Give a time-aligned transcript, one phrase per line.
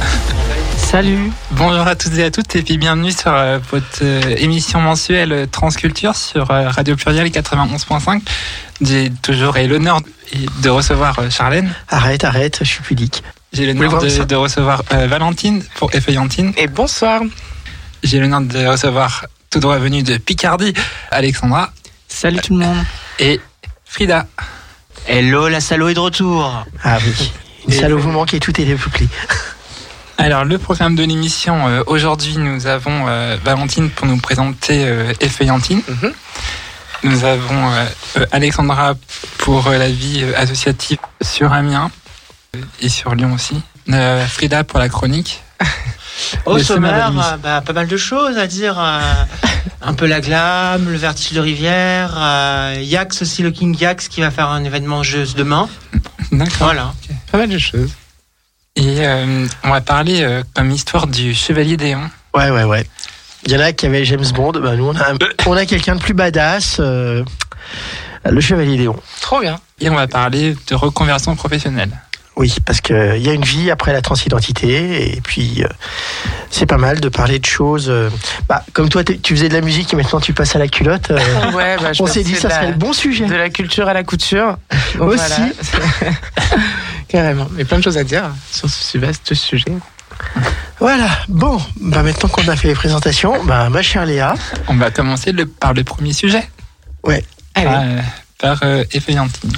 [0.77, 1.32] Salut.
[1.51, 5.47] Bonjour à toutes et à toutes et puis bienvenue sur euh, votre euh, émission mensuelle
[5.50, 8.20] Transculture sur euh, Radio Pluriel 91.5.
[8.81, 10.01] J'ai toujours l'honneur
[10.61, 11.73] de recevoir Charlène.
[11.87, 13.23] Arrête, arrête, je suis pudique.
[13.54, 16.54] J'ai l'honneur de, de recevoir euh, Valentine pour Effeuillantine.
[16.57, 17.21] Et bonsoir.
[18.02, 20.74] J'ai l'honneur de recevoir tout droit venu de Picardie
[21.12, 21.71] Alexandra
[22.07, 22.78] Salut tout le monde.
[23.20, 23.39] et
[23.86, 24.26] Frida.
[25.07, 26.66] Hello, la salaud est de retour.
[26.84, 27.32] Ah oui.
[27.68, 29.07] Une où vous manquez, tout est dépeuplé.
[30.18, 35.14] Alors le programme de l'émission, euh, aujourd'hui nous avons euh, Valentine pour nous présenter euh,
[35.20, 35.81] Effeuillantine.
[35.88, 36.14] Mhm.
[37.04, 37.86] Nous avons euh,
[38.17, 38.94] euh, Alexandra
[39.40, 41.92] pour euh, la vie associative sur Amiens
[42.82, 43.62] et sur Lyon aussi.
[43.90, 45.42] Euh, Frida pour la chronique.
[46.46, 48.80] Au Le sommaire, sommaire euh, bah, pas mal de choses à dire.
[48.80, 49.00] euh,
[49.82, 54.22] un peu la glam, le vertige de rivière, euh, Yax aussi, le King Yax qui
[54.22, 55.68] va faire un événement jeu demain.
[56.32, 56.54] D'accord.
[56.60, 56.94] Voilà.
[57.32, 57.92] Pas mal de choses.
[58.76, 62.10] Et euh, on va parler euh, comme histoire du Chevalier Déon.
[62.34, 62.86] Ouais, ouais, ouais.
[63.45, 64.54] Il y en a qui avaient James Bond.
[64.54, 65.14] Bah, nous, on a,
[65.48, 66.78] on a quelqu'un de plus badass.
[66.80, 67.23] euh,
[68.26, 68.95] le Chevalier Léon.
[69.22, 69.60] Trop bien.
[69.80, 71.92] Et on va parler de reconversion professionnelle.
[72.36, 75.16] Oui, parce qu'il y a une vie après la transidentité.
[75.16, 75.67] Et puis, euh,
[76.50, 77.88] c'est pas mal de parler de choses.
[77.89, 78.09] euh,
[78.50, 81.11] bah, comme toi, tu faisais de la musique et maintenant tu passes à la culotte.
[81.11, 81.20] euh,
[81.54, 83.28] Ouais, bah, je on s'est que dit ça serait le bon sujet.
[83.28, 84.58] De la culture à la couture.
[84.98, 85.23] Donc Aussi.
[85.28, 86.16] voilà.
[87.08, 87.48] Carrément.
[87.52, 89.66] Mais plein de choses à dire sur ce vaste sujet.
[90.80, 91.09] Voilà.
[91.28, 94.34] Bon, bah, maintenant qu'on a fait les présentations, bah, ma chère Léa.
[94.67, 96.50] On va commencer le- par le premier sujet.
[97.04, 97.23] Ouais.
[97.54, 97.67] Allez.
[97.70, 98.02] Euh,
[98.39, 99.52] par euh, Effeuillantine.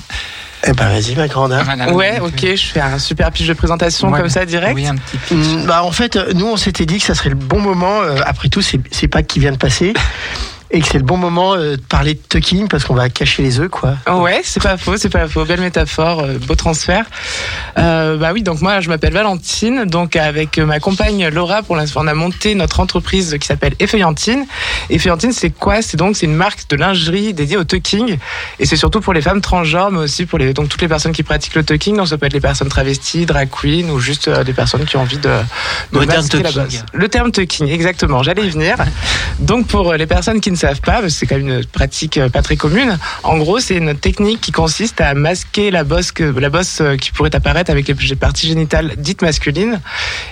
[0.67, 1.53] Eh ben, vas-y, ma grande.
[1.53, 1.93] hein.
[1.93, 4.19] Ouais, ok, je fais un super pitch de présentation Ouais.
[4.19, 4.73] comme ça direct.
[4.75, 5.35] Oui, un petit peu.
[5.35, 8.01] Mm, Bah en fait, euh, nous on s'était dit que ça serait le bon moment.
[8.01, 9.93] euh, après tout, c'est c'est pas qui vient de passer
[10.75, 13.41] et que c'est le bon moment euh, de parler de tucking parce qu'on va cacher
[13.41, 13.95] les œufs, quoi.
[14.11, 15.45] Ouais, c'est pas faux, c'est pas faux.
[15.45, 17.05] Belle métaphore, euh, beau transfert.
[17.77, 22.01] Euh, bah oui, donc moi je m'appelle Valentine, donc avec ma compagne Laura, pour l'instant
[22.03, 24.45] on a monté notre entreprise qui s'appelle Effeuillantine.
[24.89, 25.81] Effeuillantine, c'est quoi?
[25.81, 28.17] C'est donc c'est une marque de lingerie dédiée au tucking
[28.59, 31.13] et c'est surtout pour les femmes transgenres, mais aussi pour les donc toutes les personnes
[31.13, 31.95] qui pratiquent le tucking.
[31.95, 34.97] Donc ça peut être les personnes travesties, drag queen ou juste euh, des personnes qui
[34.97, 35.29] ont envie de,
[35.93, 36.81] de Le terme tucking.
[36.91, 38.23] Le terme tucking, exactement.
[38.23, 38.75] J'allais y venir.
[39.39, 42.17] Donc pour les personnes qui ne savent pas, parce que c'est quand même une pratique
[42.17, 42.97] euh, pas très commune.
[43.23, 46.95] En gros, c'est une technique qui consiste à masquer la bosse que la bosse euh,
[46.97, 49.79] qui pourrait apparaître avec les parties génitales dites masculines.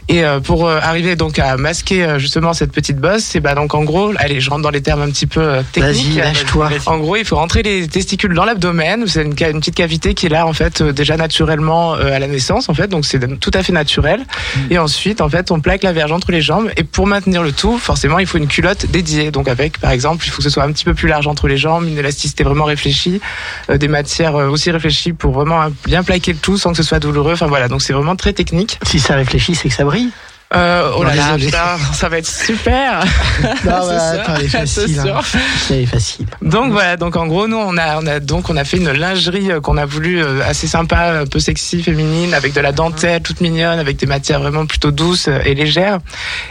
[0.09, 3.83] Et euh, pour arriver donc à masquer justement cette petite bosse, c'est bah donc en
[3.83, 6.17] gros, allez, je rentre dans les termes un petit peu Vas-y, techniques.
[6.17, 6.69] lâche-toi.
[6.85, 9.05] En gros, il faut rentrer les testicules dans l'abdomen.
[9.07, 12.73] C'est une, petite cavité qui est là en fait déjà naturellement à la naissance en
[12.73, 14.25] fait, donc c'est tout à fait naturel.
[14.69, 16.69] Et ensuite, en fait, on plaque la verge entre les jambes.
[16.77, 19.31] Et pour maintenir le tout, forcément, il faut une culotte dédiée.
[19.31, 21.47] Donc avec, par exemple, il faut que ce soit un petit peu plus large entre
[21.47, 23.21] les jambes, une élasticité vraiment réfléchie,
[23.69, 26.83] euh, des matières euh, aussi réfléchies pour vraiment bien plaquer le tout sans que ce
[26.83, 27.33] soit douloureux.
[27.33, 28.79] Enfin voilà, donc c'est vraiment très technique.
[28.83, 30.11] Si ça réfléchit, c'est que ça brille.
[30.55, 33.03] Euh, oh là là, ça va être super.
[33.65, 34.99] Non, bah, ça, attends, elle est c'est facile.
[34.99, 35.21] hein.
[35.69, 36.25] Elle est facile.
[36.41, 38.91] Donc voilà, donc en gros nous on a on a donc on a fait une
[38.91, 42.71] lingerie euh, qu'on a voulu euh, assez sympa, un peu sexy, féminine, avec de la
[42.71, 45.99] dentelle toute mignonne, avec des matières vraiment plutôt douces euh, et légères,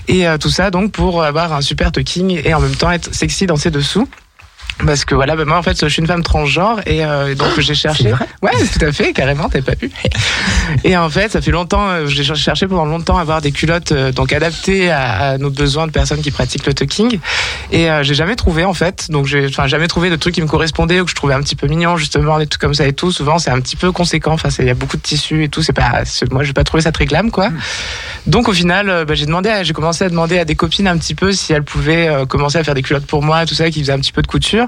[0.08, 3.14] et euh, tout ça donc pour avoir un super tucking et en même temps être
[3.14, 4.08] sexy dans ses dessous.
[4.84, 7.59] Parce que voilà, ben moi en fait je suis une femme transgenre et euh, donc
[7.59, 8.10] j'ai cherché.
[8.10, 9.91] vrai Ouais, tout à fait, carrément, t'as pas vu.
[10.84, 13.93] Et en fait, ça fait longtemps, euh, j'ai cherché pendant longtemps à avoir des culottes
[13.93, 17.21] euh, donc adaptées à, à nos besoins de personnes qui pratiquent le tucking.
[17.71, 20.47] Et j'ai jamais trouvé en fait, donc j'ai enfin jamais trouvé de trucs qui me
[20.47, 22.93] correspondaient ou que je trouvais un petit peu mignon justement, des trucs comme ça et
[22.93, 23.12] tout.
[23.12, 24.33] Souvent c'est un petit peu conséquent.
[24.33, 25.62] Enfin, il y a beaucoup de tissus et tout.
[25.62, 27.49] C'est pas, moi j'ai pas trouvé ça très glam quoi.
[28.27, 31.15] Donc au final, bah, j'ai demandé, j'ai commencé à demander à des copines un petit
[31.15, 33.92] peu si elles pouvaient commencer à faire des culottes pour moi, tout ça, qui faisaient
[33.92, 34.61] un petit peu de couture.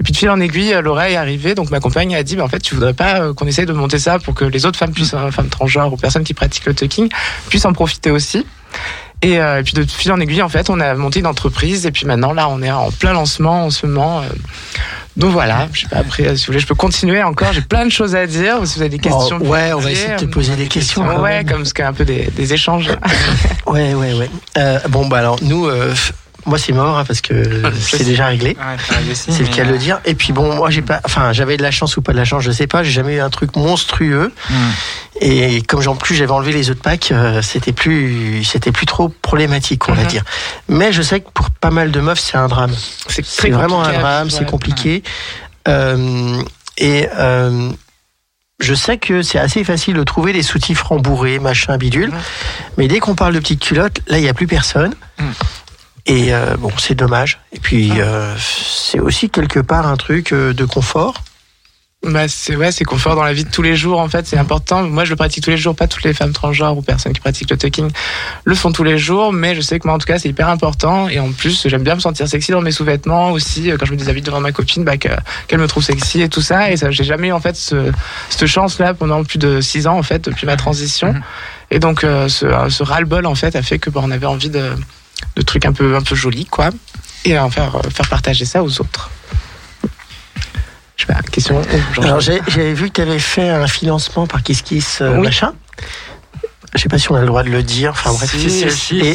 [0.00, 2.36] Et puis de fil en aiguille, euh, Laura est arrivée, donc ma compagne a dit,
[2.36, 4.66] bah, en fait, tu voudrais pas euh, qu'on essaye de monter ça pour que les
[4.66, 7.08] autres femmes puissent, euh, femmes transgenres ou personnes qui pratiquent le tucking,
[7.48, 8.46] puissent en profiter aussi.
[9.22, 11.86] Et, euh, et puis de fil en aiguille, en fait, on a monté une entreprise
[11.86, 14.20] et puis maintenant là, on est en plein lancement en ce moment.
[14.20, 14.24] euh.
[15.16, 17.52] donc voilà, je sais pas après, si vous voulez, je peux continuer encore.
[17.54, 18.56] J'ai plein de choses à dire.
[18.66, 21.04] Si vous avez des questions, Oh, ouais, on va essayer de te poser des questions.
[21.06, 21.46] quand Ouais, même.
[21.48, 22.90] comme ce qu'est un peu des, des échanges.
[23.66, 24.30] Ouais, ouais, ouais.
[24.58, 25.66] Euh, bon, bah alors, nous,
[26.46, 28.56] moi c'est mort hein, parce que c'est déjà réglé.
[29.10, 30.00] Aussi, C'est le cas de le euh, dire.
[30.04, 32.24] Et puis bon, moi j'ai pas, enfin j'avais de la chance ou pas de la
[32.24, 32.82] chance, je sais pas.
[32.82, 34.32] J'ai jamais eu un truc monstrueux.
[34.50, 34.54] hmm.
[35.20, 38.86] Et comme j'en plus j'avais enlevé les œufs de Pâques, euh, c'était plus, c'était plus
[38.86, 40.08] trop problématique, on va Mhm.
[40.08, 40.24] dire.
[40.68, 42.72] Mais je sais que pour pas mal de meufs, c'est un drame.
[43.08, 44.46] C'est vraiment un drame, c'est ouais.
[44.46, 45.02] compliqué.
[45.68, 46.42] Euh,
[46.76, 47.70] et euh,
[48.60, 52.10] je sais que c'est assez facile de trouver des soutifs rembourrés, machin, bidule.
[52.10, 52.18] Mhm.
[52.78, 54.94] Mais dès qu'on parle de petites culottes, là, il n'y a plus personne.
[55.18, 55.32] Mhm.
[56.06, 57.38] Et euh, bon, c'est dommage.
[57.52, 58.00] Et puis, Ah.
[58.00, 61.22] euh, c'est aussi quelque part un truc euh, de confort.
[62.06, 64.36] Bah c'est ouais, c'est confort dans la vie de tous les jours en fait, c'est
[64.36, 64.82] important.
[64.82, 67.20] Moi je le pratique tous les jours, pas toutes les femmes transgenres ou personnes qui
[67.20, 67.88] pratiquent le tucking
[68.44, 70.50] le font tous les jours, mais je sais que moi en tout cas c'est hyper
[70.50, 73.92] important et en plus j'aime bien me sentir sexy dans mes sous-vêtements aussi quand je
[73.92, 75.08] me déshabille devant ma copine, bah, que-
[75.48, 77.90] qu'elle me trouve sexy et tout ça et ça j'ai jamais eu en fait ce,
[78.28, 81.22] cette chance là pendant plus de six ans en fait depuis ma transition Mhm.
[81.70, 84.50] et donc euh, ce, ce ras-le-bol en fait a fait que bah, on avait envie
[84.50, 84.72] de,
[85.36, 86.70] de trucs un peu un peu jolis quoi
[87.24, 89.10] et en faire euh, faire partager ça aux autres.
[90.96, 91.60] Je sais pas, question.
[92.02, 95.24] Alors, j'avais vu que tu avais fait un financement par Kiss Kiss euh, Oui.
[95.24, 95.52] machin.
[96.74, 97.90] Je sais pas si on a le droit de le dire.
[97.92, 98.30] Enfin bref.
[98.30, 99.14] Si, si, si, et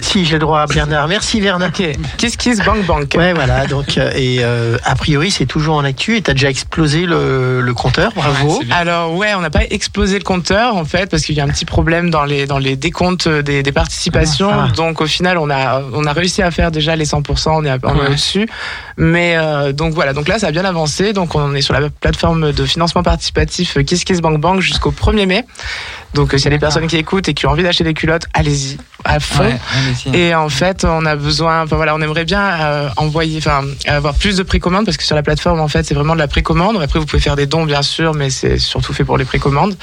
[0.00, 1.08] si, et- j'ai le droit à Bernard.
[1.08, 1.70] Merci Bernard.
[1.70, 1.82] Ok,
[2.18, 3.14] Kiss Kiss Bank Bank.
[3.16, 3.66] Ouais, voilà.
[3.66, 6.16] Donc, euh, et euh, a priori, c'est toujours en actu.
[6.16, 8.12] Et t'as déjà explosé le, le compteur.
[8.14, 8.58] Bravo.
[8.60, 8.66] Ouais.
[8.70, 11.48] Alors ouais, on n'a pas explosé le compteur en fait parce qu'il y a un
[11.48, 14.50] petit problème dans les dans les décomptes des, des participations.
[14.52, 14.68] Ah.
[14.76, 17.70] Donc au final, on a on a réussi à faire déjà les 100%, on est,
[17.70, 18.06] à- on est Ouais.
[18.10, 18.48] au-dessus.
[18.96, 21.12] Mais euh, donc voilà, donc là ça a bien avancé.
[21.12, 25.26] Donc on est sur la plateforme de financement participatif Kiss Kiss Bank Bank jusqu'au 1er
[25.26, 25.44] mai.
[26.14, 27.94] Donc euh, s'il y a des personnes qui écoutent et qui ont envie d'acheter des
[27.94, 29.44] culottes, allez-y à fond.
[29.44, 30.18] Ouais.
[30.18, 34.14] Et en fait, on a besoin, enfin voilà, on aimerait bien euh, envoyer, enfin avoir
[34.14, 36.76] plus de précommandes parce que sur la plateforme, en fait, c'est vraiment de la précommande.
[36.82, 39.76] Après, vous pouvez faire des dons, bien sûr, mais c'est surtout fait pour les précommandes,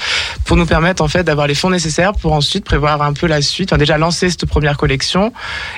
[0.44, 3.40] pour nous permettre en fait d'avoir les fonds nécessaires pour ensuite prévoir un peu la
[3.42, 3.72] suite.
[3.72, 5.32] Enfin, déjà lancer cette première collection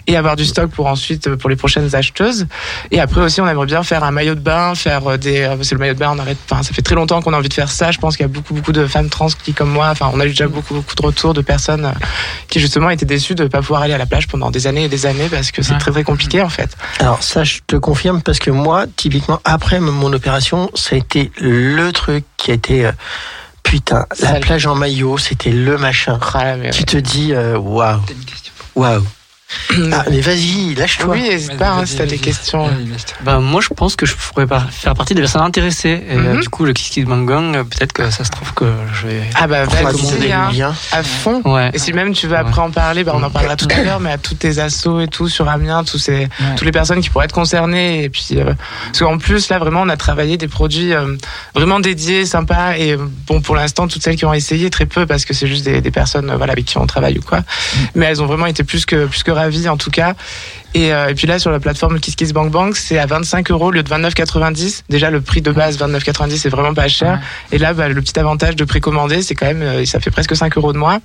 [0.07, 2.47] et avoir du stock pour ensuite euh, pour les prochaines acheteuses.
[2.91, 5.75] Et après aussi, on aimerait bien faire un maillot de bain, faire euh, des, c'est
[5.75, 6.39] le maillot de bain, on arrête.
[6.51, 7.91] Enfin, ça fait très longtemps qu'on a envie de faire ça.
[7.93, 10.21] Je pense qu'il y a beaucoup beaucoup de femmes trans qui, comme moi, enfin, on
[10.21, 11.93] a eu déjà beaucoup beaucoup de retours de personnes
[12.49, 14.85] qui justement étaient déçues de ne pas pouvoir aller à la plage pendant des années
[14.85, 15.79] et des années parce que c'est Ouais.
[15.79, 16.77] très très compliqué en fait.
[17.01, 21.31] Alors ça, je te confirme parce que moi, typiquement, après mon opération, ça a été
[21.41, 22.87] le truc qui a été...
[22.87, 22.93] euh,
[23.63, 26.19] putain, la plage en maillot, c'était le machin.
[26.35, 28.01] Ah, mais, Tu te dis, euh, waouh,
[28.77, 29.03] waouh.
[29.93, 31.15] Ah, mais vas-y, lâche-toi.
[31.15, 32.69] Oui, n'hésite pas hein, si t'as des questions.
[33.23, 36.03] Bah, moi, je pense que je pourrais faire partie des personnes intéressées.
[36.09, 36.41] Et euh, Mhm.
[36.41, 38.65] du coup, le Kiss Kiss Bang Bang, euh, peut-être que ça se trouve que
[38.95, 39.23] je vais.
[39.35, 41.43] Ah bah vas-y, hein, à fond.
[41.45, 41.71] Ouais.
[41.75, 44.01] Et si même tu veux après en parler, bah, on en parlera tout à l'heure,
[44.01, 47.11] mais à toutes tes assos et tout sur Amiens, tous ces, toutes les personnes qui
[47.11, 48.03] pourraient être concernées.
[48.05, 48.55] Et puis, euh,
[48.87, 51.17] parce qu'en plus, là, vraiment, on a travaillé des produits euh,
[51.55, 52.77] vraiment dédiés, sympas.
[52.79, 52.97] Et
[53.27, 55.81] bon, pour l'instant, toutes celles qui ont essayé, très peu, parce que c'est juste des,
[55.81, 57.41] des personnes euh, voilà, avec qui on travaille ou quoi.
[57.95, 60.15] Mais elles ont vraiment été plus que, plus que ravies, en tout cas.
[60.75, 63.51] Et, euh, et puis là, sur la plateforme Kiss Kiss Bank Bank, c'est à 25
[63.51, 64.83] euros au lieu de 29,90.
[64.91, 67.21] Déjà, le prix de base, 29,90, c'est vraiment pas cher.
[67.51, 70.37] Et là, bah, le petit avantage de précommander, c'est quand même, euh, ça fait presque
[70.37, 71.01] 5 euros de moins.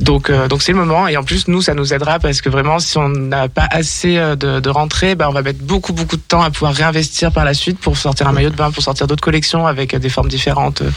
[0.00, 1.08] Donc, euh, donc c'est le moment.
[1.08, 4.18] Et en plus, nous, ça nous aidera parce que vraiment, si on n'a pas assez
[4.18, 7.32] euh, de, de rentrées, bah, on va mettre beaucoup, beaucoup de temps à pouvoir réinvestir
[7.32, 9.98] par la suite pour sortir un maillot de bain, pour sortir d'autres collections avec euh,
[9.98, 10.82] des formes différentes.
[10.82, 10.92] Donc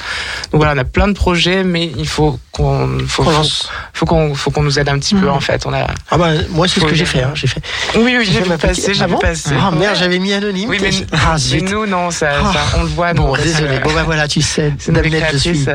[0.51, 3.31] voilà, on a plein de projets, mais il faut qu'on, faut, faut,
[3.94, 5.66] faut qu'on, faut qu'on nous aide un petit peu en fait.
[5.66, 5.88] On a.
[6.12, 7.24] Ah bah, moi, c'est ce que j'ai fait.
[7.24, 7.62] hein, j'ai fait.
[7.95, 9.56] Oui, oui, j'ai petite- j'ai Ah bon passer.
[9.57, 10.69] Ah merde, j'avais mis anonyme.
[10.69, 13.13] Oui, mais, Ah, mais nous, non, ça, ça, on le voit.
[13.13, 13.80] Bon, nous, désolé.
[13.80, 15.66] Bon, bah voilà, tu sais, C'est une Damned, je suis.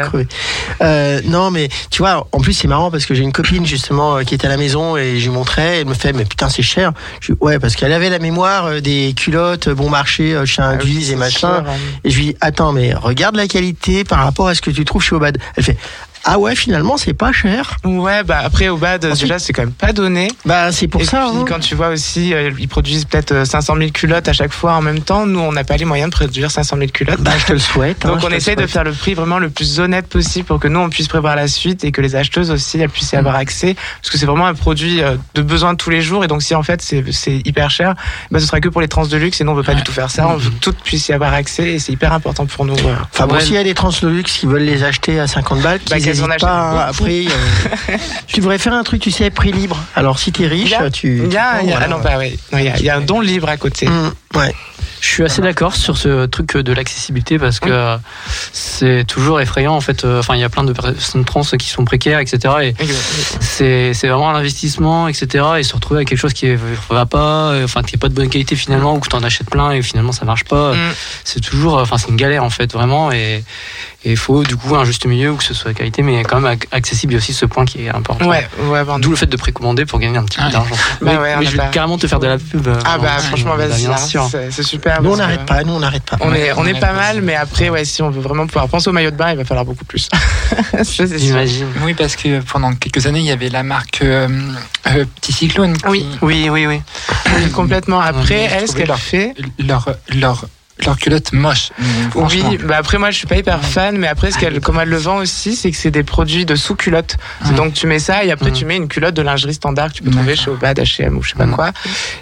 [0.82, 4.16] Euh, non, mais tu vois, en plus, c'est marrant parce que j'ai une copine justement
[4.16, 5.80] euh, qui était à la maison et je lui montrais.
[5.80, 6.92] Elle me fait, mais putain, c'est cher.
[7.20, 10.62] Je dis, ouais, parce qu'elle avait la mémoire euh, des culottes bon marché euh, chez
[10.62, 11.64] Ah oui, Induise et machin.
[11.66, 11.72] hein.
[12.04, 14.84] Et je lui dis, attends, mais regarde la qualité par rapport à ce que tu
[14.84, 15.38] trouves chez Obad.
[15.56, 15.78] Elle fait,
[16.26, 17.76] ah ouais, finalement, c'est pas cher.
[17.84, 20.28] Ouais, bah après au bad, Ensuite- déjà c'est quand même pas donné.
[20.46, 21.26] Bah, c'est pour et ça.
[21.30, 21.44] puis hein.
[21.46, 24.72] quand tu vois aussi, euh, ils produisent peut-être euh, 500 000 culottes à chaque fois
[24.74, 25.26] en même temps.
[25.26, 27.20] Nous, on n'a pas les moyens de produire 500 000 culottes.
[27.20, 28.04] Bah, je te le souhaite.
[28.06, 30.68] hein, Donc on essaye de faire le prix vraiment le plus honnête possible pour que
[30.68, 33.34] nous on puisse prévoir la suite et que les acheteuses aussi elles puissent y avoir
[33.36, 36.26] accès parce que c'est vraiment un produit euh, de besoin de tous les jours et
[36.26, 37.94] donc si en fait c'est hyper cher,
[38.30, 39.82] bah ce sera que pour les trans de luxe et nous on veut pas du
[39.82, 40.26] tout faire ça.
[40.28, 42.74] On veut que toutes puissent y avoir accès et c'est hyper important pour nous.
[42.74, 42.94] euh.
[43.12, 45.98] Enfin bon, s'il y a des translux qui veulent les acheter à 50 balles, Bah,
[46.22, 46.60] n'hésitent achètent pas.
[46.60, 46.70] hein.
[46.92, 47.04] beaucoup.
[47.04, 49.78] Après, euh, tu devrais faire un truc, tu sais, prix libre.
[49.94, 51.22] Alors si t'es riche, a- tu.
[51.24, 52.36] Il y a, tu il y a- prends, ah non, bah ouais.
[52.52, 53.86] Non, il y a, il y a un don libre à côté.
[53.88, 54.54] Hum, ouais.
[55.00, 57.72] Je suis assez d'accord sur ce truc de l'accessibilité parce que Oui.
[57.74, 57.98] euh,
[58.52, 60.02] c'est toujours effrayant en fait.
[60.06, 62.54] euh, Enfin, il y a plein de personnes trans qui sont précaires, etc.
[62.62, 62.74] Et
[63.40, 65.44] c'est c'est vraiment un investissement, etc.
[65.58, 66.56] Et se retrouver avec quelque chose qui ne
[66.88, 69.22] va pas, euh, enfin qui est pas de bonne qualité finalement, ou que tu en
[69.22, 70.72] achètes plein et finalement ça marche pas.
[70.72, 70.78] Mm.
[71.24, 73.12] C'est toujours, euh, enfin c'est une galère en fait vraiment.
[73.12, 73.44] Et
[74.04, 76.22] et il faut du coup un juste milieu où que ce soit de qualité, mais
[76.24, 77.12] quand même ac- accessible.
[77.12, 78.28] Il y a aussi ce point qui est important.
[78.28, 80.74] Ouais, ouais, bon, D'où le fait de précommander pour gagner un petit peu d'argent.
[80.74, 82.66] Bah mais ouais, mais a je vais pas- carrément te faire de la pub.
[82.68, 84.28] euh, Ah bah non, franchement vas-y, bien hein, sûr.
[84.50, 85.02] c'est super.
[85.02, 86.16] Nous, on n'arrête pas, nous, on n'arrête pas.
[86.20, 88.68] On est, on on est pas mal, mais après, ouais, si on veut vraiment pouvoir
[88.68, 90.08] penser au maillot de bain, il va falloir beaucoup plus.
[91.16, 91.66] J'imagine.
[91.82, 94.28] Oui, parce que pendant quelques années, il y avait la marque euh,
[94.88, 95.76] euh, Petit Cyclone.
[95.76, 96.06] qui- Oui.
[96.22, 96.80] Oui, oui, oui.
[97.36, 98.00] Oui, complètement.
[98.00, 98.96] Après, Ouais, elle, ce trouvé qu'elle là.
[98.96, 100.46] fait, Leur, leur
[100.84, 101.70] leurs culottes moches.
[102.10, 102.48] franchement.
[102.50, 104.88] Oui, bah après moi je suis pas hyper fan, mais après ce qu'elle, comme elle
[104.88, 107.16] le vend aussi, c'est que c'est des produits de sous-culotte.
[107.46, 107.52] Ouais.
[107.54, 108.54] Donc tu mets ça et après Mm.
[108.54, 111.22] tu mets une culotte de lingerie standard que tu peux trouver chez Obad, H&M ou
[111.22, 111.70] je sais pas quoi.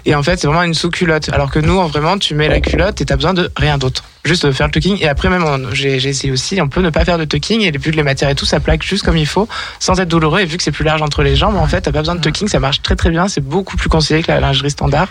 [0.05, 1.29] Et en fait c'est vraiment une sous-culotte.
[1.33, 4.03] Alors que nous en vraiment tu mets la culotte et t'as besoin de rien d'autre.
[4.25, 7.17] Juste faire le tucking et après même j'ai essayé aussi, on peut ne pas faire
[7.17, 9.49] de tucking et vu que les matières et tout ça plaque juste comme il faut
[9.79, 10.39] sans être douloureux.
[10.39, 12.21] Et vu que c'est plus large entre les jambes en fait t'as pas besoin de
[12.21, 15.09] tucking, ça marche très très bien, c'est beaucoup plus conseillé que la lingerie standard.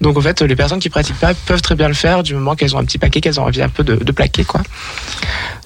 [0.00, 2.54] Donc en fait les personnes qui pratiquent pas peuvent très bien le faire du moment
[2.54, 4.60] qu'elles ont un petit paquet, qu'elles ont envie un peu de, de plaquer quoi.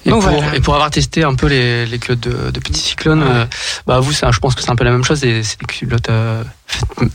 [0.05, 0.55] Et Donc pour, voilà.
[0.55, 3.45] et pour avoir testé un peu les, les culottes de, de Petit Cyclone, euh,
[3.85, 5.19] bah vous, ça, je pense que c'est un peu la même chose.
[5.19, 6.41] C'est des culottes, euh,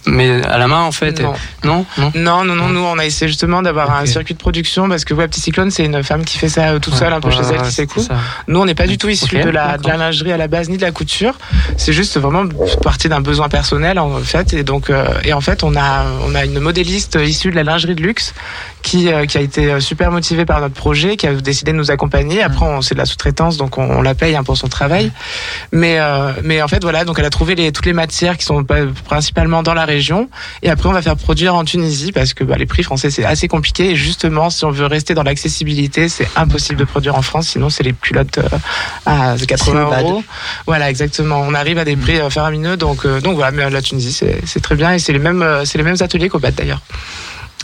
[0.06, 1.20] mais à la main en fait.
[1.20, 1.32] Non.
[1.64, 2.12] Non, non.
[2.14, 5.14] Non, non, non, nous on a essayé justement d'avoir un circuit de production parce que
[5.14, 7.34] ouais, Petit Cyclone c'est une femme qui fait ça euh, toute seule un peu Ouais,
[7.34, 8.16] chez elle ouais, qui ça.
[8.48, 9.98] Nous on n'est pas du tout issu Ok, de, la, de la d'accord.
[9.98, 11.38] lingerie à la base ni de la couture.
[11.78, 12.44] C'est juste vraiment
[12.82, 16.34] partie d'un besoin personnel en fait et donc euh, et en fait on a on
[16.34, 18.34] a une modéliste issue de la lingerie de luxe
[18.84, 21.76] qui euh, qui a été euh, super motivée par notre projet, qui a décidé de
[21.76, 22.42] nous accompagner.
[22.42, 25.10] Après on c'est de la sous-traitance donc on, on la paye hein, pour son travail.
[25.72, 28.44] Mais euh, mais en fait voilà donc elle a trouvé les, toutes les matières qui
[28.44, 30.28] sont pas- principalement dans la région
[30.62, 33.24] et après on va faire produire en Tunisie parce que bah, les prix français c'est
[33.24, 37.22] assez compliqué et justement si on veut rester dans l'accessibilité c'est impossible de produire en
[37.22, 38.38] France sinon c'est les culottes
[39.06, 40.00] à 80 bad.
[40.04, 40.22] euros.
[40.66, 44.12] Voilà exactement on arrive à des prix euh, faramineux donc donc voilà mais la Tunisie
[44.12, 46.82] c'est c'est très bien et c'est les mêmes c'est les mêmes ateliers qu'au BAT d'ailleurs.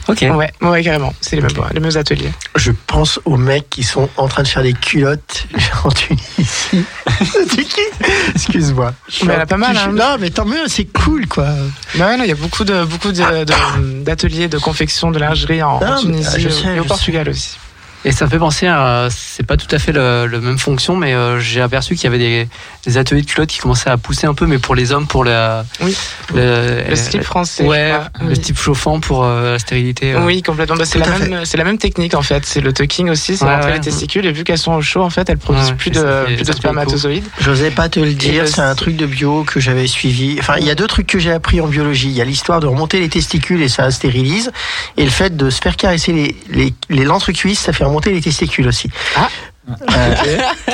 [0.08, 0.22] Ok.
[0.34, 2.30] Ouais ouais carrément c'est les mêmes les mêmes ateliers.
[2.56, 5.44] Je pense aux mecs qui sont en train de faire des culottes
[5.84, 6.84] en Tunisie.
[8.34, 8.94] Excuse-moi.
[9.24, 9.92] Mais elle a pas mal, hein.
[9.92, 11.48] Non, mais tant mieux, c'est cool, quoi.
[11.96, 15.18] Bah ouais, non, il y a beaucoup de beaucoup de- de- d'ateliers de, confection de
[15.18, 17.58] lingerie en, Ah, Tunisie euh, sais, et au Portugal aussi.
[18.04, 20.96] Et ça me fait penser à, c'est pas tout à fait le, le même fonction,
[20.96, 22.48] mais euh, j'ai aperçu qu'il y avait des,
[22.86, 25.22] des ateliers de culottes qui commençaient à pousser un peu, mais pour les hommes, pour
[25.22, 25.94] la, Oui.
[26.34, 27.64] le, Le slip français.
[27.64, 28.10] ouais, je crois.
[28.22, 28.36] le Oui.
[28.42, 30.14] slip chauffant pour euh, la stérilité.
[30.14, 30.24] euh.
[30.24, 30.76] Oui, complètement.
[30.76, 32.46] Bah, c'est la même, c'est la même technique en fait.
[32.46, 33.76] C'est le tucking aussi, c'est Ouais, rentrer ouais.
[33.76, 36.00] les testicules et vu qu'elles sont au chaud en fait, elles produisent Ouais, plus de
[36.00, 37.24] fait- plus de spermatozoïdes.
[37.40, 40.36] J'osais pas te le Et dire, le- c'est un truc de bio que j'avais suivi.
[40.40, 42.08] Enfin, il y a deux trucs que j'ai appris en biologie.
[42.08, 44.50] Il y a l'histoire de remonter les testicules et ça stérilise.
[44.96, 48.20] Et le fait de se faire caresser les, les, les l'entrecuisse, ça fait remonter les
[48.20, 48.88] testicules aussi.
[49.16, 49.28] Ah.
[49.68, 50.14] Euh,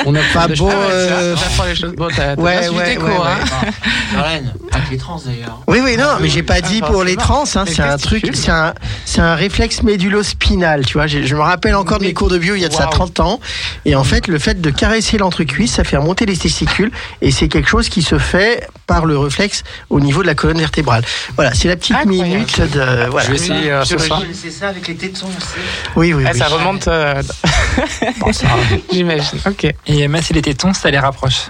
[0.05, 1.93] On a pas Ah ouais, euh, ça, ça apprend les choses.
[1.95, 3.71] Bon, t'as ouais, ouais, ouais, cours, ouais.
[4.17, 4.41] hein.
[4.89, 5.61] Les trans d'ailleurs.
[5.67, 7.43] Oui, oui, non, mais j'ai pas dit Ah, pour les trans.
[7.55, 8.73] Hein, c'est un truc, c'est un,
[9.05, 10.85] c'est un réflexe médulo-spinal.
[10.85, 12.73] Tu vois, je me rappelle encore de mes cours de bio il y a de
[12.73, 12.91] ça Waouh.
[12.91, 13.39] 30 ans.
[13.85, 16.91] Et en fait, le fait de caresser l'entrecuisse, ça fait remonter les testicules.
[17.21, 20.57] Et c'est quelque chose qui se fait par le réflexe au niveau de la colonne
[20.59, 21.03] vertébrale.
[21.35, 22.29] Voilà, c'est la petite Incroyable.
[22.29, 23.09] minute de.
[23.09, 23.25] Voilà.
[23.27, 24.23] Je vais essayer euh, ce soir.
[24.33, 25.47] C'est ça avec les tétons aussi.
[25.95, 26.39] Oui, oui, Ah, oui.
[26.39, 27.21] ça remonte, euh,
[28.19, 28.31] Bon,
[28.91, 29.39] j'imagine.
[29.45, 29.67] Ok.
[29.85, 31.49] Et même si les tétons, ça les rapproche.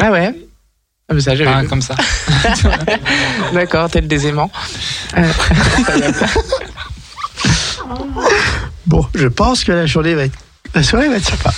[0.00, 0.34] Ah ouais?
[1.08, 1.46] Ah, mais ça, vu.
[1.68, 1.94] comme ça.
[3.52, 4.50] D'accord, tel des aimants.
[5.18, 5.30] Euh,
[8.86, 10.38] Bon, je pense que la journée va être.
[10.74, 11.52] La soirée va être sympa.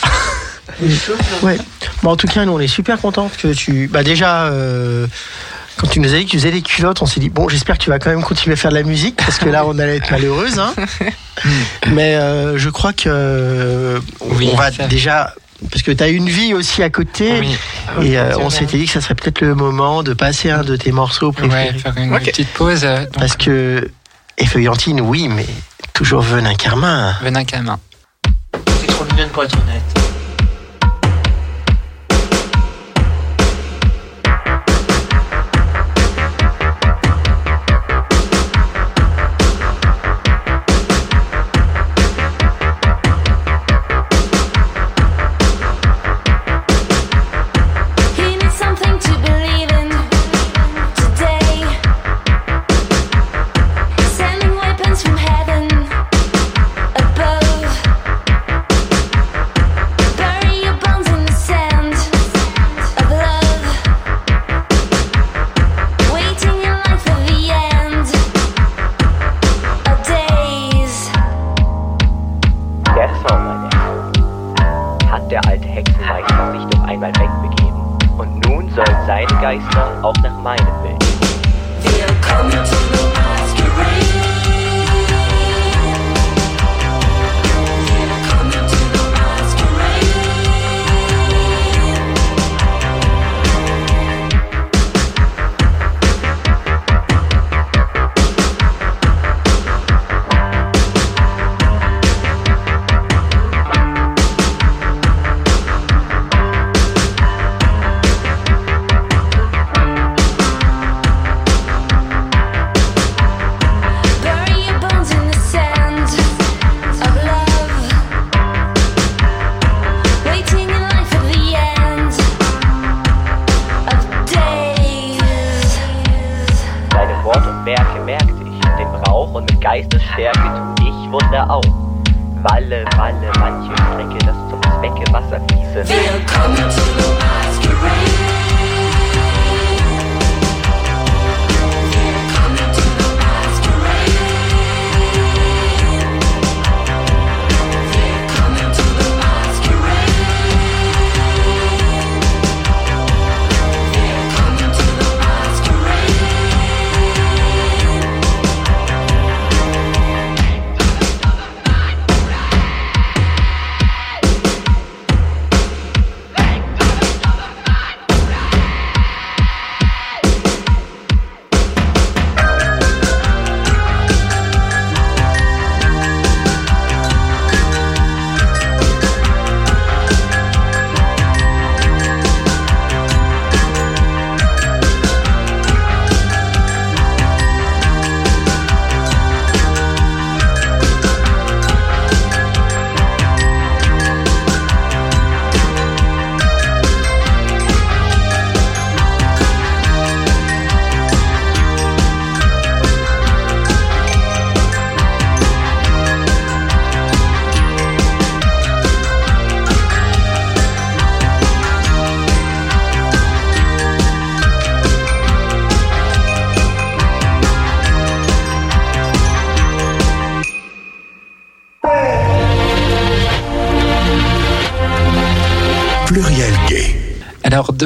[1.42, 1.58] Ouais.
[2.02, 3.88] Bon, en tout cas, nous, on est super contents que tu.
[3.88, 5.06] Bah, déjà, euh,
[5.76, 7.78] quand tu nous as dit que tu faisais des culottes, on s'est dit, bon, j'espère
[7.78, 9.78] que tu vas quand même continuer à faire de la musique, parce que là, on
[9.78, 10.58] allait être malheureuse.
[10.58, 10.74] Hein.
[11.92, 13.04] Mais euh, je crois que.
[13.08, 15.34] euh, Oui, on va déjà.
[15.70, 17.40] Parce que tu as une vie aussi à côté.
[17.98, 20.62] Oui, Et euh, on s'était dit que ça serait peut-être le moment de passer un
[20.62, 21.70] de tes morceaux préférés.
[21.72, 22.82] ouais, faire une petite pause.
[22.82, 23.88] Donc, Parce que.
[24.38, 25.46] Effeuillantine, oui, mais
[25.94, 27.14] toujours venin carmin.
[27.22, 27.78] Venin Camin.
[28.82, 30.05] C'est trop mignonne pour être honnête.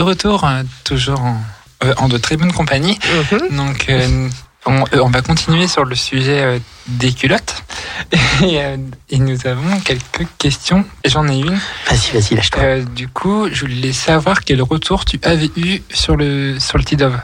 [0.00, 1.36] De retour, euh, toujours en,
[1.84, 2.98] euh, en de très bonne compagnie.
[3.32, 3.56] Mhm.
[3.56, 4.28] Donc, euh,
[4.64, 7.62] on, euh, on va continuer sur le sujet des culottes.
[8.42, 8.76] Et, euh,
[9.10, 10.84] et nous avons quelques questions.
[11.04, 11.58] J'en ai une.
[11.88, 12.62] Vas-y, vas-y, lâche-toi.
[12.62, 16.84] Euh, du coup, je voulais savoir quel retour tu avais eu sur le, sur le
[16.84, 17.20] T-Dove.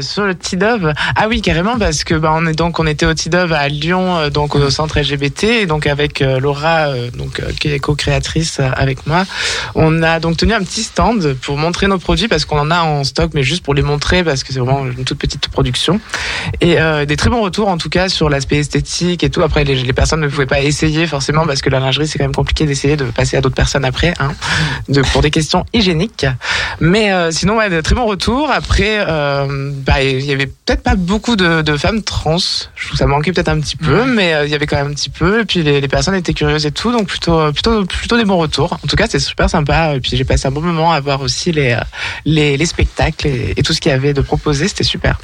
[0.00, 3.06] Euh, sur le T-Dove, ah oui carrément parce que bah, on est donc on était
[3.06, 7.40] au T-Dove à Lyon euh, donc au centre LGBT et donc avec euh, Laura donc
[7.58, 9.24] qui est co-créatrice avec moi,
[9.74, 12.80] on a donc tenu un petit stand pour montrer nos produits parce qu'on en a
[12.80, 16.00] en stock mais juste pour les montrer parce que c'est vraiment une toute petite production
[16.60, 19.42] et des très bons retours en tout cas sur l'aspect esthétique et tout.
[19.42, 22.24] Après les, les personnes ne pouvaient pas essayer forcément parce que la lingerie c'est quand
[22.24, 24.32] même compliqué d'essayer de passer à d'autres personnes après hein,
[24.88, 26.26] de, pour des questions hygiéniques.
[26.80, 28.50] Mais sinon, ouais, très bons retours.
[28.50, 29.04] Après,
[29.90, 32.38] bah, il y avait peut-être pas beaucoup de, de femmes trans.
[32.38, 34.76] Je trouve que ça manquait peut-être un petit peu, mais euh, il y avait quand
[34.76, 35.40] même un petit peu.
[35.40, 38.36] Et puis les, les personnes étaient curieuses et tout, donc plutôt, plutôt, plutôt des bons
[38.36, 38.74] retours.
[38.74, 39.96] En tout cas, c'est super sympa.
[39.96, 41.80] Et puis j'ai passé un bon moment à voir aussi les, euh,
[42.24, 44.68] les, les spectacles et, et tout ce qu'il y avait de proposé.
[44.68, 45.18] C'était super.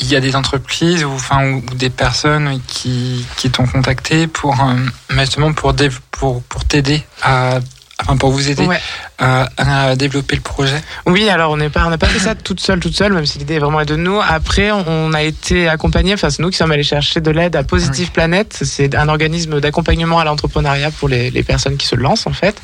[0.00, 4.60] Il y a des entreprises ou, enfin, ou, des personnes qui, qui t'ont contacté pour,
[4.60, 4.74] euh,
[5.16, 5.76] justement pour,
[6.10, 7.60] pour, pour t'aider à,
[8.02, 8.80] enfin, pour vous aider Ouais.
[9.18, 10.80] À, à développer le projet?
[11.06, 13.26] Oui, alors on n'est pas, on n'a pas fait ça toute seule, toute seule, même
[13.26, 14.20] si l'idée est vraiment de nous.
[14.20, 17.62] Après, on a été accompagnés, enfin c'est nous qui sommes allés chercher de l'aide à
[17.62, 18.58] Positive Planet.
[18.62, 22.60] C'est un organisme d'accompagnement à l'entrepreneuriat pour les, les personnes qui se lancent en fait,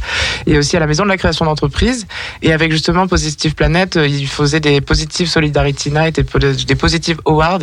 [0.47, 2.07] et aussi à la maison de la création d'entreprise.
[2.43, 6.25] Et avec justement Positive Planet, euh, ils faisaient des Positive Solidarity Night et
[6.65, 7.59] des Positive Awards.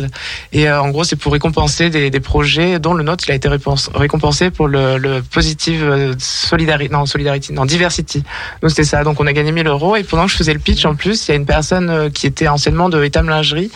[0.52, 3.34] Et euh, en gros, c'est pour récompenser des, des projets dont le nôtre, il a
[3.34, 8.22] été récompensé pour le, le Positive euh, Solidarity, non Solidarity, non Diversity.
[8.60, 9.04] Donc ça.
[9.04, 9.96] Donc on a gagné 1000 euros.
[9.96, 12.10] Et pendant que je faisais le pitch, en plus, il y a une personne euh,
[12.10, 13.70] qui était anciennement de Etam Lingerie,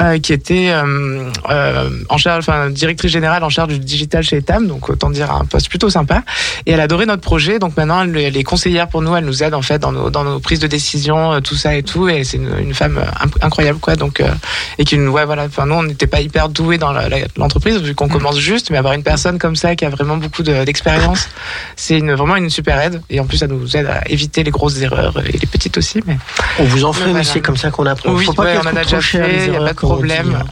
[0.00, 4.36] euh, qui était euh, euh, en charge, enfin directrice générale en charge du digital chez
[4.38, 4.66] Etam.
[4.66, 6.22] Donc autant dire un poste plutôt sympa.
[6.66, 7.58] Et elle adorait notre projet.
[7.58, 9.14] Donc maintenant, elle, elle est conseillère pour nous.
[9.14, 11.82] Elle nous aide en fait dans nos, dans nos prises de décision, tout ça et
[11.82, 12.08] tout.
[12.08, 13.00] Et c'est une, une femme
[13.40, 13.96] incroyable, quoi.
[13.96, 14.22] Donc
[14.78, 15.44] et qui nous, ouais, voilà.
[15.44, 16.92] Enfin nous, on n'était pas hyper doués dans
[17.36, 20.42] l'entreprise vu qu'on commence juste, mais avoir une personne comme ça qui a vraiment beaucoup
[20.42, 21.28] de- d'expérience,
[21.76, 23.00] c'est vraiment une super aide.
[23.10, 26.00] Et en plus, ça nous aide à éviter les grosses erreurs et les petites aussi.
[26.06, 26.18] Mais
[26.58, 27.24] On vous en fait, Voilà.
[27.24, 28.12] c'est comme ça qu'on apprend.
[28.12, 29.78] oui, Faut pas ouais, qu'elles on en a déjà fait, il n'y a pas de
[29.78, 30.42] comme on dit, problème.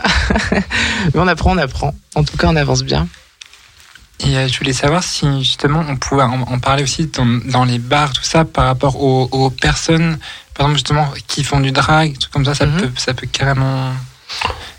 [0.53, 0.59] hein.
[1.15, 1.95] mais on apprend, on apprend.
[2.15, 3.09] En tout cas, on avance bien.
[4.25, 7.79] Et euh, je voulais savoir si justement on pouvait en, parler aussi dans, dans les
[7.81, 10.19] bars, tout ça, par rapport aux, aux personnes,
[10.55, 12.81] par exemple justement, qui font du drag, tout comme ça, ça, Mhm.
[12.81, 13.93] peut, ça peut carrément.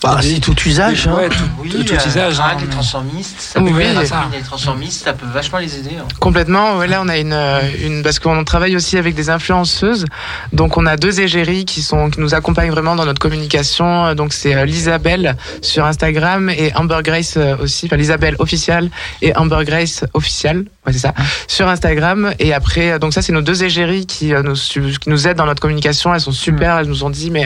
[0.02, 1.08] Bah, c'est tout usage.
[1.08, 1.16] hein.
[1.16, 2.38] Ouais, tout, Oui, tout, tout euh, usage.
[2.40, 4.26] hein, les transformistes, ça peut oui, ça.
[4.34, 5.92] Les transformistes, ça peut vachement les aider.
[5.98, 6.04] hein.
[6.20, 6.76] Complètement.
[6.78, 10.06] Ouais, là, on a une, euh, une parce qu'on travaille aussi avec des influenceuses.
[10.52, 14.14] Donc, on a deux égéries qui sont qui nous accompagnent vraiment dans notre communication.
[14.14, 17.86] Donc, c'est euh, Lisabelle sur Instagram et Amber Grace aussi.
[17.86, 18.90] Enfin, Lisabelle officielle
[19.22, 20.66] et Amber Grace officielle.
[20.86, 21.14] Ouais, c'est ça.
[21.48, 22.34] Sur Instagram.
[22.40, 25.62] Et après, donc ça, c'est nos deux égéries qui nous qui nous aident dans notre
[25.62, 26.14] communication.
[26.14, 26.78] Elles sont super.
[26.80, 27.46] Elles nous ont dit, mais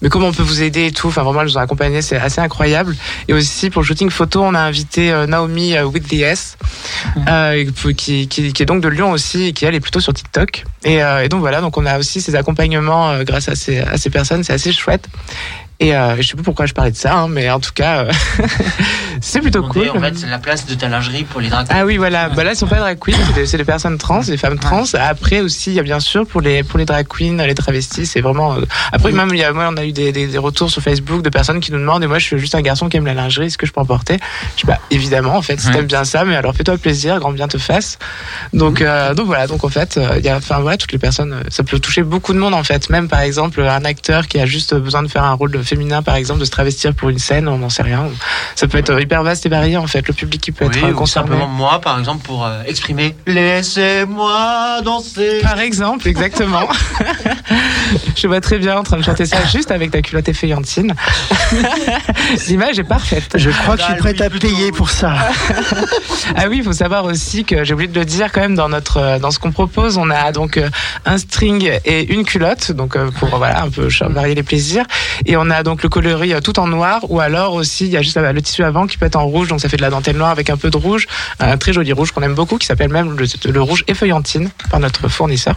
[0.00, 1.08] mais comment on peut vous aider et tout?
[1.08, 2.02] Enfin, elles nous ont accompagnés.
[2.02, 2.96] C'est assez incroyable.
[3.28, 6.56] Et aussi pour le shooting photo, on a invité euh, Naomi euh, with the S,
[7.28, 7.64] euh,
[7.96, 10.64] qui, qui, qui est donc de Lyon aussi, et qui elle est plutôt sur TikTok.
[10.84, 14.10] Et, et donc voilà, donc on a aussi ces accompagnements grâce à ces, à ces
[14.10, 15.08] personnes, c'est assez chouette.
[15.82, 18.04] Et euh, je sais pas pourquoi je parlais de ça, hein, mais en tout cas,
[18.04, 18.12] euh,
[19.20, 19.90] c'est plutôt cool.
[19.90, 22.28] En fait, c'est la place de ta lingerie pour les drag Ah oui, voilà.
[22.28, 24.58] Bah là, ce sont pas drag queens, c'est des, c'est des personnes trans, des femmes
[24.60, 24.84] trans.
[24.94, 28.06] Après aussi, il y a bien sûr pour les pour les drag queens, les travestis,
[28.06, 28.54] c'est vraiment.
[28.54, 28.60] euh,
[28.92, 31.22] Après, même il y a, moi, on a eu des, des, des retours sur Facebook
[31.22, 32.04] de personnes qui nous demandent.
[32.04, 33.46] Et moi, je suis juste un garçon qui aime la lingerie.
[33.46, 34.18] Est-ce que je peux en porter
[34.56, 37.32] Je dis bah évidemment, en fait, si t'aimes bien ça, mais alors fais-toi plaisir, grand
[37.32, 37.98] bien te fasse.
[38.52, 39.46] Donc euh, donc voilà.
[39.48, 42.32] Donc en fait, il y a, enfin voilà, toutes les personnes, ça peut toucher beaucoup
[42.32, 42.88] de monde en fait.
[42.90, 46.16] Même par exemple un acteur qui a juste besoin de faire un rôle féminin, par
[46.16, 48.04] exemple, de se travestir pour une scène, on n'en sait rien.
[48.56, 50.06] Ça peut être hyper vaste et varié en fait.
[50.06, 51.30] Le public qui peut Oui, être euh, ou concerné.
[51.30, 55.40] simplement moi, par exemple, pour euh, exprimer Laissez-moi danser.
[55.42, 56.68] Par exemple, exactement.
[58.16, 60.94] je vois très bien en train de chanter ça juste avec ta culotte effeuillantine.
[62.48, 63.30] L'image est parfaite.
[63.36, 65.14] Je crois que je suis Ah, prête à payer pour ça.
[66.36, 68.68] Ah oui, il faut savoir aussi que j'ai oublié de le dire quand même dans
[68.68, 70.68] notre euh, dans ce qu'on propose, on a donc euh,
[71.04, 74.84] un string et une culotte, donc euh, pour voilà un peu varier les plaisirs.
[75.26, 77.96] Et on a donc le coloris euh, tout en noir, ou alors aussi il y
[77.96, 79.82] a juste euh, le tissu avant qui peut être en rouge, donc ça fait de
[79.82, 81.06] la dentelle noire avec un peu de rouge,
[81.40, 85.08] un très joli rouge qu'on aime beaucoup, qui s'appelle même le, rouge effeuillantine par notre
[85.08, 85.56] fournisseur.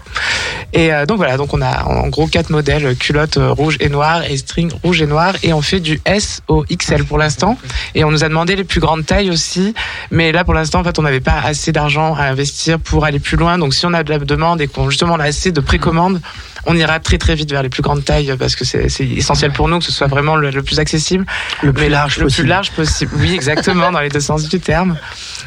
[0.73, 4.23] Et euh, donc voilà, donc on a en gros quatre modèles culotte rouge et noir
[4.23, 7.57] et string rouge et noir, et on fait du S au XL pour l'instant.
[7.93, 9.73] Et on nous a demandé les plus grandes tailles aussi.
[10.11, 13.19] Mais là, pour l'instant, en fait, on n'avait pas assez d'argent à investir pour aller
[13.19, 13.57] plus loin.
[13.57, 16.21] Donc, si on a de la demande et qu'on justement on a assez de précommandes,
[16.65, 19.67] on ira très très vite vers les plus grandes tailles parce que c'est essentiel pour
[19.67, 21.25] nous que ce soit vraiment le, le plus accessible.
[21.61, 22.41] Le plus Mais large le possible.
[22.43, 23.11] plus large possible.
[23.17, 24.97] Oui, exactement, dans les deux sens du terme.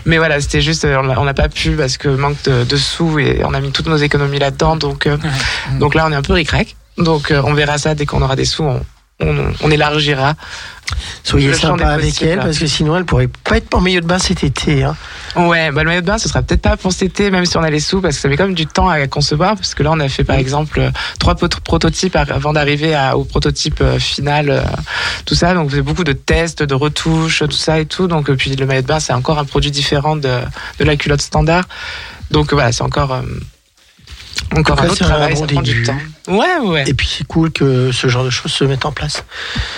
[0.04, 3.18] Mais voilà, c'était juste, euh, on n'a pas pu parce que manque de, de sous
[3.18, 4.76] et on a mis toutes nos économies là-dedans.
[4.76, 5.16] Donc, euh,
[5.81, 6.76] donc là, on est un peu ric-rac.
[6.98, 8.64] Donc, euh, on verra ça dès qu'on aura des sous.
[8.64, 8.81] On,
[9.20, 10.35] on, on élargira.
[11.22, 14.18] Soyez sympa avec elle parce que sinon elle pourrait pas être en milieu de bain
[14.18, 14.85] cet été.
[14.85, 14.96] Hein.
[15.37, 17.57] Ouais, bah le maillot de bain, ce sera peut-être pas pour cet été, même si
[17.59, 19.74] on a les sous, parce que ça met quand même du temps à concevoir, parce
[19.74, 23.98] que là, on a fait par exemple euh, trois prototypes avant d'arriver au prototype euh,
[23.98, 24.62] final, euh,
[25.26, 25.52] tout ça.
[25.52, 28.09] Donc, c'est beaucoup de tests, de retouches, tout ça et tout.
[28.09, 30.40] Donc, puis le maillot de bain, c'est encore un produit différent de,
[30.78, 31.64] de la culotte standard.
[32.31, 33.22] Donc, voilà, c'est encore,
[34.57, 35.83] encore tout un autre c'est un travail, bon ça prend du début.
[35.85, 35.98] temps.
[36.29, 36.85] Ouais, ouais.
[36.88, 39.24] Et puis c'est cool que ce genre de choses se mettent en place.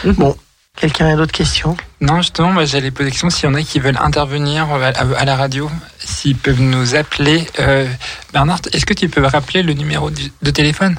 [0.04, 0.12] Mhm.
[0.14, 0.36] Bon,
[0.76, 1.76] quelqu'un a d'autres questions?
[2.00, 4.90] Non, justement, moi, j'allais poser la question s'il y en a qui veulent intervenir euh,
[4.94, 7.46] à, à la radio, s'ils peuvent nous appeler.
[7.58, 7.86] Euh,
[8.32, 10.96] Bernard, est-ce que tu peux rappeler le numéro du- de téléphone?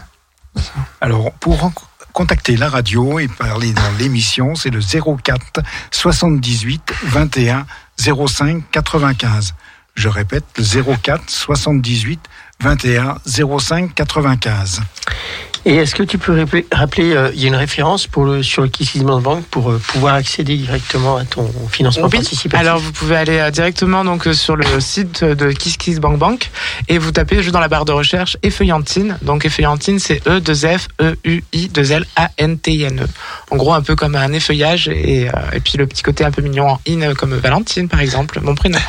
[1.00, 1.71] Alors, pour
[2.13, 7.65] contacter la radio et parler dans l'émission, c'est le 04 78 21
[7.97, 9.54] 05 95.
[9.95, 10.63] Je répète, le
[10.97, 12.19] 04 78
[12.62, 14.82] 21 05 95.
[15.65, 18.63] Et est-ce que tu peux rappeler, euh, il y a une référence pour le, sur
[18.63, 18.69] le
[19.21, 22.17] Bank pour euh, pouvoir accéder directement à ton financement Oui.
[22.17, 22.60] participatif?
[22.60, 26.50] Alors vous pouvez aller euh, directement donc sur le site de KissKissBankBank
[26.88, 29.17] et vous tapez juste dans la barre de recherche effeuillantine.
[29.21, 32.84] Donc effeuillantine c'est E 2 F E U I 2 L A N T I
[32.84, 33.06] N.
[33.52, 36.41] En gros un peu comme un effeuillage et, et puis le petit côté un peu
[36.41, 38.80] mignon en in comme Valentine par exemple, mon prénom.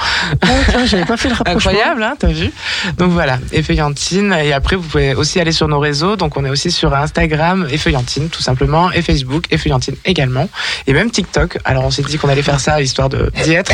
[0.40, 1.70] Ah, tiens, j'avais pas fait le rapprochement.
[1.70, 2.50] Incroyable, hein, t'as vu?
[2.96, 4.32] Donc voilà, Effeuillantine.
[4.32, 6.16] Et après, vous pouvez aussi aller sur nos réseaux.
[6.16, 10.48] Donc on est aussi sur Instagram, Effeuillantine, tout simplement, et Facebook, Effeuillantine également.
[10.86, 11.58] Et même TikTok.
[11.64, 13.72] Alors on s'est dit qu'on allait faire ça histoire de d'y être.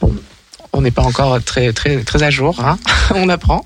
[0.00, 0.14] Bon,
[0.72, 2.60] on n'est pas encore très, très, très à jour.
[2.64, 2.78] Hein
[3.14, 3.64] on apprend.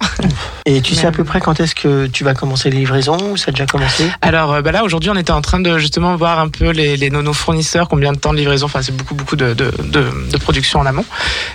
[0.66, 3.36] Et tu sais à peu près quand est-ce que tu vas commencer les livraisons ou
[3.36, 4.10] ça a déjà commencé?
[4.22, 6.96] Alors euh, bah là aujourd'hui on était en train de justement voir un peu les,
[6.96, 9.70] les nos, nos fournisseurs combien de temps de livraison enfin c'est beaucoup beaucoup de, de,
[9.82, 11.04] de, de production en amont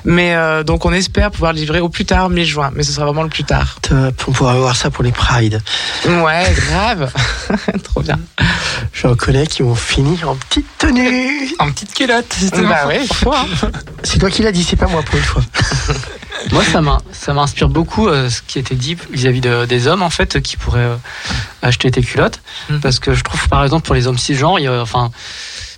[0.06, 3.24] mais euh, donc on espère pouvoir livrer au plus tard mi-juin mais ce sera vraiment
[3.24, 5.62] le plus tard Top, on pourra voir ça pour les Pride.
[6.06, 7.12] ouais grave
[7.84, 8.20] trop bien
[8.94, 11.50] J'en connais qui vont finir en petite tenue.
[11.60, 12.70] En petite culotte, justement.
[12.70, 13.46] bah ouais faut hein.
[14.04, 15.39] C'est toi qui l'as dit, c'est pas moi pour une fois.
[16.52, 20.02] Moi, ça m'in- ça m'inspire beaucoup euh, ce qui était dit vis-à-vis de- des hommes,
[20.02, 20.96] en fait, qui pourraient euh,
[21.62, 22.40] acheter tes culottes.
[22.70, 22.80] Mhm.
[22.80, 25.12] Parce que je trouve, par exemple, pour les hommes cisgenres, il y a, enfin,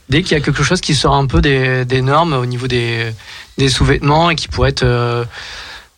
[0.09, 2.67] dès qu'il y a quelque chose qui sort un peu des, des normes au niveau
[2.67, 3.11] des,
[3.57, 5.25] des sous-vêtements et qui pourrait être euh,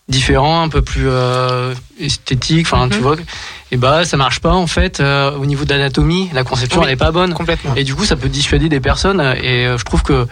[0.10, 2.92] différent, un peu plus euh, esthétique, enfin, Mhm.
[2.92, 3.16] tu vois,
[3.72, 6.88] et bah, ça marche pas, en fait, euh, au niveau d'anatomie, la conception, Oui.
[6.88, 7.34] elle est pas bonne.
[7.34, 9.22] complètement Et du coup, ça peut dissuader des personnes.
[9.42, 10.28] Et euh, je trouve que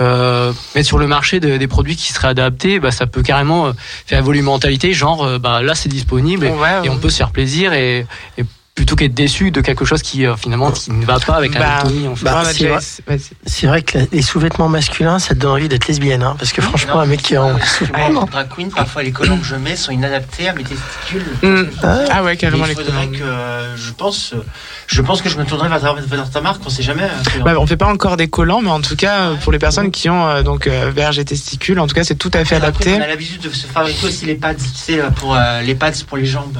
[0.00, 3.66] euh, mettre sur le marché de- des produits qui seraient adaptés, bah, ça peut carrément
[3.66, 3.72] euh,
[4.06, 4.94] faire évoluer mentalité.
[4.94, 6.98] Genre, bah, là, c'est disponible et, Ouais, et on ouais.
[7.00, 7.74] peut se faire plaisir.
[7.74, 8.06] Et,
[8.38, 8.44] et
[8.80, 11.58] plutôt qu'être déçu de quelque chose qui, euh, finalement, qui ne va pas avec Bah,
[11.58, 12.08] l'anatomie.
[12.08, 12.24] en fait.
[12.24, 12.78] bah, Ouais, on a c'est vrai.
[13.06, 13.20] vas-y.
[13.44, 16.62] C'est vrai que les sous-vêtements masculins, ça te donne envie d'être lesbienne, hein, parce que
[16.62, 19.76] franchement, un mec qui est en en drag queen, parfois les collants que je mets
[19.76, 21.26] sont inadaptés à mes testicules.
[21.42, 21.64] Mm.
[21.82, 21.98] Ah.
[22.10, 23.06] Ah ouais, carrément il les collants.
[23.12, 24.42] que, euh, je pense, euh,
[24.86, 27.02] je pense que je me tournerai vers ta, vers ta marque, on sait jamais.
[27.02, 29.58] hein, Ouais, on fait pas encore des collants, mais en tout cas, euh, pour les
[29.58, 32.46] personnes qui ont euh, donc euh, verge et testicules, en tout cas, c'est tout à
[32.46, 32.94] fait Après, adapté.
[32.98, 35.74] on a l'habitude de se fabriquer aussi les pads, tu sais, euh, pour euh, les
[35.74, 36.56] pads pour les jambes.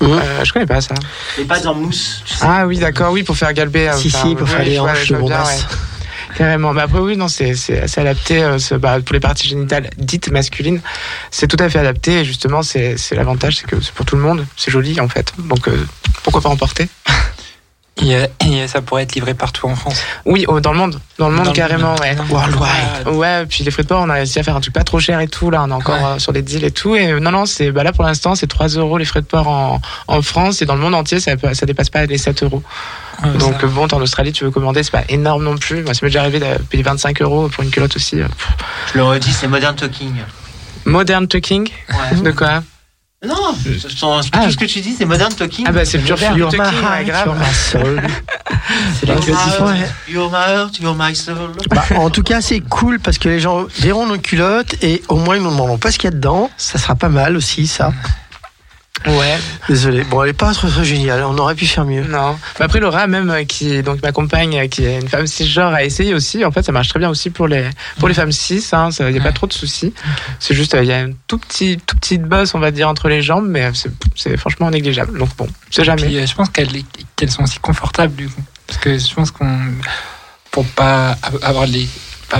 [0.00, 0.12] Mhm.
[0.12, 0.94] Euh, je connais pas ça.
[1.38, 2.22] Les pâtes en mousse.
[2.24, 2.44] tu sais.
[2.46, 3.88] Ah oui, d'accord, oui, pour faire galber.
[3.88, 5.60] euh, Si, enfin, si, pour oui, faire les hanches de bombasse.
[5.62, 5.76] ouais.
[6.36, 6.72] Carrément.
[6.72, 10.30] Mais après, oui, non, c'est assez adapté euh, ce- bah, pour les parties génitales dites
[10.30, 10.80] masculines.
[11.30, 12.20] C'est tout à fait adapté.
[12.20, 14.44] Et justement, c'est c'est l'avantage, c'est que c'est pour tout le monde.
[14.56, 15.32] C'est joli, en fait.
[15.38, 15.86] Donc, euh,
[16.24, 16.88] pourquoi pas en porter?
[18.02, 20.02] Et, euh, et ça pourrait être livré partout en France.
[20.24, 20.98] Oui, oh, dans le monde.
[21.16, 22.00] Dans le monde, Dans le carrément, monde.
[22.00, 22.16] ouais.
[22.28, 23.06] Worldwide.
[23.14, 24.98] Ouais, puis les frais de port, on a réussi à faire un truc pas trop
[24.98, 25.48] cher et tout.
[25.48, 26.04] Là, on est encore Ouais.
[26.16, 26.96] euh, sur des deals et tout.
[26.96, 29.26] Et euh, non, non, c'est bah là pour l'instant, c'est 3 euros les frais de
[29.26, 32.42] port en, en France et dans le monde entier, ça, ça dépasse pas les 7
[32.42, 32.62] euros.
[33.22, 35.56] Ouais, Donc ça- euh, bon, t'es en Australie, tu veux commander, c'est pas énorme non
[35.56, 35.82] plus.
[35.84, 38.20] Moi, ça m'est déjà arrivé de payer 25 euros pour une culotte aussi.
[38.20, 38.26] euh.
[38.92, 40.14] Je le redis, c'est Modern Talking.
[40.84, 42.20] Modern talking Ouais.
[42.22, 42.62] De quoi
[43.26, 44.50] Non, je- tout Ah.
[44.50, 45.64] ce que tu dis, c'est Modern Talking.
[45.68, 47.26] Ah bah c'est pur You're my ouais, heart, grave.
[47.26, 48.02] you're my soul.
[49.00, 49.88] C'est la You're my tradition, heart, ouais.
[50.12, 51.52] You're my heart, you're my soul.
[51.70, 55.16] Bah, en tout cas, c'est cool parce que les gens verront nos culottes et au
[55.16, 56.50] moins ils nous demanderont pas ce qu'il y a dedans.
[56.56, 57.92] Ça sera pas mal aussi, ça.
[59.06, 59.38] Ouais.
[59.68, 60.02] Désolé.
[60.04, 61.22] Bon, elle est pas trop, trop géniale.
[61.24, 62.04] On aurait pu faire mieux.
[62.04, 62.38] Non.
[62.58, 65.74] Mais après Laura même euh, qui donc ma compagne euh, qui est une femme cisgenre
[65.74, 66.44] a essayé aussi.
[66.44, 68.64] En fait, ça marche très bien aussi pour les pour les femmes cis.
[68.72, 69.92] Hein, il y a pas trop de soucis.
[70.38, 72.88] C'est juste euh, il y a un tout petit tout petite bosse on va dire
[72.88, 73.70] entre les jambes, mais
[74.14, 75.18] c'est franchement négligeable.
[75.18, 76.02] Donc bon, c'est jamais.
[76.02, 76.70] Puis, je pense qu'elles
[77.16, 78.42] qu'elles sont aussi confortables du coup.
[78.66, 79.58] Parce que je pense qu'on.
[80.50, 81.88] Pour pas avoir les.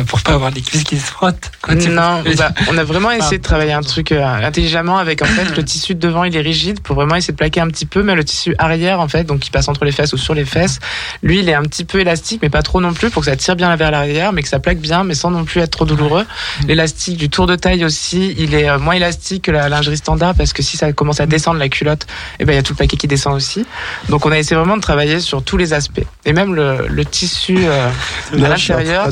[0.07, 1.51] Pour pas avoir les cuisses qui se frottent.
[1.63, 5.27] quoi, Non, bah, on a vraiment essayé de travailler un truc euh, intelligemment avec en
[5.27, 7.87] fait le tissu de devant il est rigide pour vraiment essayer de plaquer un petit
[7.87, 10.35] peu, mais le tissu arrière en fait, donc qui passe entre les fesses ou sur
[10.35, 10.81] les fesses,
[11.23, 13.37] lui il est un petit peu élastique mais pas trop non plus pour que ça
[13.37, 15.85] tire bien vers l'arrière, mais que ça plaque bien mais sans non plus être trop
[15.85, 16.27] douloureux.
[16.67, 20.35] L'élastique du tour de taille aussi, il est euh, moins élastique que la lingerie standard
[20.35, 22.07] parce que si ça commence à descendre la culotte,
[22.39, 23.65] et ben il y a tout le paquet qui descend aussi.
[24.09, 27.05] Donc on a essayé vraiment de travailler sur tous les aspects et même le, le
[27.05, 27.89] tissu euh,
[28.33, 29.09] à l'intérieur.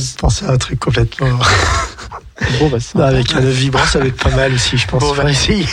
[0.63, 1.29] Truc complètement.
[2.59, 4.87] Bon, bah, ça- Non, avec un œuf vibrant, ça va être pas mal aussi, je
[4.87, 5.01] pense.
[5.03, 5.31] Bon, bah.
[5.31, 5.67] essayer.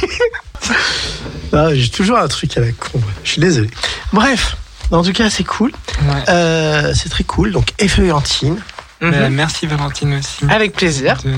[1.74, 3.02] J'ai toujours un truc à la con.
[3.24, 3.70] Je suis désolé.
[4.14, 4.56] Bref.
[4.92, 5.72] En tout cas, c'est cool.
[6.04, 6.24] Ouais.
[6.30, 7.52] Euh, c'est très cool.
[7.52, 8.60] Donc, effeuillantine.
[9.02, 9.14] Mhm.
[9.14, 10.46] Euh, merci Valentine aussi.
[10.50, 11.18] Avec plaisir.
[11.24, 11.30] De-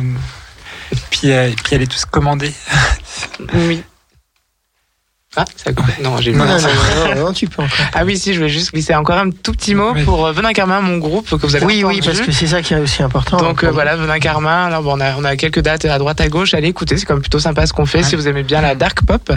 [0.94, 2.54] Et puis, euh, et puis allez tous commander.
[3.54, 3.84] Oui.
[5.38, 5.94] Ah, ça a coupé.
[6.04, 7.86] Non, j'ai Non, Non, non, non, tu peux encore.
[7.94, 10.52] Ah oui, si, je voulais juste glisser encore un tout petit mot pour euh, Venin
[10.52, 13.02] Carmin, mon groupe que vous avez Oui, oui, parce que c'est ça qui est aussi
[13.02, 13.38] important.
[13.38, 14.66] Donc euh, voilà, Venin Carmin.
[14.66, 16.54] Alors bon, on a, on a quelques dates à droite à gauche.
[16.54, 18.76] Allez écouter, c'est quand même plutôt sympa ce qu'on fait si vous aimez bien la
[18.76, 19.32] dark pop.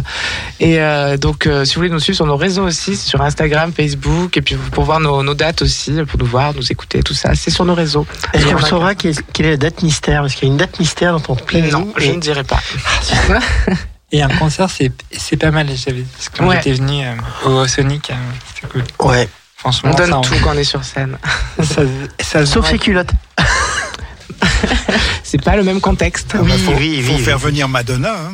[0.59, 4.37] Et euh, donc, si vous voulez nous suivre sur nos réseaux aussi, sur Instagram, Facebook,
[4.37, 7.52] et puis pour voir nos, dates aussi, pour nous voir, nous écouter, tout ça, c'est
[7.52, 8.04] sur nos réseaux.
[8.33, 10.22] Est-ce qu'on saura quelle est la date mystère?
[10.22, 11.70] Parce qu'il y a une date mystère dans ton planning.
[11.70, 12.59] Non, je ne dirai pas.
[14.16, 15.66] Et un concert, c'est c'est pas mal.
[15.74, 16.57] J'avais parce que quand Ouais.
[16.62, 18.14] j'étais venu euh, au Sonic, euh,
[18.55, 18.85] c'était cool.
[19.09, 19.29] Ouais.
[19.57, 21.18] Franchement, On donne ça, tout quand on est sur scène.
[21.62, 21.83] ça,
[22.20, 23.11] ça Sauf les culottes.
[25.24, 26.37] C'est pas le même contexte.
[26.40, 27.42] Oui, faut, oui, faut oui, faire oui.
[27.44, 28.12] venir Madonna.
[28.14, 28.33] hein.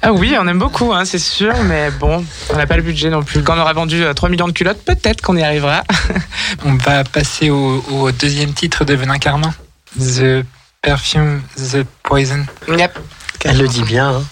[0.00, 3.10] Ah oui, on aime beaucoup, hein, c'est sûr, mais bon, on n'a pas le budget
[3.10, 3.42] non plus.
[3.42, 5.82] Quand on aura vendu euh, 3 millions de culottes, peut-être qu'on y arrivera.
[6.64, 9.52] On va passer au, au deuxième titre de Venin Carmin.
[9.98, 10.44] The
[10.82, 12.44] Perfume, The Poison.
[12.68, 12.98] Yep.
[13.44, 14.10] Elle le dit bien.
[14.16, 14.24] hein.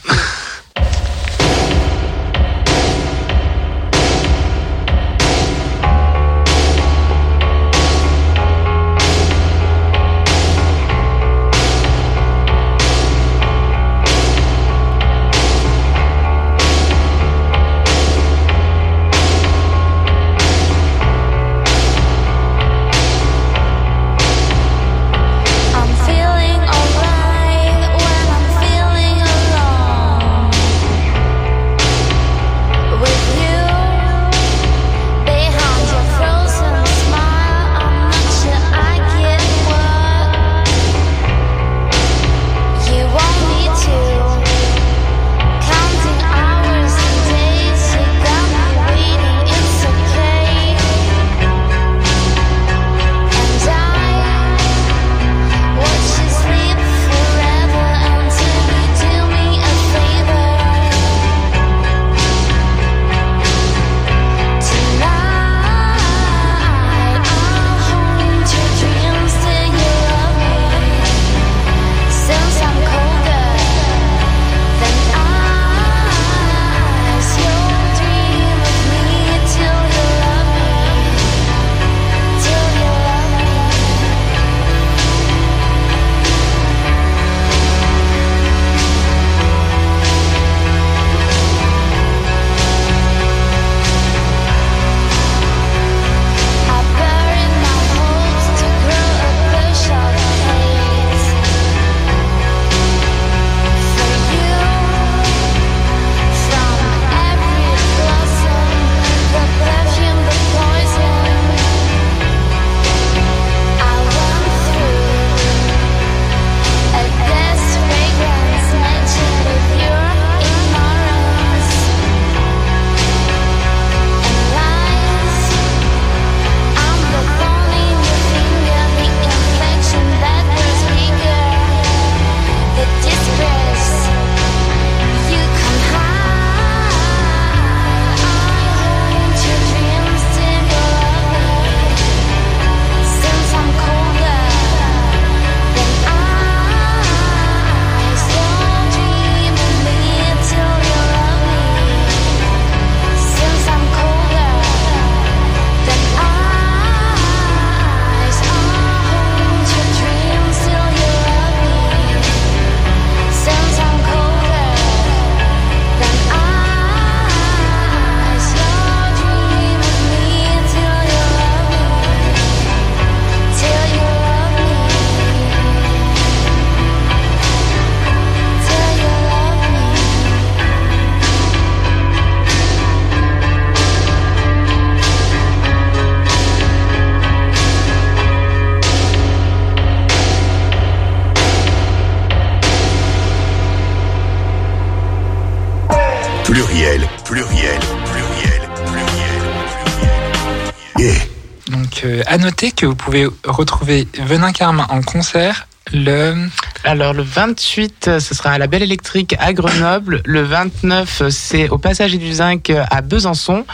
[202.33, 206.49] À noter que vous pouvez retrouver Venin Carmin en concert le.
[206.83, 210.23] Alors le 28, euh, ce sera à la Belle Électrique à Grenoble.
[210.25, 213.67] Le 29, euh, c'est au Passager du Zinc euh, à Besançon.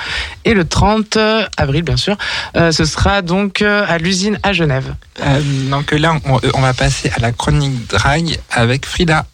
[0.44, 2.16] Et le 30 euh, avril, bien sûr,
[2.56, 4.92] euh, ce sera donc à l'usine à Genève.
[5.20, 5.40] Euh,
[5.70, 9.24] donc là, on, on va passer à la chronique drag avec Frida.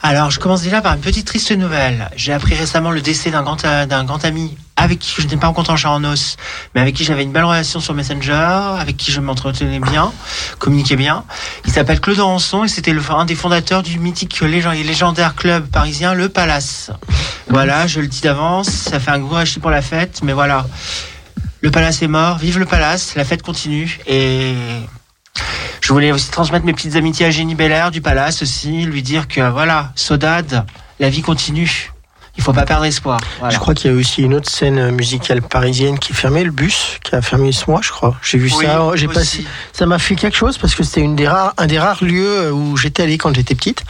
[0.00, 2.08] Alors, je commence déjà par une petite triste nouvelle.
[2.14, 5.46] J'ai appris récemment le décès d'un grand, d'un grand ami avec qui je n'étais pas
[5.46, 6.36] rencontré en chair en os,
[6.74, 10.12] mais avec qui j'avais une belle relation sur Messenger, avec qui je m'entretenais bien,
[10.58, 11.24] communiquais bien.
[11.64, 16.28] Il s'appelle Claude Rançon et c'était un des fondateurs du mythique légendaire club parisien Le
[16.28, 16.90] Palace.
[17.48, 20.66] Voilà, je le dis d'avance, ça fait un gros hachis pour la fête, mais voilà.
[21.60, 24.54] Le Palace est mort, vive le Palace, la fête continue et
[25.80, 29.28] je voulais aussi transmettre mes petites amitiés à Jenny Belair du Palace aussi, lui dire
[29.28, 30.64] que voilà, Sodade,
[31.00, 31.92] la vie continue.
[32.36, 33.20] Il faut pas perdre espoir.
[33.38, 33.54] Voilà.
[33.54, 36.98] Je crois qu'il y a aussi une autre scène musicale parisienne qui fermait, le bus,
[37.04, 38.16] qui a fermé ce mois, je crois.
[38.22, 39.44] J'ai vu Oui, ça, j'ai passé.
[39.72, 42.50] Ça m'a fait quelque chose parce que c'était une des rares, un des rares lieux
[42.52, 43.84] où j'étais allé quand j'étais petite.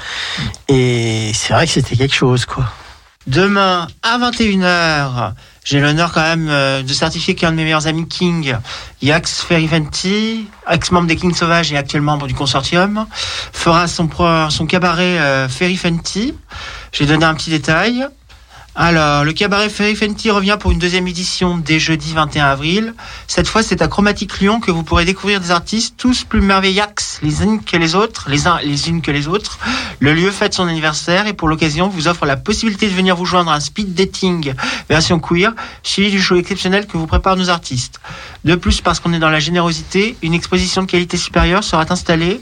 [0.68, 2.64] Et c'est vrai que c'était quelque chose, quoi.
[3.28, 8.08] Demain à 21h, j'ai l'honneur quand même euh, de certifier qu'un de mes meilleurs amis
[8.08, 8.56] King,
[9.00, 13.06] Yax Ferriventi, ex-membre des Kings Sauvages et actuel membre du consortium,
[13.52, 14.08] fera son,
[14.50, 16.34] son cabaret euh, Ferriventi.
[16.90, 18.08] J'ai donné un petit détail.
[18.74, 22.94] Alors, le cabaret Fenty revient pour une deuxième édition dès jeudi 21 avril.
[23.26, 27.20] Cette fois, c'est à Chromatique Lyon que vous pourrez découvrir des artistes tous plus merveillax
[27.22, 27.34] les
[27.66, 29.58] que les autres, les uns les unes que les autres.
[30.00, 33.26] Le lieu fête son anniversaire et pour l'occasion vous offre la possibilité de venir vous
[33.26, 34.54] joindre à un speed dating
[34.88, 38.00] version queer, suivi du show exceptionnel que vous préparent nos artistes.
[38.46, 42.40] De plus, parce qu'on est dans la générosité, une exposition de qualité supérieure sera installée.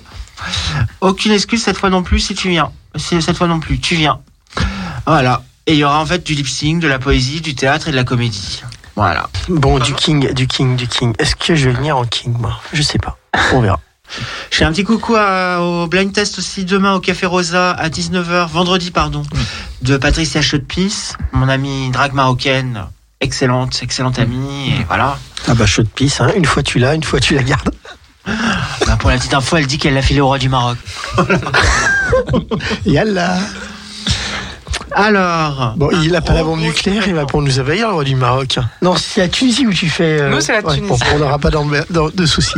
[1.00, 2.70] Aucune excuse cette fois non plus si tu viens.
[2.94, 4.20] Cette fois non plus, tu viens.
[5.06, 5.42] Voilà.
[5.70, 7.90] Et il y aura en fait du lip sync, de la poésie, du théâtre et
[7.92, 8.60] de la comédie.
[8.96, 9.30] Voilà.
[9.48, 11.14] Bon, du King, du King, du King.
[11.20, 12.60] Est-ce que je vais venir en King, moi?
[12.72, 13.18] Je sais pas.
[13.52, 13.78] On verra.
[14.50, 17.88] Je fais un petit coucou à- au blind test aussi demain au Café Rosa à
[17.88, 19.22] 19h, vendredi pardon,
[19.82, 22.86] de Patricia Chaudepice, mon amie drague marocaine,
[23.20, 25.16] excellente, excellente amie, et voilà.
[25.46, 26.32] Ah bah, pisse, hein.
[26.36, 27.70] Une fois tu l'as, une fois tu la gardes.
[28.86, 30.76] Bah, pour la petite info, elle dit qu'elle l'a filé au roi du Maroc.
[32.84, 33.38] Yalla
[34.92, 35.74] Alors.
[35.76, 38.14] Bon, il a pas la bombe nucléaire, il va pour nous envahir, le roi du
[38.16, 38.58] Maroc.
[38.82, 40.20] Non, c'est la Tunisie où tu fais.
[40.20, 40.88] euh, Nous, c'est la ouais, Tunisie.
[40.88, 42.54] bon, on n'aura pas de soucis.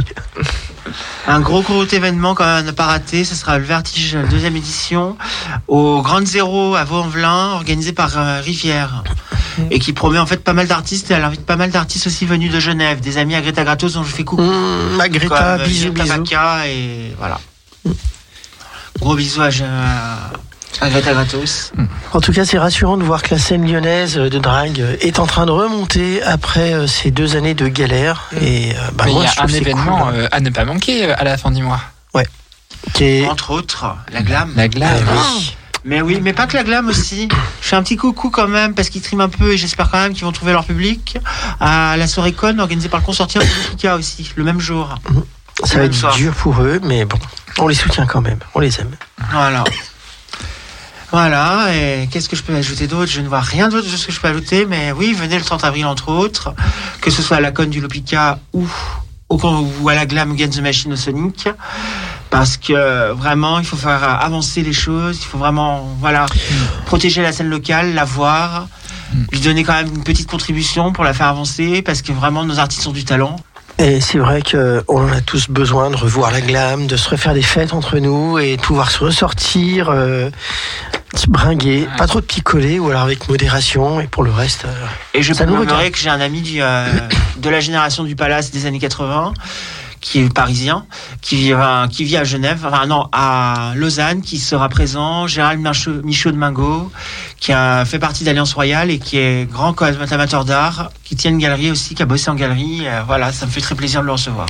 [1.26, 4.56] Un gros gros événement quand même à ne pas rater, ce sera le Vertige deuxième
[4.56, 5.16] édition
[5.68, 9.04] au Grand Zéro à Vaux-en-Velin, organisé par euh, Rivière.
[9.70, 12.24] Et qui promet en fait pas mal d'artistes et elle invite pas mal d'artistes aussi
[12.24, 14.42] venus de Genève, des amis à Greta Gratos dont je fais coucou.
[14.42, 16.24] Mmh, ma Greta, Comme, euh, bisous, bisous.
[16.66, 17.38] Et voilà.
[18.98, 20.30] Gros bisous à, à
[20.80, 21.72] Greta Gratos.
[22.12, 25.26] En tout cas, c'est rassurant de voir que la scène lyonnaise de drague est en
[25.26, 28.24] train de remonter après euh, ces deux années de galère.
[28.40, 30.12] Et euh, bah, Mais il moi, y je a trouve un événement cool, hein.
[30.16, 31.80] euh, à ne pas manquer à la fin du mois.
[32.94, 34.52] qui est- Entre autres, la glam.
[34.56, 34.90] La glam.
[35.08, 35.54] Ah, oui.
[35.84, 37.28] Mais oui, mais pas que la glam aussi.
[37.60, 39.98] Je fais un petit coucou quand même parce qu'ils triment un peu et j'espère quand
[40.00, 41.18] même qu'ils vont trouver leur public
[41.60, 44.94] à la soirée con organisée par le consortium de Lupica aussi, le même jour.
[45.64, 46.14] Ça va être soir.
[46.16, 47.18] dur pour eux, mais bon,
[47.58, 48.90] on les soutient quand même, on les aime.
[49.32, 49.62] Voilà.
[51.12, 53.12] Voilà, et qu'est-ce que je peux ajouter d'autre?
[53.12, 55.44] Je ne vois rien d'autre de ce que je peux ajouter, mais oui, venez le
[55.44, 56.54] 30 avril entre autres,
[57.02, 58.66] que ce soit à la conne du Lopica ou,
[59.28, 59.38] au,
[59.82, 61.50] ou à la Glam Against the Machine au Sonic,
[62.30, 66.24] parce que vraiment, il faut faire avancer les choses, il faut vraiment, voilà,
[66.86, 68.68] protéger la scène locale, la voir,
[69.30, 72.58] lui donner quand même une petite contribution pour la faire avancer, parce que vraiment, nos
[72.58, 73.36] artistes ont du talent.
[73.78, 77.42] Et c'est vrai qu'on a tous besoin de revoir la glam, de se refaire des
[77.42, 80.30] fêtes entre nous et de pouvoir se ressortir, euh,
[81.28, 84.00] bringuer, pas trop de picoler ou alors avec modération.
[84.00, 86.86] Et pour le reste, euh, Et je peux que j'ai un ami du, euh,
[87.36, 89.34] de la génération du Palace des années 80,
[90.02, 90.84] qui est parisien,
[91.22, 95.60] qui vit, euh, qui vit à Genève, enfin non, à Lausanne, qui sera présent, Gérald
[95.60, 96.90] Michaud, Michaud de Mingo,
[97.38, 101.38] qui a fait partie d'Alliance Royale et qui est grand amateur d'art, qui tient une
[101.38, 102.82] galerie aussi, qui a bossé en galerie.
[102.84, 104.46] Euh, voilà, ça me fait très plaisir de le recevoir.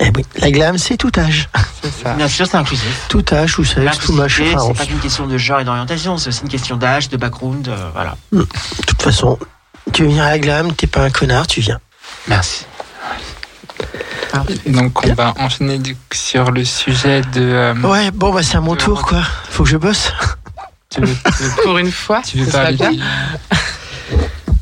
[0.00, 1.48] Eh oui, la glam, c'est tout âge.
[1.82, 2.14] C'est ça.
[2.14, 3.06] Bien sûr, c'est inclusif.
[3.08, 4.44] Tout âge, tout sexe, tout machin.
[4.58, 7.68] C'est pas qu'une question de genre et d'orientation, c'est aussi une question d'âge, de background,
[7.68, 8.16] euh, voilà.
[8.32, 8.44] De
[8.86, 9.38] toute façon,
[9.92, 11.78] tu veux venir à la glam, t'es pas un connard, tu viens.
[12.26, 12.66] Merci.
[14.66, 17.40] Et donc on va enchaîner du- sur le sujet de.
[17.40, 19.22] euh, Ouais, bon, bah c'est à mon tour, quoi.
[19.48, 20.10] Faut que je bosse.
[20.90, 22.90] tu veux, tu veux- Pour une fois, tu veux parler bien.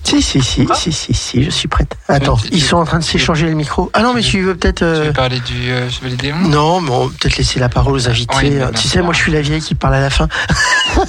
[0.04, 1.94] Si, si, si, si, si, si, je suis prête.
[2.08, 3.90] Attends, ils sont en train de s'échanger le micro.
[3.94, 4.78] Ah non, mais tu veux peut-être.
[4.78, 7.94] Tu euh, veux parler du euh, Chevalier Démon Non, mais on peut-être laisser la parole
[7.94, 8.34] aux invités.
[8.42, 10.28] Oui, mais tu sais, moi je suis la vieille qui parle à la fin.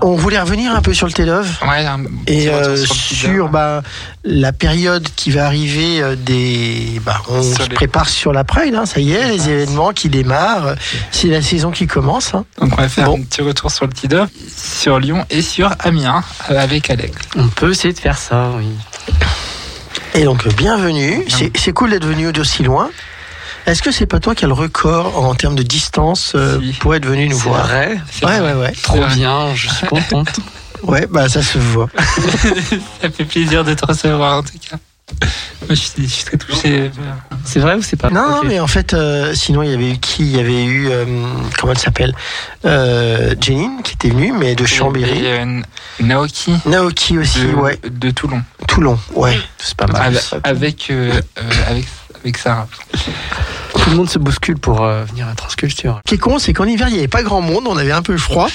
[0.00, 1.44] On voulait revenir un peu sur le TEDOV.
[1.68, 1.84] Ouais,
[2.28, 3.82] Et euh, sur sur bah,
[4.22, 7.00] la période qui va arriver euh, des.
[7.04, 9.92] Bah, on Sur se les- prépare sur la Pride, hein, ça y est, les événements
[9.92, 10.76] qui démarrent.
[11.10, 12.32] C'est la saison qui commence.
[12.32, 12.44] hein.
[12.60, 13.18] Donc on va faire Bon.
[13.18, 17.16] un petit retour sur le Tidov, sur Lyon et sur Amiens euh, avec Alex.
[17.34, 18.68] On peut essayer de faire ça, oui.
[20.14, 21.24] Et donc, bienvenue.
[21.28, 22.90] C'est c'est cool d'être venu d'aussi loin.
[23.66, 26.72] Est-ce que c'est pas toi qui as le record en termes de distance euh, Si.
[26.78, 27.98] pour être venu nous C'est voir vrai.
[28.10, 28.54] C'est Ouais, vrai.
[28.54, 28.72] ouais, ouais.
[28.82, 29.14] Trop vrai.
[29.14, 30.40] bien, je suis contente.
[30.82, 31.88] Ouais, bah ça se voit.
[33.02, 34.76] Ça fait plaisir de te recevoir en tout cas.
[35.20, 36.90] Moi je suis, je suis très touché.
[37.44, 38.10] C'est vrai ou c'est pas?
[38.10, 40.22] Non, mais en fait, euh, sinon, il y avait eu qui?
[40.22, 41.04] Il y avait eu, euh,
[41.58, 42.14] comment elle s'appelle?
[42.64, 45.24] Euh, Janine, qui était venue, mais de Chambéry.
[45.24, 45.60] Et, euh,
[46.00, 47.78] Naoki Naoki aussi, de, ouais.
[47.90, 48.42] de Toulon.
[48.66, 49.38] Toulon, ouais.
[49.58, 50.16] C'est pas mal.
[50.16, 51.86] Avec, avec, euh, euh, avec,
[52.22, 52.68] avec Sarah.
[53.74, 56.00] Tout le monde se bouscule pour euh, venir à Transculture.
[56.04, 57.92] Ce qui est con, c'est qu'en hiver, il n'y avait pas grand monde, on avait
[57.92, 58.48] un peu froid.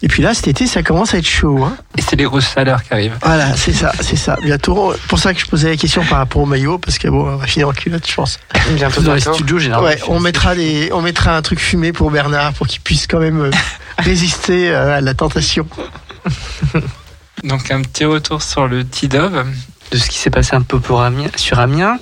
[0.00, 1.64] Et puis là, cet été, ça commence à être chaud.
[1.64, 1.76] Hein.
[1.96, 3.18] Et c'est les grosses chaleurs qui arrivent.
[3.22, 4.36] Voilà, c'est ça, c'est ça.
[4.40, 7.28] Bientôt, pour ça que je posais la question par rapport au maillot, parce que bon,
[7.28, 8.38] on va finir en culotte, je pense.
[8.70, 9.88] Bientôt, Dans les studios, généralement.
[9.88, 13.18] Ouais, on mettra des, on mettra un truc fumé pour Bernard, pour qu'il puisse quand
[13.18, 13.50] même euh,
[13.98, 15.66] résister euh, à la tentation.
[17.44, 19.46] Donc un petit retour sur le Tidov.
[19.90, 21.98] de ce qui s'est passé un peu pour Amiens, sur Amiens.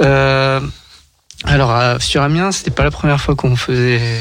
[0.00, 0.60] Euh,
[1.44, 4.20] alors, euh, sur Amiens, c'était pas la première fois qu'on faisait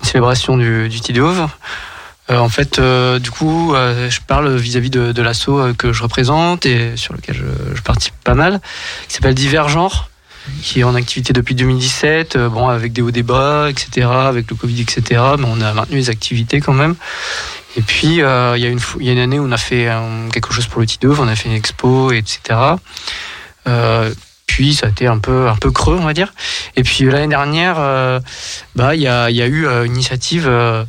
[0.00, 1.48] une célébration du, du Tidove.
[2.30, 5.92] Euh, en fait, euh, du coup, euh, je parle vis-à-vis de, de l'asso euh, que
[5.92, 8.60] je représente et sur lequel je, participe pas mal,
[9.08, 9.90] qui s'appelle Divergent,
[10.62, 14.50] qui est en activité depuis 2017, euh, bon, avec des hauts des bas, etc., avec
[14.50, 16.96] le Covid, etc., mais on a maintenu les activités quand même.
[17.76, 19.88] Et puis, il y, y a une année où on a fait
[20.32, 22.58] quelque chose pour le Tidove, on a fait une expo, etc.
[24.58, 26.32] Euh, puis ça a été un peu un peu creux on va dire.
[26.76, 28.18] Et puis l'année dernière euh,
[28.74, 30.84] bah il y a, y a eu euh, une initiative euh,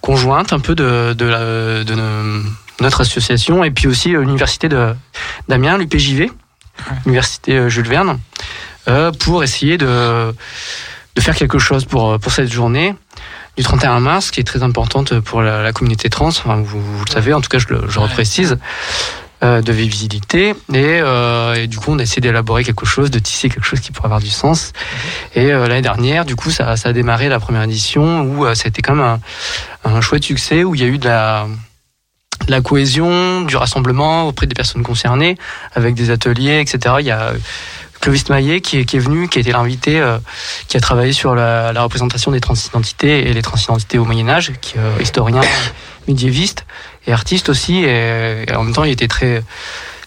[0.00, 2.42] conjointe un peu de de, la- de no-
[2.80, 4.94] notre association et puis aussi l'université de
[5.48, 6.30] d'Amiens l'UPJV
[7.04, 8.18] l'université Jules Verne
[9.18, 10.34] pour essayer de
[11.16, 12.94] de faire quelque chose pour pour cette journée
[13.56, 17.04] du 31 mars, qui est très importante pour la, la communauté trans, enfin, vous, vous
[17.04, 18.56] le savez, en tout cas je le, je le reprécise, euh,
[19.42, 20.50] de visibilité.
[20.72, 23.80] Et, euh, et du coup, on a essayé d'élaborer quelque chose, de tisser quelque chose
[23.80, 24.72] qui pourrait avoir du sens.
[25.34, 28.54] Et euh, l'année dernière, du coup, ça, ça a démarré la première édition, où euh,
[28.54, 29.18] ça a été quand même
[29.84, 31.46] un, un chouette succès, où il y a eu de la,
[32.46, 35.36] de la cohésion, du rassemblement auprès des personnes concernées,
[35.74, 36.96] avec des ateliers, etc.
[37.00, 37.32] Il y a
[38.00, 40.18] Clovis Maillet qui est, qui est venu, qui a été l'invité, euh,
[40.68, 44.52] qui a travaillé sur la, la représentation des transidentités et les transidentités au Moyen Âge,
[44.60, 45.42] qui est euh, historien
[46.08, 46.64] médiéviste
[47.06, 49.42] et artiste aussi, et, et en même temps il était très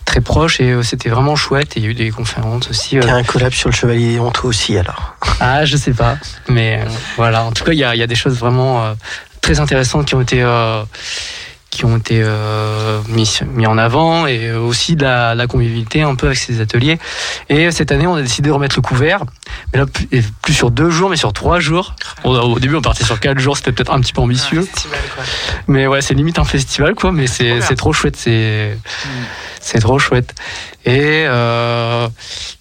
[0.05, 1.77] très proche et euh, c'était vraiment chouette.
[1.77, 2.97] Et il y a eu des conférences aussi.
[2.97, 5.15] euh, Il y a un collab sur le Chevalier Honteux aussi, alors.
[5.39, 6.17] ah, je sais pas.
[6.49, 8.83] Mais euh, voilà, en tout cas, il y a, il y a des choses vraiment
[8.83, 8.93] euh,
[9.39, 10.83] très intéressantes qui ont été, euh,
[11.73, 16.13] qui ont été euh, mis, mis en avant et aussi de la, la convivialité un
[16.13, 16.99] peu avec ces ateliers.
[17.49, 19.23] Et cette année, on a décidé de remettre le couvert.
[19.73, 19.85] Mais là,
[20.43, 21.95] plus, sur deux jours, mais sur trois jours.
[22.23, 24.61] On- au début, on partait sur quatre jours, c'était peut-être un petit peu ambitieux.
[24.61, 25.23] Festival, quoi.
[25.67, 27.11] Mais ouais, c'est limite un festival, quoi.
[27.11, 28.77] Mais c'est trop chouette, c'est
[29.59, 30.35] c'est trop chouette.
[30.85, 32.07] Et euh,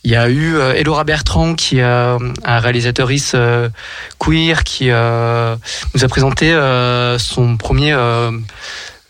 [0.05, 3.69] il y a eu euh, Elora Bertrand, qui est euh, un réalisatrice euh,
[4.21, 6.53] queer, qui nous a présenté
[7.19, 7.95] son premier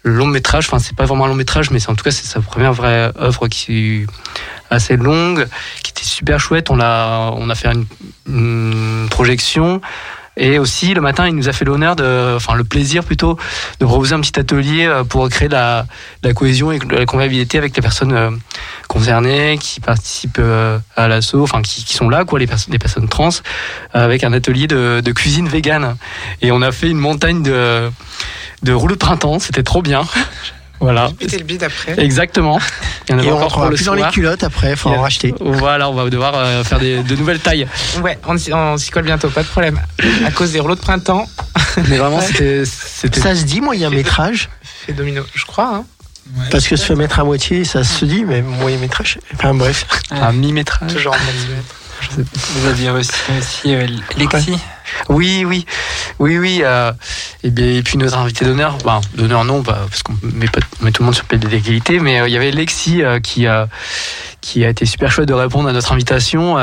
[0.04, 0.66] long métrage.
[0.68, 2.72] Enfin, c'est pas vraiment un long métrage, mais c'est en tout cas c'est sa première
[2.72, 4.06] vraie œuvre qui est
[4.70, 5.46] assez longue,
[5.82, 6.70] qui était super chouette.
[6.70, 7.68] On a on a fait
[8.26, 9.80] une, projection.
[10.38, 13.36] Et aussi, le matin, il nous a fait l'honneur de, enfin, le plaisir plutôt,
[13.80, 15.84] de proposer un petit atelier euh, pour créer la,
[16.22, 18.30] la cohésion et la convivialité avec les personnes euh,
[18.88, 23.08] concernées, qui participent euh, à l'assaut, enfin, qui, sont là, quoi, les, personnes les personnes
[23.08, 23.28] trans,
[23.92, 25.96] avec un atelier de, de cuisine végane.
[26.40, 27.90] Et on a fait une montagne de,
[28.62, 30.02] de rouleaux de printemps, c'était trop bien.
[30.80, 31.10] voilà.
[31.18, 31.94] Péter le bide après.
[32.02, 32.58] Exactement.
[33.08, 34.88] Il y en Et on encore rentrera pour le plus dans les culottes après, faut
[34.90, 35.34] a- en racheter.
[35.40, 37.66] Voilà, on va devoir euh, faire des, de nouvelles tailles.
[38.02, 39.80] Ouais, on, s'y- on s'y colle bientôt, pas de problème.
[40.26, 41.26] À cause des rouleaux de printemps,
[41.88, 42.64] Mais vraiment, Ouais.
[42.64, 45.74] c'était, Ça se dit moyen métrage, fait domino, je crois.
[45.74, 45.84] Hein.
[46.50, 49.18] parce que se fait mettre à moitié, ça se dit, mais moyen métrage.
[49.34, 49.86] Enfin bref.
[50.10, 50.92] un mi-métrage.
[50.92, 52.26] Toujours en centimètres.
[52.56, 53.86] Vous aviez reçu aussi euh,
[54.18, 54.58] Lexi.
[55.08, 55.66] Oui, oui,
[56.18, 56.60] oui, oui.
[56.62, 56.92] euh,
[57.42, 61.14] et, puis notre invité d'honneur, ben, d'honneur non, parce qu'on met, pas, tout le monde
[61.14, 63.68] sur le pied d'égalité, mais euh, il y avait Lexi euh, qui, a
[64.54, 66.56] été super chouette de répondre à notre invitation,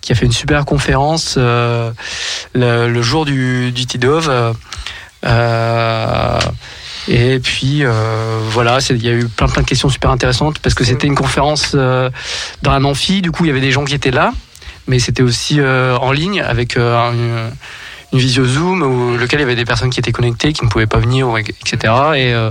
[0.00, 1.92] qui a fait une super conférence le,
[3.02, 3.86] jour du, du
[7.08, 7.84] et puis
[8.50, 11.14] voilà, il y a eu plein plein de questions super intéressantes parce que c'était une
[11.14, 12.10] conférence euh,
[12.62, 14.32] dans un amphi, du coup il y avait des gens qui étaient là,
[14.86, 17.50] mais c'était aussi euh, en ligne avec euh, une,
[18.12, 20.70] une visio Zoom où lequel il y avait des personnes qui étaient connectées, qui ne
[20.70, 21.76] pouvaient pas venir, etc.
[22.14, 22.50] Et euh,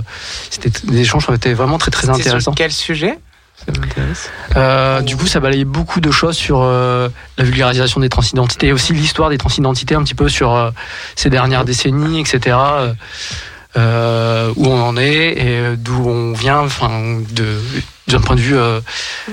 [0.50, 2.40] c'était des échanges qui étaient vraiment très très intéressants.
[2.40, 3.18] sur quel sujet?
[3.56, 4.30] Ça m'intéresse.
[4.56, 7.08] Euh, du coup, ça balayait beaucoup de choses sur euh,
[7.38, 10.70] la vulgarisation des transidentités et aussi l'histoire des transidentités un petit peu sur euh,
[11.14, 12.56] ces dernières décennies, etc.
[13.74, 17.58] où on en est et d'où on vient, enfin, de
[18.08, 18.80] d'un point de vue euh,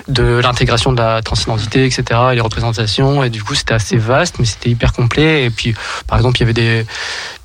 [0.07, 2.03] de l'intégration de la transidentité, etc.
[2.31, 3.23] et les représentations.
[3.23, 5.43] Et du coup, c'était assez vaste, mais c'était hyper complet.
[5.45, 5.75] Et puis,
[6.07, 6.85] par exemple, il y avait des,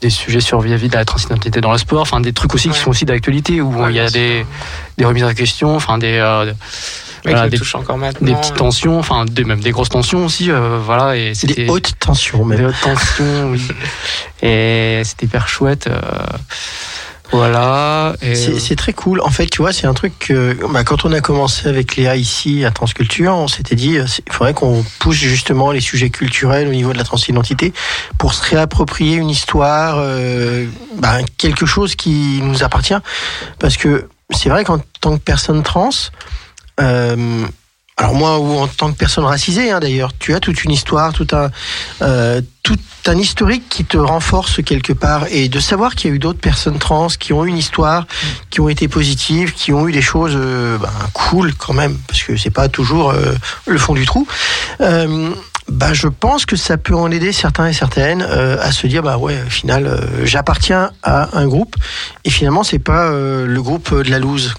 [0.00, 2.78] des sujets sur vis-à-vis de la transidentité dans le sport, enfin, des trucs aussi qui
[2.78, 4.46] sont aussi d'actualité, où il y a des,
[4.96, 6.52] des remises en question, enfin, des, euh,
[7.24, 8.24] Ouais, voilà, des, encore maintenant.
[8.28, 11.16] des petites tensions, enfin des, même des grosses tensions aussi, euh, voilà.
[11.16, 12.66] Et c'était Des hautes tensions, des même.
[12.66, 13.60] hautes tensions, oui.
[14.42, 15.88] Et c'était hyper chouette.
[15.88, 16.00] euh,
[17.30, 18.14] voilà.
[18.22, 19.20] Et, C'est très cool.
[19.20, 22.16] En fait, tu vois, c'est un truc que bah, quand on a commencé avec Léa
[22.16, 26.10] ici à Transculture, on s'était dit euh, c'est- il faudrait qu'on pousse justement les sujets
[26.10, 27.72] culturels au niveau de la transidentité
[28.18, 30.66] pour se réapproprier une histoire, euh,
[30.96, 32.98] bah, quelque chose qui nous appartient.
[33.58, 35.90] Parce que c'est vrai qu'en tant que personne trans,
[36.80, 37.46] euh,
[37.98, 41.12] alors moi ou en tant que personne racisée hein, d'ailleurs, tu as toute une histoire,
[41.12, 41.50] tout un
[42.00, 46.16] euh, tout un historique qui te renforce quelque part et de savoir qu'il y a
[46.16, 48.06] eu d'autres personnes trans qui ont une histoire,
[48.50, 52.22] qui ont été positives, qui ont eu des choses euh, ben, cool quand même parce
[52.22, 53.34] que c'est pas toujours euh,
[53.66, 54.26] le fond du trou.
[55.68, 59.18] Bah, je pense que ça peut en aider certains et certaines à se dire bah
[59.18, 61.76] ouais au final j'appartiens à un groupe
[62.24, 64.54] et finalement c'est pas le groupe de la loose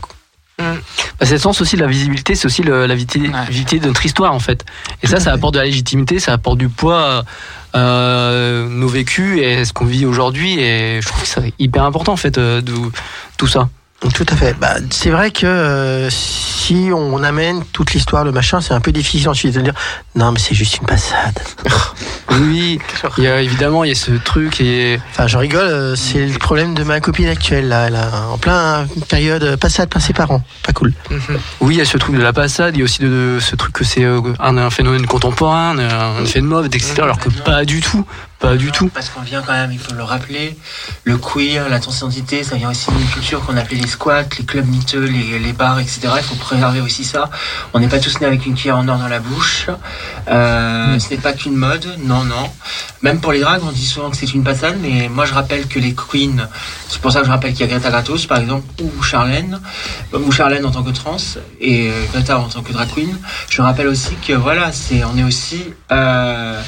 [0.59, 3.45] Bah, c'est le sens aussi de la visibilité, c'est aussi le- la Ouais.
[3.47, 4.65] visibilité de notre histoire en fait.
[5.03, 7.23] Et ça, ça apporte de la légitimité, ça apporte du poids
[7.75, 10.59] euh, nos vécus et ce qu'on vit aujourd'hui.
[10.59, 12.73] Et je trouve que c'est hyper important en fait euh, de
[13.37, 13.69] tout ça.
[14.13, 14.53] Tout à fait.
[14.59, 18.91] Bah, c'est vrai que euh, si on amène toute l'histoire, le machin, c'est un peu
[18.93, 19.73] difficile ensuite de dire
[20.15, 21.39] non, mais c'est juste une passade.
[22.31, 22.79] Oui,
[23.17, 26.27] il y a, évidemment, il y a ce truc et Enfin, je rigole, euh, c'est
[26.27, 27.87] le problème de ma copine actuelle, là.
[27.87, 30.43] Elle a en plein période euh, passade par ses parents.
[30.63, 30.93] Pas cool.
[31.09, 31.19] Mhm.
[31.61, 33.39] oui, il y a ce truc de la passade, il y a aussi de, de
[33.39, 36.93] ce truc que c'est euh, un, un phénomène contemporain, un, un de mode, etc.
[37.01, 38.05] Alors que pas du tout,
[38.39, 38.89] pas du tout.
[38.89, 40.57] Parce qu'on vient quand même, il faut le rappeler,
[41.03, 44.67] le queer, la transidentité, ça vient aussi d'une culture qu'on appelait les squats, les clubs
[44.67, 46.01] miteux, les, les bars, etc.
[46.17, 47.29] Il faut préserver aussi ça.
[47.73, 49.67] On n'est pas tous nés avec une cuillère en or dans la bouche.
[50.29, 52.49] Euh, Ce n'est pas qu'une mode, non, non.
[53.01, 55.67] Même pour les drags, on dit souvent que c'est une passade, mais moi je rappelle
[55.67, 56.47] que les queens,
[56.87, 59.59] c'est pour ça que je rappelle qu'il y a Greta Gratos, par exemple, ou Charlène,
[60.13, 61.17] ou Charlène en tant que trans,
[61.59, 63.17] et euh, Greta en tant que drag queen.
[63.49, 65.63] Je rappelle aussi que voilà, c'est, on est aussi...
[65.91, 66.61] Euh,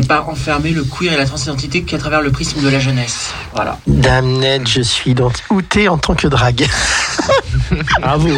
[0.00, 3.32] c'est pas enfermer le queer et la transidentité qu'à travers le prisme de la jeunesse.
[3.54, 3.78] Voilà.
[3.86, 6.66] Damned, je suis dans outé en tant que drague.
[8.00, 8.28] Bravo.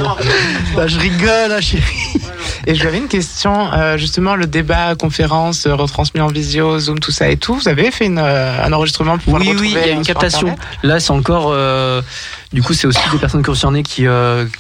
[0.75, 2.21] bah, je rigole, hein, chérie.
[2.67, 7.11] Et j'avais une question, euh, justement, le débat, conférence, euh, retransmis en visio, Zoom, tout
[7.13, 7.55] ça et tout.
[7.55, 9.93] Vous avez fait une, euh, un enregistrement pour pouvoir Oui, le oui, il y a
[9.93, 10.49] une captation.
[10.49, 11.51] Internet Là, c'est encore.
[11.53, 12.03] euh,
[12.53, 14.07] du coup, c'est aussi des personnes concernées qui,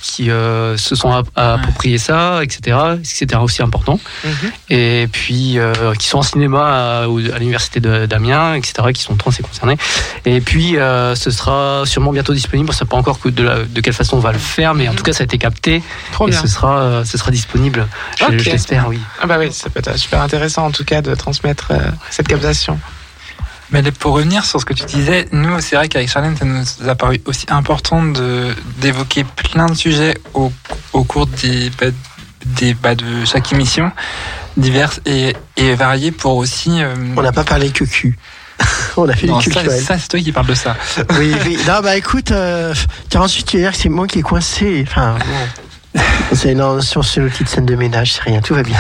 [0.01, 2.77] qui se sont app- appropriées ça, etc.
[3.03, 3.99] C'était aussi important.
[4.25, 4.31] Mhm.
[4.71, 5.59] Et puis,
[5.99, 9.77] qui sont en cinéma à, à l'université d'Amiens, etc., qui sont trans et concernés.
[10.25, 10.77] Et puis,
[11.15, 12.69] ce sera sûrement bientôt disponible.
[12.69, 14.75] On ne sait pas encore que de, la- de quelle façon on va le faire,
[14.75, 15.83] mais en tout cas, ça a été capté.
[16.13, 16.41] Trop et bien.
[16.41, 17.80] ce sera, ce sera disponible.
[18.19, 19.01] Je l'espère, oui.
[19.21, 21.79] Ah bah oui, ça peut être super intéressant en tout cas de transmettre euh,
[22.11, 22.79] cette captation.
[23.73, 26.65] Mais pour revenir sur ce que tu disais, nous, c'est vrai qu'avec Charlène, ça nous
[26.89, 30.53] a paru aussi important de d'évoquer plein de sujets au,
[30.93, 31.87] au cours des, bah,
[32.45, 33.93] des bah, de chaque émission,
[34.57, 36.83] diverses et, et variées pour aussi.
[36.83, 38.19] euh, On n'a pas parlé que cul.
[38.97, 40.77] On a fait non, du ça, ça, c'est toi qui parles de ça.
[41.19, 41.57] Oui, oui.
[41.67, 42.75] Non, bah écoute, euh,
[43.11, 44.85] 48 tu veux dire que c'est moi qui est coincé.
[44.87, 45.70] Enfin, bon.
[46.33, 48.77] C'est non, sur ce petite scène de ménage, c'est rien, tout va bien.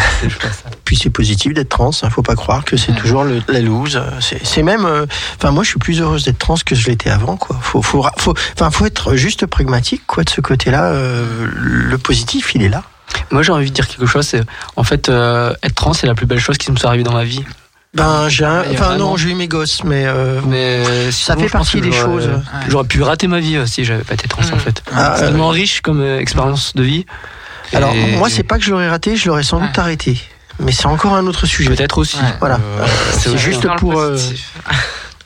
[0.84, 4.00] Puis c'est positif d'être trans, hein, faut pas croire que c'est toujours le- la loose.
[4.20, 5.06] C'est c'est même, euh,
[5.36, 7.58] enfin moi je suis plus heureuse d'être trans que je l'étais avant, quoi.
[7.60, 10.22] Faut, faut, faut, enfin faut être juste pragmatique, quoi.
[10.22, 12.84] De ce côté-là, euh, le positif, il est là.
[13.32, 14.24] Moi, j'ai envie de dire quelque chose.
[14.26, 14.42] C'est,
[14.76, 17.12] en fait, euh, être trans, c'est la plus belle chose qui me soit arrivée dans
[17.12, 17.44] ma vie.
[17.92, 21.48] Ben j'ai, un- enfin non, j'ai eu mes gosses, mais, euh, Mais ça sinon, fait
[21.50, 22.30] partie des choses.
[22.68, 24.82] J'aurais pu rater ma vie euh, si j'avais pas été trans en fait.
[24.94, 27.04] Ah, c'est euh, tellement riche comme euh, expérience de vie.
[27.72, 29.80] Alors Et- moi c'est pas que je l'aurais raté, je l'aurais sans doute Ouais.
[29.80, 30.20] arrêté.
[30.60, 31.70] Mais c'est encore un autre sujet.
[31.70, 32.16] peut-être aussi.
[32.18, 32.34] Ouais.
[32.38, 32.56] Voilà.
[32.56, 32.86] Euh,
[33.18, 33.98] c'est juste pour.
[33.98, 34.16] euh,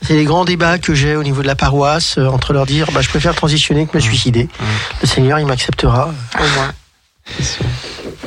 [0.01, 2.87] c'est les grands débats que j'ai au niveau de la paroisse euh, entre leur dire
[2.93, 4.49] bah, je préfère transitionner que me suicider.
[5.03, 6.09] Le Seigneur il m'acceptera.
[6.35, 6.71] Au moins.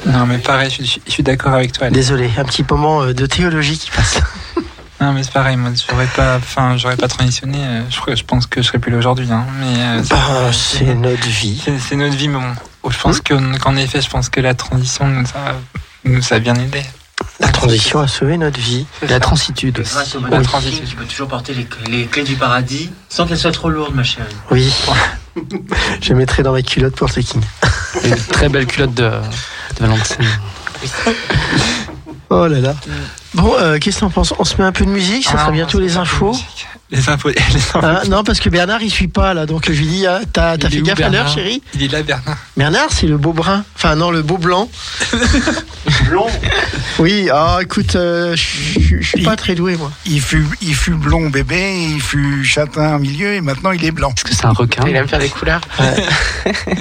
[0.06, 1.90] Non, mais pareil, je, suis- je suis d'accord avec toi.
[1.90, 4.20] Désolé, un petit moment euh, de théologie qui passe.
[5.00, 7.58] Non, mais c'est pareil, moi, j'aurais pas, enfin, j'aurais pas transitionné.
[7.60, 9.28] euh, Je, je pense que je serais plus là aujourd'hui.
[9.30, 11.62] Hein, mais euh, c'est- Bah, c'est notre vie.
[11.78, 12.90] c'est notre vie, mais bon.
[12.90, 15.54] Je pense que- qu'en effet, je pense que la transition nous a,
[16.04, 16.82] nous a bien aidé.
[17.38, 18.86] La transition a sauvé notre vie.
[19.08, 19.92] La transitude aussi.
[19.94, 20.82] Grâce au La modèle transition.
[20.84, 24.02] tu peux toujours porter les, les clés du paradis sans qu'elles soient trop lourdes, ma
[24.02, 24.26] chérie.
[24.50, 24.68] Oui.
[26.00, 27.40] Je mettrai dans ma culotte pour le king.
[28.04, 30.24] Une très belle culotte de, de Valentine.
[32.30, 32.74] Oh là là.
[33.34, 34.34] Bon, euh, qu'est-ce que t'en penses?
[34.38, 35.86] On se met un peu de musique, ça Ah, sera on bientôt infos.
[35.86, 36.36] Les infos.
[36.90, 37.30] Les infos.
[37.74, 40.58] Hein, non, parce que Bernard, il suit pas là, donc je lui dis, ah, t'as
[40.58, 42.36] fait gaffe à l'heure, Bernard chérie Il est là, Bernard.
[42.56, 43.64] Bernard, c'est le beau brun.
[43.76, 44.68] Enfin, non, le beau blanc.
[46.08, 46.26] Blond
[46.98, 49.92] Oui, ah, écoute, euh, je suis pas très doué, moi.
[50.06, 53.90] Il fut, il fut blond bébé, il fut châtain au milieu et maintenant il est
[53.90, 54.12] blanc.
[54.16, 55.60] Est-ce que c'est un requin Il aime faire des couleurs.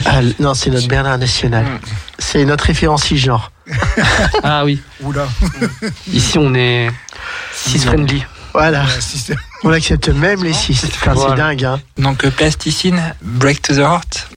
[0.05, 1.65] Ah, non, c'est notre Bernard national.
[2.17, 3.51] C'est notre référent genre.
[4.43, 4.81] Ah oui.
[5.03, 5.27] Oula.
[6.11, 6.89] Ici, on est
[7.53, 8.23] cis friendly.
[8.57, 8.85] Voilà,
[9.63, 10.83] on accepte même les six.
[10.83, 11.79] Enfin, c'est dingue, hein.
[11.99, 14.29] Donc, euh, plasticine, break to the heart.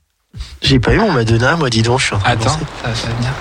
[0.61, 2.57] J'ai pas eu mon Madonna, moi, dis donc, je suis en train de Attends, ça
[2.83, 3.31] va venir.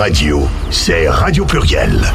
[0.00, 2.10] Radio, c'est Radio Pluriel.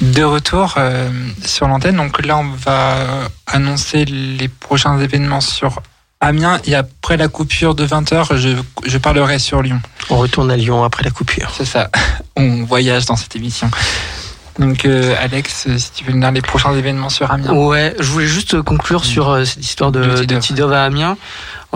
[0.00, 1.10] De retour euh,
[1.44, 5.82] sur l'antenne, donc là on va annoncer les prochains événements sur
[6.22, 8.56] Amiens et après la coupure de 20h, je,
[8.86, 9.82] je parlerai sur Lyon.
[10.08, 11.52] On retourne à Lyon après la coupure.
[11.54, 11.90] C'est ça,
[12.36, 13.70] on voyage dans cette émission.
[14.58, 17.52] Donc euh, Alex, si tu veux nous dire les prochains événements sur Amiens.
[17.52, 20.24] Ouais, je voulais juste conclure sur euh, cette histoire de.
[20.40, 21.16] Tidov à Amiens.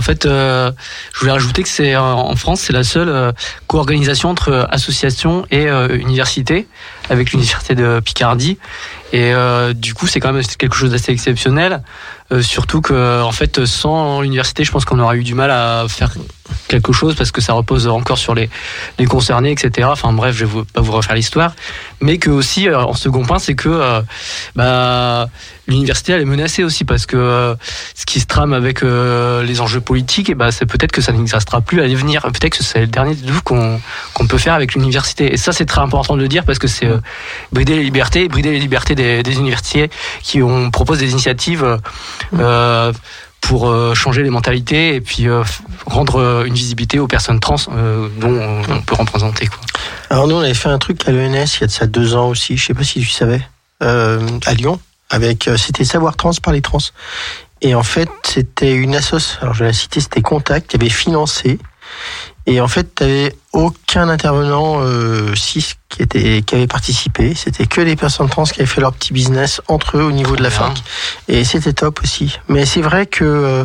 [0.03, 0.73] En fait, euh,
[1.15, 3.31] je voulais rajouter que c'est euh, en France, c'est la seule euh,
[3.69, 6.67] co-organisation entre association et université,
[7.09, 8.59] avec l'université de Picardie.
[9.13, 9.33] Et
[9.75, 11.83] du coup, c'est quand même quelque chose d'assez exceptionnel.
[12.41, 16.15] Surtout que, en fait, sans l'université, je pense qu'on aurait eu du mal à faire
[16.73, 18.49] quelque chose parce que ça repose encore sur les,
[18.99, 19.89] les concernés, etc.
[19.91, 21.53] Enfin bref, je vais vous- pas vous refaire l'histoire.
[22.01, 24.01] Mais que aussi, euh, en second point, c'est que euh,
[24.57, 25.29] bah,
[25.69, 27.55] l'université elle est menacée aussi parce que euh,
[27.95, 31.61] ce qui se trame avec les enjeux politiques, et bah, c'est peut-être que ça n'existera
[31.61, 32.23] plus à l'avenir.
[32.23, 33.81] Peut-être que c'est le dernier doux qu'on
[34.15, 35.33] qu'on peut faire avec l'université.
[35.33, 36.89] Et ça, c'est très important de le dire parce que c'est
[37.53, 39.91] brider les libertés, brider les libertés des, des universités
[40.23, 41.65] qui ont propose des initiatives.
[42.39, 42.93] euh,
[43.43, 45.43] pour euh, changer les mentalités et puis euh,
[45.85, 47.57] rendre euh, une visibilité aux personnes trans
[48.19, 49.47] dont on, peut représenter.
[49.49, 49.59] Quoi.
[50.09, 52.15] Alors nous, on avait fait un truc à l'ENS il y a de ça deux
[52.15, 53.43] ans aussi, je sais pas si tu savais,
[53.81, 54.81] à Lyon,
[55.11, 56.79] avec c'était Savoir Trans par les trans.
[57.61, 60.89] Et en fait, c'était une assoce, alors je vais la citer, c'était Contact, qui avait
[60.89, 61.59] financé.
[62.47, 67.35] Et en fait, tu n'avais aucun intervenant euh, cis qui, était, qui avait participé.
[67.35, 70.37] C'était que des personnes trans qui avaient fait leur petit business entre eux au niveau
[70.37, 70.83] de la fac.
[71.29, 72.39] Et c'était top aussi.
[72.49, 73.25] Mais c'est vrai que...
[73.25, 73.65] euh,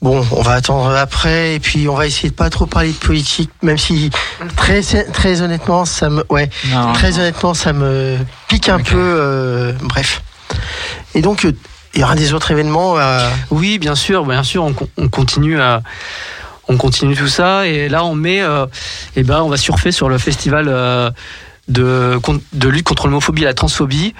[0.00, 2.96] Bon, on va attendre après et puis on va essayer de pas trop parler de
[2.96, 4.10] politique, même si
[4.54, 7.16] très très honnêtement ça me ouais Non, très non.
[7.18, 8.16] honnêtement ça me
[8.46, 8.94] pique un peu.
[8.96, 10.22] euh, bref.
[11.16, 11.52] Et donc euh,
[11.94, 12.96] il y aura des autres événements.
[12.96, 14.62] euh, Oui, bien sûr, bien sûr,
[14.96, 15.82] on continue à
[16.68, 18.66] on continue tout ça et là on met euh,
[19.16, 21.10] eh ben on va surfer sur le festival euh,
[21.66, 22.18] de,
[22.66, 24.14] lutte contre l'homophobie et la transphobie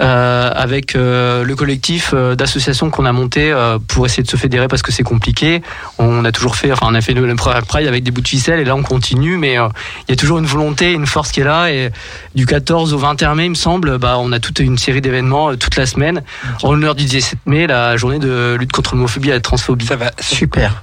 [0.00, 3.54] euh, avec le collectif d'associations qu'on a monté
[3.88, 5.60] pour essayer de se fédérer parce que c'est compliqué.
[5.98, 8.58] On a toujours fait, enfin on a fait le Pride avec des bouts de ficelle
[8.58, 11.44] et là on continue, mais il y a toujours une volonté, une force qui est
[11.44, 11.90] là et
[12.34, 15.54] du 14 au 21 mai il me semble, bah on a toute une série d'événements
[15.56, 16.22] toute la semaine
[16.62, 19.84] en l'honneur du 17 mai, la journée de lutte contre l'homophobie et la transphobie.
[19.84, 20.10] Ça va.
[20.20, 20.82] super.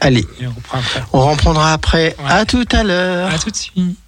[0.00, 1.02] Allez, on reprend après.
[1.12, 2.16] on reprendra après.
[2.18, 2.30] Ouais.
[2.30, 3.32] À tout à l'heure.
[3.32, 3.98] À tout de suite.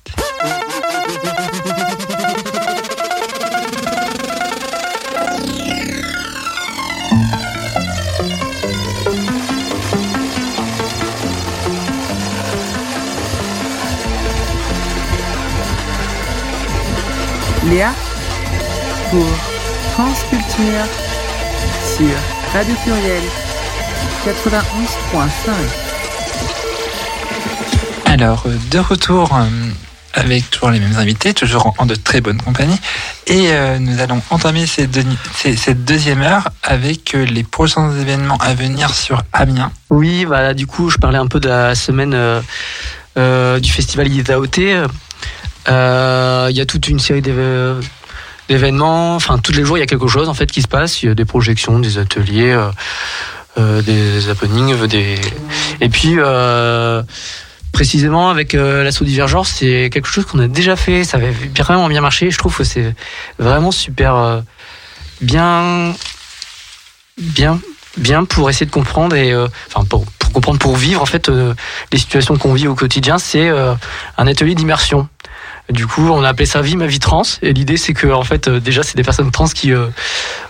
[17.69, 17.93] Léa
[19.11, 19.27] pour
[19.93, 20.87] France Culture
[21.97, 22.17] sur
[22.53, 23.23] Radio Pluriel
[24.25, 25.89] 91.5.
[28.07, 29.45] Alors, euh, de retour euh,
[30.15, 32.79] avec toujours les mêmes invités, toujours en, de très bonne compagnie.
[33.27, 34.99] Et euh, nous allons entamer cette,
[35.85, 39.73] deuxième heure avec les prochains événements à venir sur Amiens.
[39.91, 42.43] Oui, bah, du coup, je parlais un peu de la semaine
[43.17, 44.83] du festival Itaoté.
[45.69, 47.23] Euh, Il y a toute une série
[48.49, 49.15] d'événements.
[49.15, 51.03] Enfin, tous les jours, il y a quelque chose en fait qui se passe.
[51.03, 52.57] Il y a des projections, des ateliers,
[53.83, 55.17] des happenings, euh, des.
[55.81, 56.15] Et puis.
[56.19, 57.03] Euh,
[57.71, 61.89] Précisément avec euh, l'assaut Divergence, c'est quelque chose qu'on a déjà fait, ça avait vraiment
[61.89, 62.31] bien marché.
[62.31, 62.95] Je trouve que c'est
[63.39, 64.41] vraiment super euh,
[65.21, 65.93] bien,
[67.19, 67.61] bien
[67.99, 69.49] bien pour essayer de comprendre et euh,
[69.89, 71.55] pour, pour comprendre pour vivre en fait euh,
[71.93, 73.75] les situations qu'on vit au quotidien c'est euh,
[74.17, 75.09] un atelier d'immersion
[75.71, 77.23] du coup on a appelé ça vie ma vie trans.
[77.43, 79.87] Et l'idée c'est que en fait euh, déjà c'est des personnes trans qui euh,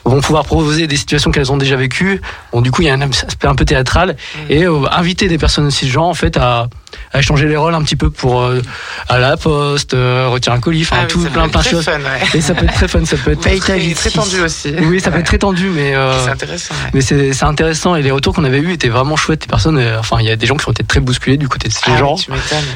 [0.04, 2.20] vont pouvoir proposer des situations qu'elles ont déjà vécues.
[2.52, 4.16] Bon du coup il y a un aspect un peu théâtral.
[4.48, 6.68] Et euh, inviter des personnes cisgenres en fait à,
[7.12, 8.61] à échanger les rôles un petit peu pour euh,
[9.09, 11.84] à la poste euh, retirer un colis enfin Ah oui, tout plein plein de choses
[11.84, 12.20] fun, ouais.
[12.39, 13.59] et ça peut être très fun ça peut être vie.
[13.61, 14.74] Très, très tendu aussi.
[14.82, 16.74] oui ça peut être très tendu mais euh, C'est intéressant.
[16.74, 16.91] ouais.
[16.95, 19.43] mais c'est c'est intéressant et les retours qu'on avait eus étaient vraiment chouettes.
[19.45, 21.49] Les personnes, euh, enfin, il y a des gens qui ont été très bousculés du
[21.49, 22.14] côté de ces Ah oui, gens.
[22.16, 22.30] tu.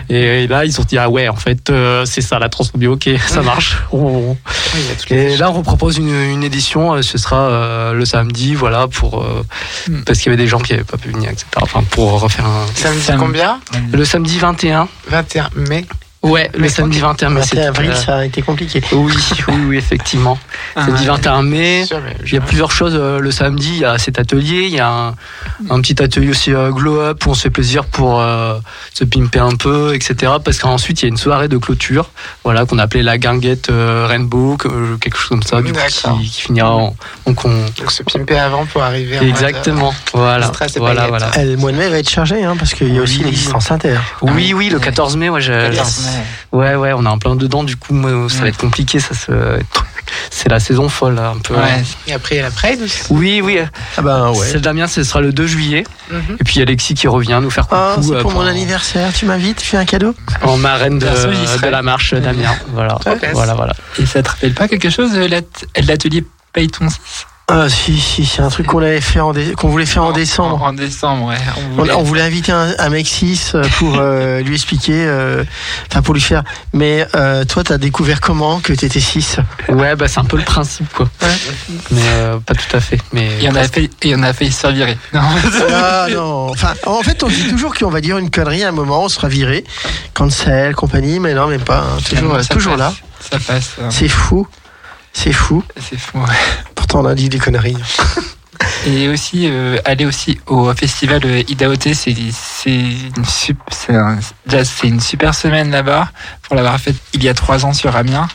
[0.09, 2.87] Et, là, ils ont dit ah ouais, en fait, euh, c'est ça la transphobie.
[2.87, 3.77] Ok, ça marche.
[3.93, 4.37] On-
[4.75, 6.95] Oui, Et là, on propose une, une édition.
[6.95, 9.45] euh, Ce sera euh, le samedi, voilà, pour euh,
[9.89, 10.03] Hmm.
[10.05, 11.47] parce qu'il y avait des gens qui n'avaient pas pu venir, etc.
[11.61, 12.67] Enfin, pour refaire un.
[12.75, 13.59] Samedi Sam- combien?
[13.93, 14.89] Le samedi 21.
[15.11, 15.87] 21 mai.
[16.23, 17.41] Ouais, le samedi 21 mai.
[17.41, 18.81] 21 c'était, avril, euh, ça a été compliqué.
[18.93, 19.13] Oui,
[19.49, 20.39] oui, oui, effectivement.
[20.77, 21.85] Samedi 21 mai.
[22.25, 23.71] Il y a plusieurs choses euh, le samedi.
[23.75, 25.15] Il y a cet atelier, il y a un,
[25.69, 28.59] un petit atelier aussi euh, glow up où on se fait plaisir pour euh,
[28.95, 30.33] se pimper un peu, etc.
[30.45, 32.11] Parce qu'ensuite il y a une soirée de clôture,
[32.45, 35.79] voilà qu'on a appelé la guinguette euh, Rainbow, que- quelque chose comme ça, du coup,
[36.21, 36.95] qui, qui finira en
[37.27, 41.31] donc on Donc se pimper avant pour arriver mode, exactement, voilà, stress et voilà, voilà.
[41.37, 43.25] Le mois de mai va être chargé, hein, parce qu'il y a aussi Oui.
[43.27, 43.99] l'existence inter.
[44.23, 46.12] Oui, oui, le 14 mai, moi j'ai- 14 mai.
[46.53, 49.01] Ouais, ouais, on est en plein dedans, du coup, moi, ça va être compliqué.
[49.01, 49.33] Ça se...
[50.31, 51.55] C'est la saison folle, là, un peu.
[51.55, 51.83] Ouais.
[52.07, 53.03] Et après, il y a la Pride aussi.
[53.11, 53.61] Oui, oui.
[53.97, 54.47] Ah ben ouais.
[54.47, 55.85] Celle d'Amiens, ce sera le 2 juillet.
[56.11, 56.37] Mhm.
[56.41, 57.81] Et puis il y a Alexis qui revient nous faire coucou.
[57.81, 59.13] Ah, c'est euh, pour mon anniversaire.
[59.13, 60.15] Tu m'invites, tu fais un cadeau?
[60.43, 61.07] En marraine de,
[61.69, 62.55] la marche d'Amiens.
[62.73, 62.99] Voilà.
[63.33, 63.73] Voilà, voilà.
[63.99, 66.99] Et ça te rappelle pas quelque chose, l'at- l'atelier Paye ton 6
[67.55, 70.13] Ah si, si, c'est un truc qu'on avait fait en dé- qu'on voulait faire en
[70.13, 70.63] décembre.
[70.63, 71.37] En, en décembre, ouais.
[71.59, 75.45] On voulait- on voulait inviter un, un mec 6 pour euh, lui expliquer, euh,
[75.91, 76.45] enfin pour lui faire.
[76.73, 79.37] Mais euh, toi, t'as découvert comment que t'étais 6
[79.69, 81.11] Ouais, bah c'est un peu le principe, quoi.
[81.91, 82.99] Mais euh, pas tout à fait.
[83.13, 84.97] Mais Il y en a fait, il y en a failli se faire virer.
[85.13, 85.21] Non.
[85.75, 88.73] Ah non, enfin, en fait, on dit toujours qu'on va dire une connerie à un
[88.73, 89.65] moment, on sera viré,
[90.15, 92.95] cancel, compagnie, mais non, même pas, hein, toujours, Ça toujours là.
[93.31, 93.73] Ça passe.
[93.81, 93.89] hein.
[93.91, 94.47] C'est fou,
[95.13, 95.63] c'est fou.
[95.81, 96.19] C'est fou.
[96.19, 96.35] ouais.
[96.75, 97.77] Pourtant, on a dit des conneries.
[98.87, 102.97] Et aussi, euh, aller aussi au festival euh, Idaote, c'est une, c'est
[104.85, 106.09] une super semaine là-bas,
[106.43, 108.29] pour l'avoir fait il y a trois ans sur Amiens.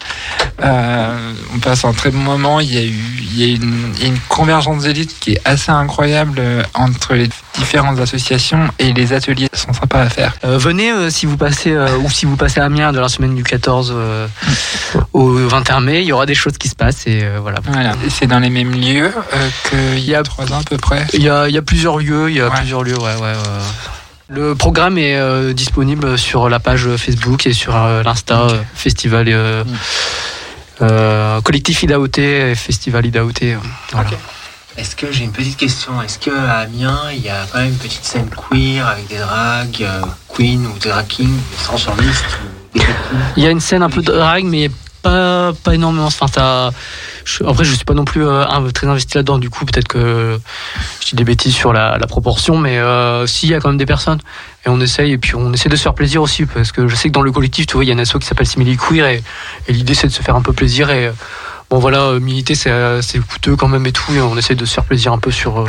[0.63, 3.93] Euh, on passe un très bon moment, il y a, eu, il y a une,
[3.95, 6.41] il y a une convergence d'élites qui est assez incroyable
[6.73, 10.33] entre les différentes associations et les ateliers sont sympas à faire.
[10.43, 13.09] Euh, venez euh, si vous passez euh, ou si vous passez à Amiens de la
[13.09, 14.27] semaine du 14 euh,
[15.13, 17.59] au 21 mai, il y aura des choses qui se passent et voilà.
[17.63, 17.93] Voilà.
[18.09, 21.05] C'est dans les mêmes lieux euh, qu'il y a trois ans à peu près.
[21.13, 22.57] Il y a, il y a plusieurs lieux, il y a Ouais.
[22.57, 23.21] plusieurs lieux, ouais, ouais.
[23.21, 23.63] ouais.
[24.29, 29.27] Le programme est euh, disponible sur la page Facebook et sur euh, l'Insta euh, Festival
[29.29, 29.63] euh,
[30.81, 33.09] euh, Collectif Idaote et Festival
[33.93, 34.09] voilà.
[34.77, 36.01] Est-ce que j'ai une petite question?
[36.03, 39.17] Est-ce que à Amiens, il y a quand même une petite scène queer avec des
[39.17, 39.87] drags,
[40.35, 42.83] queen ou des drag kings, drag queens?
[43.37, 44.69] Il y a une scène un peu de drag, mais
[45.09, 46.05] pas, pas énormément.
[46.05, 46.71] Enfin, ça,
[47.25, 48.43] je- après, je suis pas non plus euh,
[48.73, 49.37] très investi là-dedans.
[49.37, 50.39] Du coup, peut-être que
[51.01, 53.69] je dis des bêtises sur la, la proportion, mais euh, si, il y a quand
[53.69, 54.19] même des personnes.
[54.65, 56.95] Et on essaye, et puis on essaie de se faire plaisir aussi, parce que je
[56.95, 58.75] sais que dans le collectif, tu vois, il y a un asso qui s'appelle Simili
[58.77, 59.23] Queer, et,
[59.67, 60.89] et l'idée, c'est de se faire un peu plaisir.
[60.89, 61.11] Et
[61.69, 64.55] bon, voilà, euh, militer, c'est euh, c'est coûteux quand même et tout, et on essaie
[64.55, 65.65] de se faire plaisir un peu sur euh,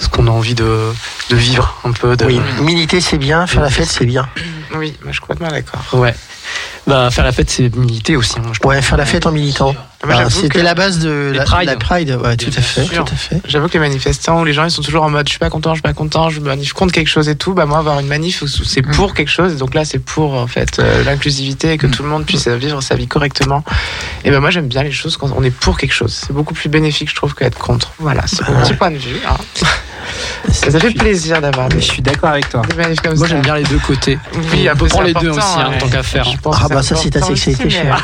[0.00, 0.92] ce qu'on a envie de,
[1.30, 2.16] de vivre, un peu.
[2.16, 4.26] De, Oui, militer c'est bien, faire la fête c'est bien.
[4.74, 5.82] Oui, moi, je suis complètement d'accord.
[5.92, 6.14] Ouais.
[6.86, 8.36] Bah, faire la fête, c'est militer aussi.
[8.38, 8.66] hein, je.
[8.66, 9.74] Ouais, faire la fête en militant.
[10.04, 11.66] Moi, Ah, j'avoue C'était la base de la, Pride.
[11.68, 12.18] la Pride.
[12.22, 13.04] Ouais, tout à fait, sûr.
[13.04, 13.40] tout à fait.
[13.48, 15.70] J'avoue que les manifestants, les gens ils sont toujours en mode je suis pas content,
[15.70, 17.54] je suis pas content, je manif contre quelque chose et tout.
[17.54, 20.34] Bah moi avoir une manif où c'est pour quelque chose, et donc là c'est pour
[20.34, 23.64] en fait euh, l'inclusivité et que tout le monde puisse vivre sa vie correctement.
[24.24, 26.12] Et ben moi j'aime bien les choses quand on est pour quelque chose.
[26.12, 27.92] C'est beaucoup plus bénéfique je trouve que être contre.
[27.98, 29.16] Voilà, c'est mon petit point de vue.
[29.26, 29.36] hein.
[30.70, 32.62] Ça, fait plaisir d'avoir Je des, suis d'accord avec toi.
[33.02, 34.18] comme Moi, j'aime bien les deux côtés.
[34.52, 35.78] Oui, on peut peu, prendre les deux aussi, hein, ouais.
[35.78, 36.24] tant qu'à faire.
[36.24, 38.02] Je pense Ah bah c'est ça c'est ta sexualité chère.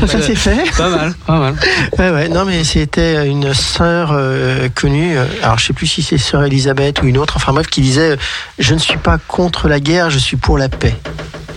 [0.00, 0.70] mais- Ça, c'est fait.
[0.76, 1.54] Pas mal, pas mal.
[1.98, 6.02] Ouais, ouais, non, mais c'était une sœur euh, connue, euh, alors je sais plus si
[6.02, 8.16] c'est sœur Elisabeth ou une autre, enfin bref, qui disait euh,
[8.58, 10.94] Je ne suis pas contre la guerre, je suis pour la paix.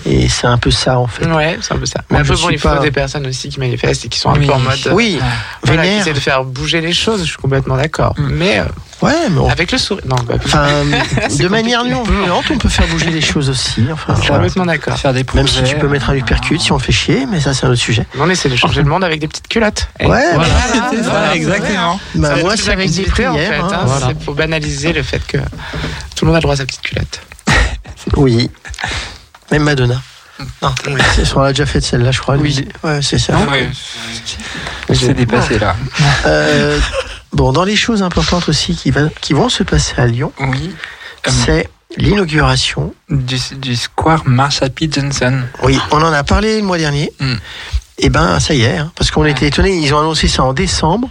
[0.07, 1.25] Et c'est un peu ça en fait.
[1.25, 2.01] Ouais, c'est un peu ça.
[2.11, 4.29] Mais après, je bon, il faut pas- des personnes aussi qui manifestent et qui sont
[4.29, 4.45] un Oui.
[4.45, 4.77] peu en mode.
[4.91, 5.19] Oui,
[5.63, 8.13] Voilà, qui essaient de faire bouger les choses, je suis complètement d'accord.
[8.19, 8.65] Mais euh,
[9.01, 10.03] Ouais, mais on- avec le sourire.
[10.07, 10.67] Non, bah, enfin,
[11.39, 13.85] de manière non violente, on peut faire bouger les choses aussi.
[13.91, 14.43] Enfin, je suis voilà.
[14.43, 14.97] complètement d'accord.
[14.97, 17.53] Faire des Même si tu peux mettre un uppercut si on fait chier, mais ça
[17.53, 18.05] c'est un autre sujet.
[18.19, 19.89] On essaie de changer le monde avec des petites culottes.
[19.99, 20.49] Et Ouais, Voilà.
[20.91, 21.35] C'est ça, Voilà.
[21.35, 21.99] exactement.
[22.15, 23.49] Bah, moi c'est avec des l'activité, en prières.
[23.49, 23.83] fait, hein, hein.
[23.85, 24.07] voilà.
[24.07, 25.37] C'est pour banaliser le fait que
[26.15, 27.21] tout le monde a droit à sa petite culotte.
[28.17, 28.49] Oui.
[29.51, 30.01] Même Madonna.
[30.61, 30.73] Non,
[31.35, 32.35] on l'a déjà fait celle-là, je crois.
[32.37, 32.67] Oui.
[32.83, 33.37] Ouais, c'est ça.
[33.39, 33.67] Ouais.
[34.93, 35.75] C'est dépassé là.
[36.25, 36.79] Euh,
[37.35, 40.73] bon, dans les choses importantes aussi qui, va- qui vont se passer à Lyon, Oui.
[41.27, 42.93] Euh, c'est l'inauguration.
[43.09, 44.89] Du, du square Marsha P.
[44.91, 45.41] Johnson.
[45.63, 47.11] Oui, on en a parlé le mois dernier.
[47.19, 47.33] Mm.
[47.99, 49.77] Et ben, ça y est, hein, parce qu'on était étonnés.
[49.77, 51.09] Ils ont annoncé ça en décembre.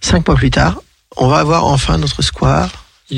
[0.00, 0.80] Cinq mois plus tard,
[1.16, 2.70] on va avoir enfin notre square.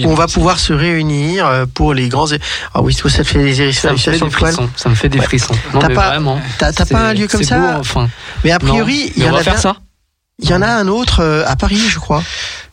[0.04, 2.26] On va pouvoir se réunir euh, pour les grands.
[2.74, 4.52] Ah oui, ça te fait des Ça me fait hérissations des de poils.
[4.54, 4.70] frissons.
[4.74, 5.54] Ça me fait des frissons.
[5.78, 6.40] T'as pas- vraiment.
[6.58, 8.08] T'as t'as C'est- pas un lieu comme ça beau, enfin.
[8.42, 9.76] Mais a priori, il y on en va a faire bien- ça
[10.38, 12.22] Il y en a un autre euh, à Paris, je crois.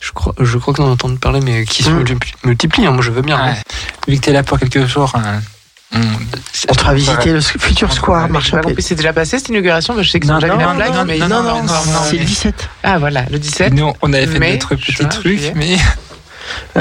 [0.00, 1.98] Je crois, je crois qu'on en a entendu parler, mais qui se Mm.
[2.02, 2.86] multiplie- multiplient.
[2.86, 2.92] hein.
[2.92, 3.36] Moi, je veux bien.
[3.38, 3.50] hein.
[3.52, 3.62] Ouais.
[4.08, 5.40] Vu que t'es là pour quelques jours, hein,
[5.92, 5.98] on,
[6.68, 10.20] On te fera visiter le futur square Marshall c'est déjà passé cette inauguration Je sais
[10.20, 10.94] Non, ont déjà la plaque.
[10.94, 12.68] non, mais non, Non, non, non, non, c'est le 17.
[12.84, 13.72] Ah voilà, le 17.
[13.74, 15.52] Nous, on avait fait mai, notre petit juin, truc, juillet.
[15.56, 15.76] mais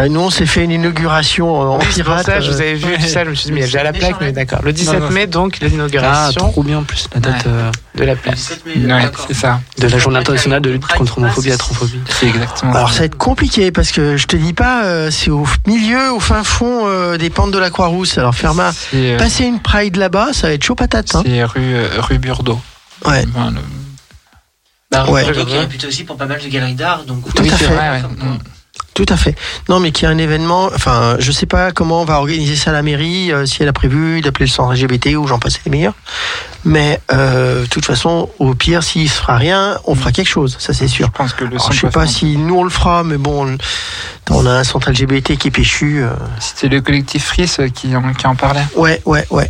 [0.10, 2.26] nous, on s'est fait une inauguration euh, en Oui, pirate.
[2.26, 3.00] ça, je vous euh, avais vu ouais.
[3.00, 4.60] ça, je me suis dit, mais il y a déjà la plaque, mais d'accord.
[4.64, 7.42] Le 17 Non, non, mai, donc, Ah, l'inauguration trop bien, en plus, la date Ouais.
[7.48, 8.38] euh, de la plaque.
[8.66, 9.60] ouais, c'est ça.
[9.78, 12.00] de la journée internationale de lutte contre l'homophobie et la transphobie.
[12.08, 13.00] C'est exactement Alors ça.
[13.00, 16.44] va être compliqué parce que je te dis pas, euh, c'est au milieu, au fin
[16.44, 18.18] fond euh, des pentes de la Croix-Rousse.
[18.18, 18.34] Alors
[18.94, 21.14] euh, passer une Pride là-bas, ça va être chaud patate.
[21.16, 21.24] Hein.
[21.26, 22.60] c'est rue, euh, rue Burdeau.
[23.06, 23.26] Ouais.
[23.36, 23.58] Enfin, le-
[24.92, 25.24] Bah, Ouais.
[25.24, 27.66] Qui est réputé aussi pour pas mal de galeries d'art, donc Tout Oui, à fait.
[27.66, 28.02] vrai.
[29.00, 29.34] Tout à fait.
[29.70, 30.66] Non, mais qu'il y a un événement.
[30.76, 33.70] Enfin, je sais pas comment on va organiser ça à la mairie, euh, si elle
[33.70, 35.93] a prévu d'appeler le centre LGBT ou j'en passe les meilleurs.
[36.66, 40.58] Mais euh, de toute façon, au pire, s'il se fera rien, on fera quelque chose.
[40.60, 41.06] Ça, c'est sûr.
[41.08, 43.58] Je pense que le Alors, je sais pas si nous on le fera, mais bon,
[44.32, 46.04] on- a un centre LGBT qui est péchu.
[46.04, 46.10] euh,
[46.41, 48.66] C'était le collectif Fris qui en, qui en parlait.
[48.76, 49.50] Ouais, ouais, ouais.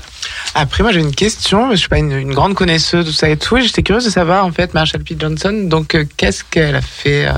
[0.54, 1.72] Après, moi, j'ai une question.
[1.72, 3.58] Je suis pas une, une grande connaisseuse de tout ça et tout.
[3.58, 5.16] et J'étais curieuse de savoir, en fait, Marshall P.
[5.20, 5.64] Johnson.
[5.66, 7.32] Donc, euh, qu'est-ce qu'elle a fait euh,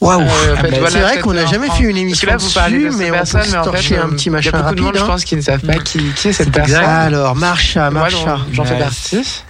[0.00, 0.20] Waouh.
[0.22, 2.84] euh, Ah bah, voilà, c'est vrai qu'on n'a jamais fait une émission là, vous parlez
[2.84, 4.74] dessus, mais on peut mais en fait, torcher un petit il y machin a beaucoup
[4.76, 5.00] de monde, rapide.
[5.00, 5.06] je hein.
[5.08, 6.76] pense, qui ne savent pas qui, qui est cette personne.
[6.76, 6.88] exact.
[6.88, 8.38] Alors, Marcha, Marcha.
[8.52, 9.42] j'en- fais partie.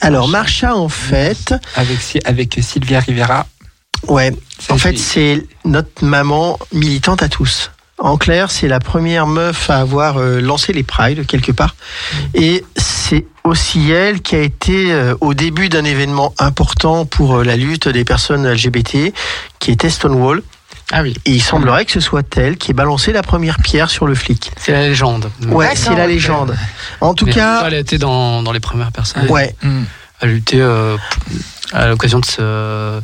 [0.00, 3.46] Alors, Marcha, en fait, Avec, avec Sylvia Rivera.
[4.08, 4.32] ouais,
[4.70, 7.70] en fait, c'est notre maman militante à tous.
[7.98, 11.74] En clair, c'est la première meuf à avoir euh, lancé les Pride quelque part.
[12.34, 17.44] Et c'est aussi elle qui a été euh, au début d'un événement important pour euh,
[17.44, 19.12] la lutte des personnes LGBT,
[19.58, 20.42] qui était Stonewall.
[20.92, 21.14] Ah oui.
[21.26, 24.14] Et il semblerait que ce soit elle qui ait balancé la première pierre sur le
[24.14, 24.52] flic.
[24.56, 25.30] C'est la légende.
[25.48, 26.56] Ouais, c'est la légende.
[27.00, 29.54] En tout Mais cas, Elle a été dans, dans les premières personnes ouais,
[30.20, 30.96] à lutter euh,
[31.72, 33.00] à l'occasion de ce-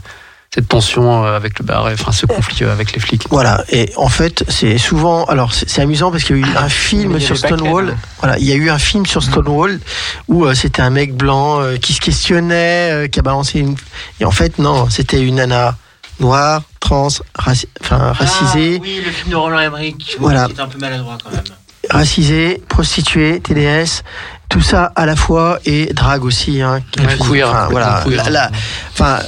[0.54, 3.26] cette tension euh, avec le bar, enfin ce conflit euh, avec les flics.
[3.30, 5.24] Voilà, et en fait, c'est souvent.
[5.24, 7.90] Alors, c'est amusant parce qu'il y a eu un film sur Stonewall.
[7.90, 7.96] hein.
[8.20, 9.80] Voilà, il y a eu un film sur Stonewall
[10.28, 13.74] où euh, c'était un mec blanc euh, qui se questionnait, euh, qui a balancé une.
[14.20, 15.76] Et en fait, non, c'était une nana
[16.20, 20.16] noire, trans, raci- enfin, racisée, Ah, oui, le film de Roland Emmerich.
[20.20, 20.46] Voilà.
[20.46, 21.42] Qui un peu maladroit quand même.
[21.90, 24.02] racisée, prostituée, TDS,
[24.48, 26.62] tout ça à la fois et drague aussi.
[26.62, 28.16] Hein, Ouais, queer, Enfin, voilà, queer.
[28.24, 28.50] la- la-
[28.92, 29.18] enfin,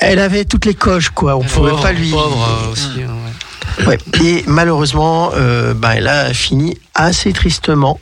[0.00, 1.36] elle avait toutes les coches, quoi.
[1.36, 2.10] On pouvait Pauvre, pas lui.
[2.10, 2.88] pauvre, euh, aussi.
[2.98, 3.86] ouais.
[3.86, 3.98] Ouais.
[4.22, 8.00] Et malheureusement, euh, bah, elle a fini assez tristement.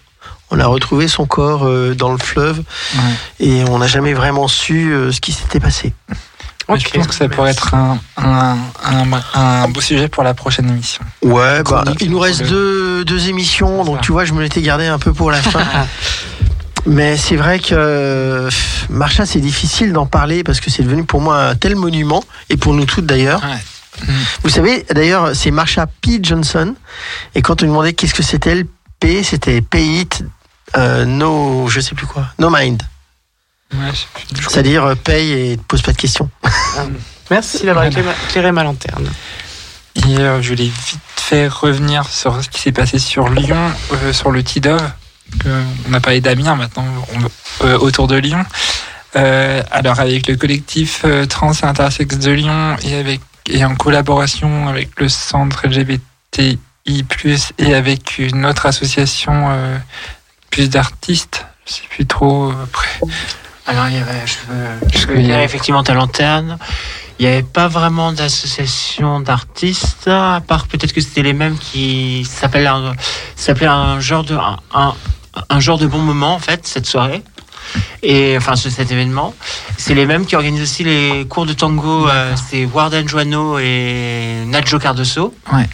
[0.51, 2.63] On a retrouvé son corps euh, dans le fleuve
[2.97, 3.47] Ouais.
[3.47, 5.93] et on n'a jamais vraiment su euh, ce qui s'était passé.
[6.75, 10.69] Je pense que ça pourrait être un, un, un, un beau sujet pour la prochaine
[10.69, 11.03] émission.
[11.23, 14.03] Ouais, bah, il nous reste deux, deux émissions, donc Ça.
[14.03, 15.63] tu vois, je me l'étais gardé un peu pour la fin.
[16.87, 21.21] Mais c'est vrai que pff, Marcha, c'est difficile d'en parler parce que c'est devenu pour
[21.21, 23.43] moi un tel monument, et pour nous toutes d'ailleurs.
[23.43, 24.07] Ouais.
[24.45, 26.21] Vous savez, d'ailleurs, c'est Marsha P.
[26.23, 26.75] Johnson,
[27.35, 28.67] et quand on lui demandait qu'est-ce que c'était le
[29.01, 30.25] P, c'était Pay It,
[30.77, 32.83] euh, No, je sais plus quoi, No Mind.
[33.75, 33.93] Ouais.
[34.35, 36.31] C'est-à-dire euh, paye et te pose pas de questions.
[37.31, 39.11] Merci d'avoir éclairé, éclairé ma lanterne.
[39.97, 43.59] Et euh, je voulais vite fait revenir sur ce qui s'est passé sur Lyon,
[43.93, 44.81] euh, sur le TIDOV.
[45.41, 45.49] Que
[45.89, 48.45] On a parlé d'Amiens maintenant, on- euh, autour de Lyon.
[49.17, 53.75] Euh, alors avec le collectif euh, trans et intersexe de Lyon et avec et en
[53.75, 56.59] collaboration avec le centre LGBTI+
[57.59, 59.79] et avec une autre association euh,
[60.51, 63.01] plus d'artistes, je sais plus trop euh, après.
[63.67, 66.59] Alors, il y avait, je veux, je y effectivement ta lanterne.
[67.19, 72.25] Il n'y avait pas vraiment d'association d'artistes, à part peut-être que c'était les mêmes qui
[72.25, 74.95] s'appellent un, genre de, un, un,
[75.51, 77.23] un genre de bon moment, en fait, cette soirée.
[78.03, 79.35] Et enfin, ce- cet événement.
[79.77, 82.09] C'est les mêmes qui organisent aussi les cours de tango.
[82.09, 85.35] euh, c'est Warden Joanneau et Nacho Cardoso.
[85.53, 85.69] Ouais.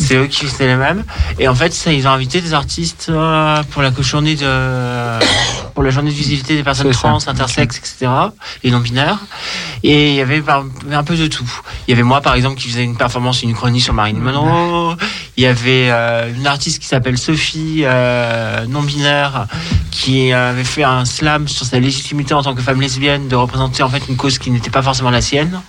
[0.00, 1.04] C'est eux qui c'est les mêmes.
[1.38, 5.18] Et en fait, ça, ils ont invité des artistes euh, pour la journée de
[5.74, 8.10] pour la journée de visibilité des personnes trans, intersexes, etc.
[8.64, 9.18] Et non binaires.
[9.82, 10.42] Et il y avait
[10.90, 11.48] un peu de tout.
[11.86, 14.96] Il y avait moi, par exemple, qui faisait une performance, une chronique sur Marilyn Monroe.
[15.36, 19.46] Il y avait euh, une artiste qui s'appelle Sophie, euh, non binaire,
[19.90, 23.82] qui avait fait un slam sur sa légitimité en tant que femme lesbienne de représenter
[23.82, 25.60] en fait une cause qui n'était pas forcément la sienne.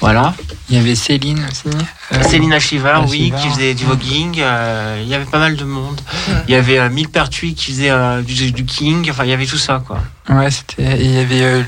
[0.00, 0.34] Voilà.
[0.68, 1.76] Il y avait Céline aussi.
[2.12, 3.36] euh, Céline Shiver, oui, Shiver.
[3.40, 4.40] qui faisait du voguing.
[4.40, 6.00] euh, il y avait pas mal de monde.
[6.48, 9.08] Il y avait euh, Mille Pertuis qui faisait euh, du, du king.
[9.10, 10.00] Enfin, il y avait tout ça, quoi.
[10.28, 10.98] Ouais, c'était.
[11.00, 11.64] Il y avait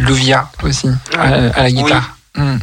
[0.00, 2.16] Louvia aussi à, à la guitare.
[2.36, 2.56] Mm.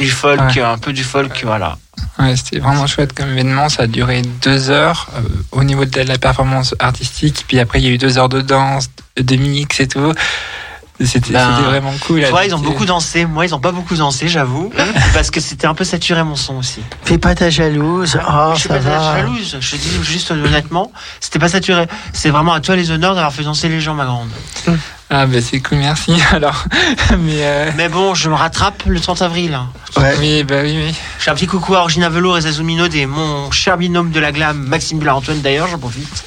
[0.00, 0.60] Du folk, Ouais.
[0.62, 1.78] un peu du folk, voilà.
[2.18, 3.68] Ouais, c'était vraiment chouette comme événement.
[3.68, 5.20] Ça a duré deux heures euh,
[5.52, 7.44] au niveau de la performance artistique.
[7.46, 10.12] Puis après, il y a eu deux heures de danse, de mix et tout.
[11.04, 12.24] C'était Ben, c'était vraiment cool.
[12.28, 13.24] Toi, ils ont beaucoup dansé.
[13.24, 14.72] Moi, ils ont pas beaucoup dansé, j'avoue.
[15.14, 16.80] parce que c'était un peu saturé mon son aussi.
[17.04, 18.18] Fais pas ta jalouse.
[18.28, 19.16] Oh, je suis ça pas va.
[19.18, 19.56] jalouse.
[19.60, 20.90] Je te dis juste honnêtement,
[21.20, 21.86] c'était pas saturé.
[22.12, 24.28] C'est vraiment à toi les honneurs d'avoir fait danser les gens, ma grande.
[25.10, 26.12] Ah, ben c'est cool, merci.
[26.32, 26.64] Alors,
[27.18, 27.32] mais.
[27.38, 29.58] euh, Mais bon, je me rattrape le 30 avril.
[29.96, 30.14] Ouais.
[30.18, 30.94] Oui, bah oui, oui.
[31.18, 34.20] Je fais un petit coucou à Orgina Velour et Zazumino et mon cher binôme de
[34.20, 36.24] la glam, Maxime Bullard-Antoine d'ailleurs, j'en profite.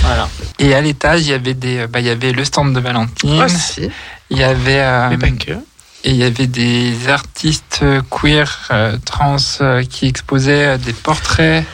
[0.00, 0.28] Voilà.
[0.58, 3.42] Et à l'étage, il y avait des, bah, il y avait le stand de Valentine.
[3.42, 3.90] Aussi,
[4.30, 5.52] Il y avait, euh, mais pas que.
[5.52, 10.94] et il y avait des artistes euh, queer, euh, trans, euh, qui exposaient euh, des
[10.94, 11.64] portraits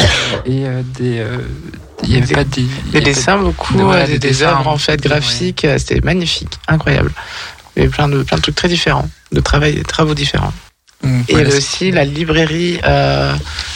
[0.00, 0.04] euh,
[0.44, 1.24] et euh, des.
[2.02, 4.68] Il y avait Des- pas y Des pas- dessins beaucoup, de- voilà, des, des œuvres
[4.68, 7.12] en fait graphiques, euh, c'était magnifique, incroyable.
[7.76, 10.52] Il y avait plein de, plein de trucs très différents, de travail, des travaux différents.
[11.00, 13.32] Donc, Et il y voilà, avait aussi la librairie, euh,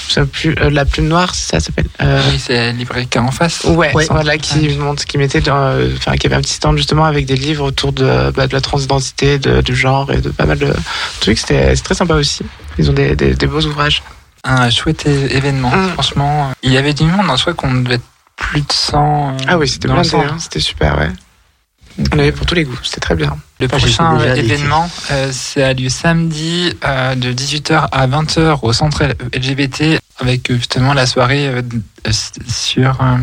[0.09, 1.87] je sais plus, euh, la plume noire, ça s'appelle.
[2.01, 3.63] Euh, Oui, c'est la librairie qui est en face.
[3.63, 4.07] Ouais, Ouais.
[4.11, 7.37] voilà, qui monte, qui mettait, euh, enfin, qui avait un petit stand justement avec des
[7.37, 10.73] livres autour de, bah, de la transidentité, de, du genre et de pas mal de
[11.21, 11.39] trucs.
[11.39, 12.43] C'était c'est très sympa aussi.
[12.79, 14.03] Ils ont des, des, des beaux ouvrages.
[14.43, 15.91] Un chouette événement, Mm.
[15.91, 16.51] franchement.
[16.65, 18.03] Il y avait du monde, en soi, qu'on devait être
[18.51, 19.29] plus de 100.
[19.31, 20.33] euh, Ah oui, c'était centre.
[20.33, 21.11] hein, c'était super, ouais.
[22.15, 23.37] On avait pour tous les goûts, c'était très bien.
[23.61, 28.73] Le Enfin, prochain événement, euh, c'est a lieu samedi euh, de 18h à 20h au
[28.73, 31.63] centre LGBT avec euh, justement la soirée euh,
[32.49, 33.17] sur euh,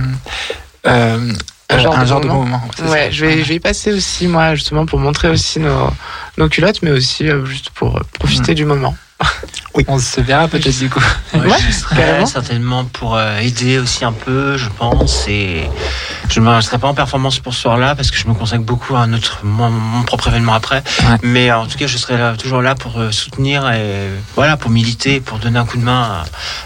[0.88, 1.34] euh,
[1.70, 2.62] Un genre un de genre de moment.
[2.88, 5.90] Ouais, je vais, je vais y passer aussi, moi, justement, pour montrer aussi nos,
[6.38, 8.96] nos culottes, mais aussi euh, juste pour profiter du moment.
[9.88, 11.00] On se verra peut-être du coup.
[11.34, 15.26] Ouais, j'y serai certainement pour euh, aider aussi un peu, je pense.
[15.28, 15.64] Et
[16.30, 18.96] je ne serai pas en performance pour ce soir-là parce que je me consacre beaucoup
[18.96, 20.84] à notre, mon, mon propre événement après.
[21.04, 21.18] Ouais.
[21.22, 24.58] Mais euh, en tout cas, je serai là- toujours là pour euh, soutenir et voilà,
[24.58, 26.24] pour militer, pour donner un coup de main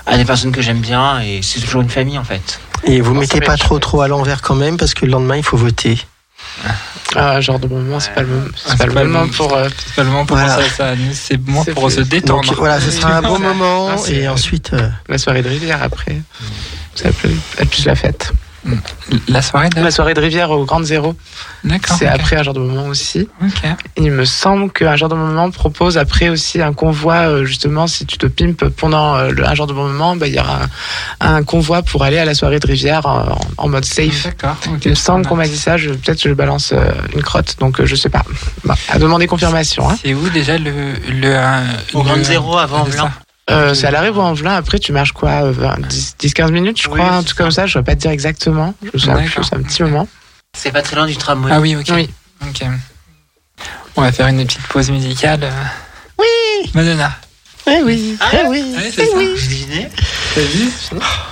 [0.07, 1.19] à, à des personnes que j'aime bien.
[1.21, 2.59] Et c'est toujours une famille en fait.
[2.85, 5.11] Et vous ça mettez va pas trop trop à l'envers quand même parce que le
[5.11, 5.99] lendemain il faut voter.
[7.15, 9.33] Ah, genre de moment, c'est pas le moment, c'est pas le pas le moment moment.
[9.37, 9.53] pour.
[9.55, 10.55] euh, C'est pas le moment pour Voilà.
[10.55, 10.93] penser à ça.
[11.13, 12.47] C'est moins C'est pour se détendre.
[12.49, 15.49] Donc voilà, ce sera un bon moment Ah, c'est- et ensuite euh, la soirée de
[15.49, 16.21] rivière après.
[16.95, 18.31] Ça être plus la fête.
[19.27, 21.15] La soirée de La soirée de rivière au Grand Zéro,
[21.63, 21.97] D'accord.
[21.97, 23.27] c'est après un genre de moment aussi.
[23.41, 23.63] Ok.
[23.97, 28.05] Il me semble qu'un genre de moment propose après aussi un convoi, euh, justement, si
[28.05, 30.61] tu te pimpes pendant euh, le- un genre de bon moment, bah, il y aura
[31.19, 34.23] un, un convoi pour aller à la soirée de rivière en, en mode safe.
[34.23, 34.55] D'accord.
[34.71, 34.85] ok.
[34.85, 37.57] Il me semble qu'on m'a dit ça, je- peut-être que je balance euh, une crotte,
[37.59, 38.23] donc je sais pas.
[38.63, 39.89] Bah, à demander confirmation.
[39.89, 39.97] Hein.
[40.01, 40.71] C'est où déjà le.
[41.09, 41.35] le
[41.93, 43.11] Au le- Grand Zéro avant ça.
[43.49, 46.97] Euh, c'est à l'arrêt en velin après tu marches quoi, euh, 10-15 minutes je Oui,
[46.99, 49.43] crois, un truc comme ça, je vais pas te dire exactement, je me souviens plus,
[49.43, 50.07] c'est un petit moment.
[50.55, 51.51] C'est pas très loin du tramway.
[51.53, 51.87] Ah oui, ok.
[51.93, 52.09] Oui.
[52.41, 52.63] Ok.
[53.97, 55.49] On va faire une petite pause musicale.
[56.17, 57.11] Oui Madonna.
[57.67, 58.73] eh oui, Ah, eh oui.
[58.77, 59.17] Ouais, c'est ça.
[59.35, 59.89] J'ai deviné.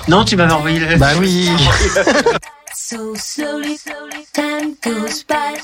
[0.07, 0.97] Non, tu m'avais envoyé le.
[0.97, 1.49] Bah oui.
[2.73, 5.60] So slowly, slowly, time goes by.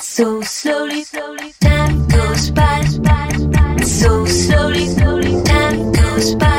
[0.00, 3.84] So slowly, slowly, time goes by.
[3.84, 4.88] So slowly,
[6.24, 6.53] slowly, time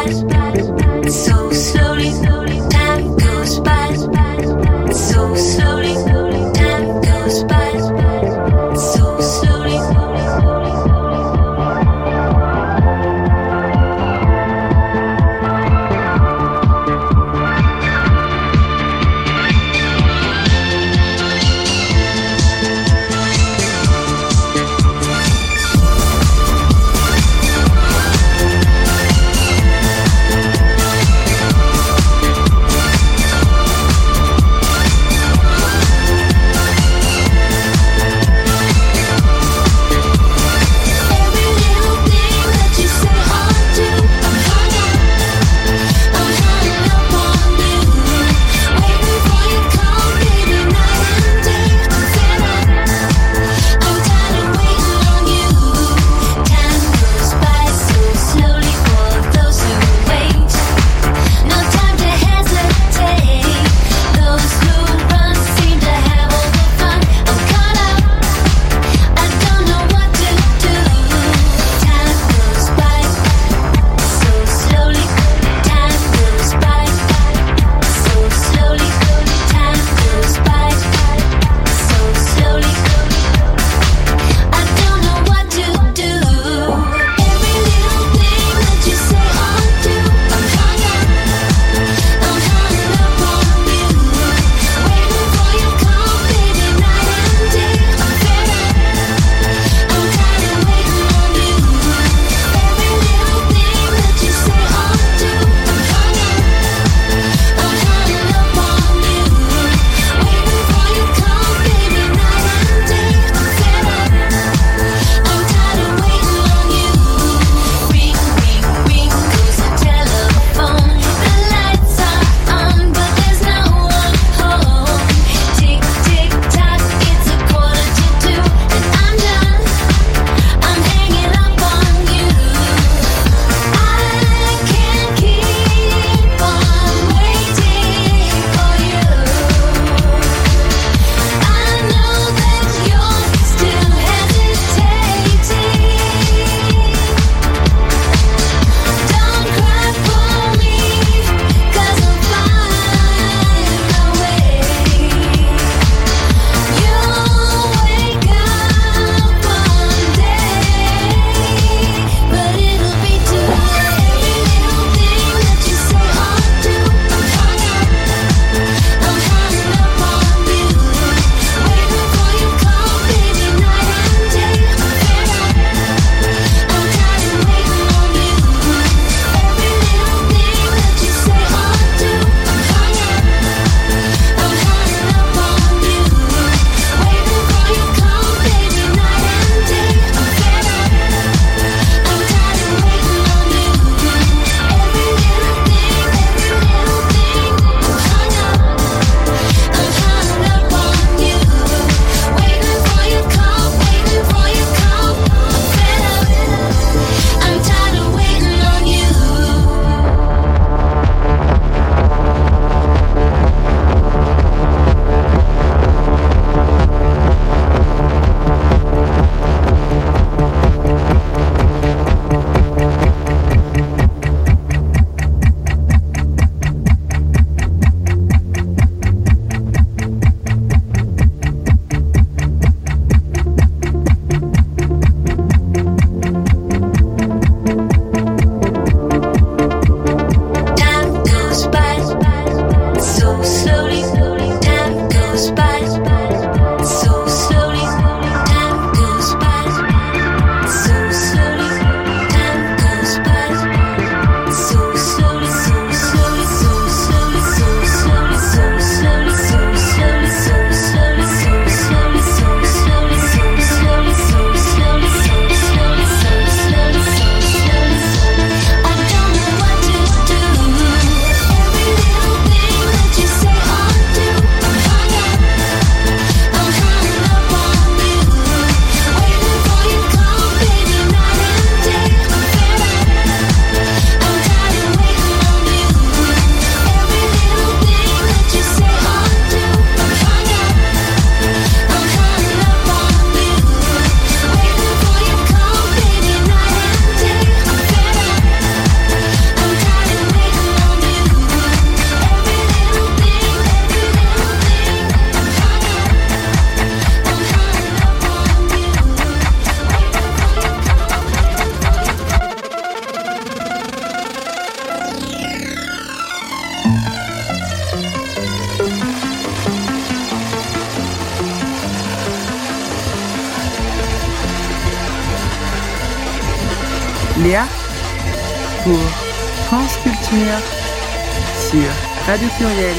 [332.36, 332.96] Radio Pluriel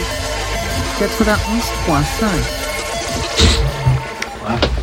[0.98, 2.24] 91.5.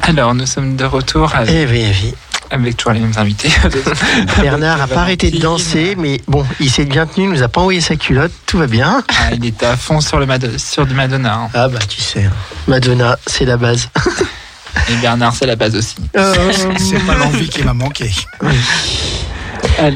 [0.04, 2.14] Alors, nous sommes de retour avec, Eh oui, eh oui.
[2.52, 3.50] avec toujours les mêmes invités.
[4.42, 7.48] Bernard a pas arrêté de danser, mais bon, il s'est bien tenu, il nous a
[7.48, 9.04] pas envoyé sa culotte, tout va bien.
[9.10, 10.28] Ah, il était à fond sur, le
[10.60, 11.34] sur du Madonna.
[11.34, 11.50] hein.
[11.56, 12.32] Ah bah tu sais, hein.
[12.68, 13.90] Madonna, c'est la base.
[14.92, 15.96] Et Bernard, c'est la base aussi.
[16.14, 18.12] C'est pas l'envie qui m'a manqué.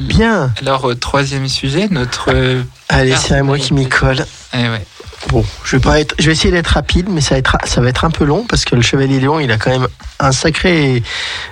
[0.01, 0.51] Bien.
[0.61, 2.31] Alors, au troisième sujet, notre.
[2.33, 4.25] euh, Allez, c'est à moi qui m'y colle.
[4.57, 5.29] Eh.
[5.29, 7.81] Bon, je vais pas être, je vais essayer d'être rapide, mais ça va être, ça
[7.81, 9.87] va être un peu long parce que le Chevalier Léon, il a quand même
[10.19, 11.03] un sacré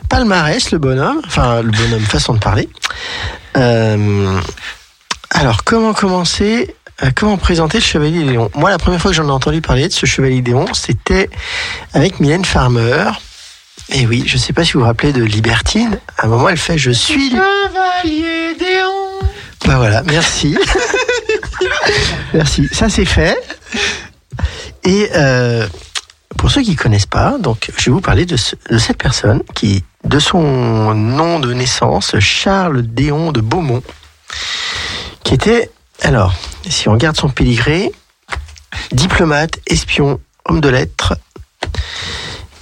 [0.07, 1.22] palmarès, le bonhomme.
[1.26, 2.69] Enfin, le bonhomme, façon de parler.
[3.57, 4.40] Euh,
[5.32, 8.49] alors, comment commencer euh, Comment présenter le Chevalier Léon?
[8.56, 11.30] Moi, la première fois que j'en ai entendu parler de ce Chevalier Léon, c'était
[11.94, 13.10] avec Mylène Farmer.
[13.90, 15.99] Et oui, je sais pas si vous vous rappelez de Libertine.
[16.18, 17.32] À un moment, elle fait Je suis.
[17.32, 19.05] Chevalier Déon.
[19.66, 20.58] Bah voilà, merci.
[22.34, 23.38] merci, ça c'est fait.
[24.84, 25.68] Et euh,
[26.38, 27.36] pour ceux qui ne connaissent pas,
[27.78, 32.20] je vais vous parler de, ce- de cette personne qui, de son nom de naissance,
[32.20, 33.82] Charles Déon de Beaumont,
[35.24, 35.72] qui était,
[36.04, 36.34] alors,
[36.70, 37.92] si on regarde son pédigré,
[38.92, 41.16] diplomate, espion, homme de lettres,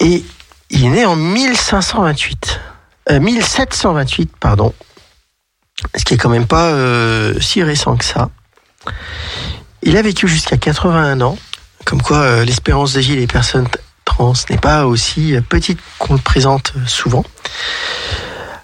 [0.00, 0.24] et
[0.70, 2.60] il est né en 1528,
[3.10, 4.72] euh, 1728, pardon,
[5.94, 8.30] ce qui est quand même pas euh, si récent que ça.
[9.82, 11.38] Il a vécu jusqu'à 81 ans,
[11.84, 13.68] comme quoi euh, l'espérance de vie des personnes
[14.04, 17.24] trans n'est pas aussi petite qu'on le présente souvent.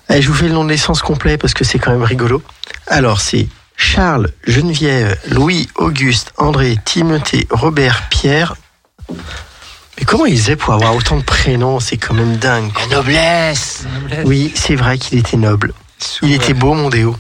[0.09, 2.42] Allez, je vous fais le nom de naissance complet parce que c'est quand même rigolo.
[2.88, 8.56] Alors, c'est Charles, Geneviève, Louis, Auguste, André, Timothée, Robert, Pierre.
[9.09, 11.80] Mais comment ils faisaient pour avoir autant de prénoms?
[11.80, 12.70] C'est quand même dingue.
[12.90, 13.84] La noblesse.
[14.24, 15.72] Oui, c'est vrai qu'il était noble.
[16.01, 17.16] Sous, Il était euh, beau, mon déo.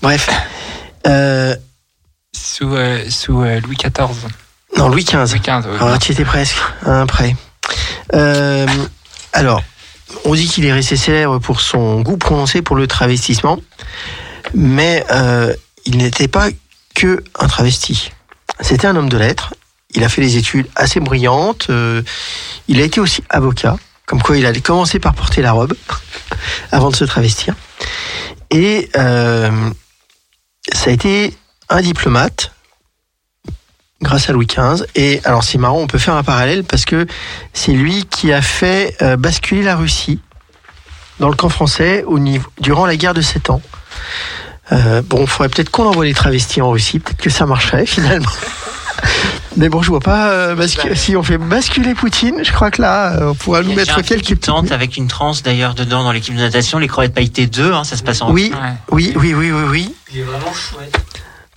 [0.00, 0.28] Bref.
[1.06, 1.54] Euh,
[2.34, 4.28] Sous, euh, sous euh, Louis XIV.
[4.76, 5.16] non, Louis XV.
[5.18, 5.68] Louis XV.
[5.68, 5.76] oui.
[5.80, 7.06] Ah, tu étais presque, un.
[8.14, 8.66] Euh,
[9.32, 9.62] alors,
[10.24, 13.58] on dit qu'il est resté célèbre pour son goût prononcé pour le travestissement,
[14.54, 15.04] mais
[15.84, 16.48] il n'était pas
[16.94, 18.10] que un travesti.
[18.60, 19.54] C'était un homme de lettres.
[19.94, 21.68] Il a fait des études assez brillantes.
[22.68, 23.76] il a été aussi avocat,
[24.06, 25.74] comme quoi il a commencé par porter la robe
[26.72, 27.54] avant de se travestir.
[28.50, 29.70] Et euh,
[30.72, 31.34] ça a été
[31.68, 32.52] un diplomate
[34.02, 34.84] grâce à Louis XV.
[34.94, 37.06] Et alors c'est marrant, on peut faire un parallèle parce que
[37.52, 40.20] c'est lui qui a fait euh, basculer la Russie
[41.18, 43.62] dans le camp français au niveau, durant la guerre de Sept Ans.
[44.72, 47.86] Euh, bon, il faudrait peut-être qu'on envoie les travestis en Russie, peut-être que ça marcherait
[47.86, 48.30] finalement.
[49.56, 52.80] Mais bon, je vois pas euh, bascu- si on fait basculer Poutine, je crois que
[52.80, 56.34] là, euh, on pourra nous mettre quelques tente avec une transe d'ailleurs dedans dans l'équipe
[56.34, 58.68] de natation, les crevettes pailletées 2, hein, ça se passe en Oui, Ouais.
[58.90, 59.94] oui, oui, oui, oui, oui.
[60.12, 60.98] Il est vraiment chouette.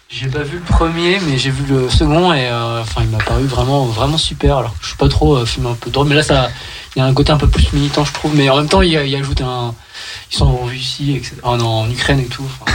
[0.09, 3.17] J'ai pas vu le premier, mais j'ai vu le second et euh, enfin il m'a
[3.17, 4.57] paru vraiment vraiment super.
[4.57, 6.49] Alors je suis pas trop euh, film un peu drôle, mais là ça,
[6.95, 8.81] il y a un côté un peu plus militant je trouve, mais en même temps
[8.81, 9.73] il, il ajoute un,
[10.31, 11.35] ils sont en Russie, etc.
[11.43, 12.43] Ah non, en Ukraine et tout.
[12.61, 12.72] Enfin,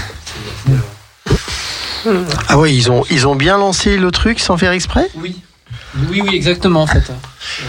[0.71, 1.33] euh,
[2.49, 5.09] Ah ouais, ils ont, ils ont bien lancé le truc sans faire exprès?
[5.17, 5.37] oui,
[6.09, 7.11] oui, oui, exactement en fait.
[7.11, 7.15] Euh,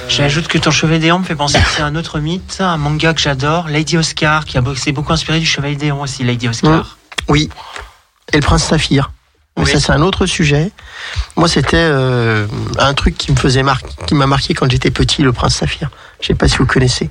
[0.07, 3.13] J'ajoute que ton chevalier Déon me fait penser aussi à un autre mythe, un manga
[3.13, 6.97] que j'adore, Lady Oscar, qui s'est beaucoup inspiré du chevalier Déon aussi, Lady Oscar.
[7.27, 7.49] Oui.
[8.33, 9.11] Et le prince Saphir.
[9.57, 9.71] Mais Oui.
[9.71, 10.71] ça, c'est un autre sujet.
[11.35, 12.47] Moi, c'était euh,
[12.79, 15.89] un truc qui me faisait mar- qui m'a marqué quand j'étais petit, le prince Saphir.
[16.21, 17.09] Je sais pas si vous connaissez.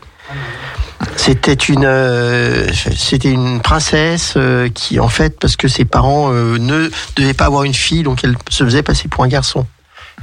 [1.16, 6.58] C'était une, euh, c'était une princesse euh, qui, en fait, parce que ses parents euh,
[6.58, 9.66] ne devaient pas avoir une fille, donc elle se faisait passer pour un garçon.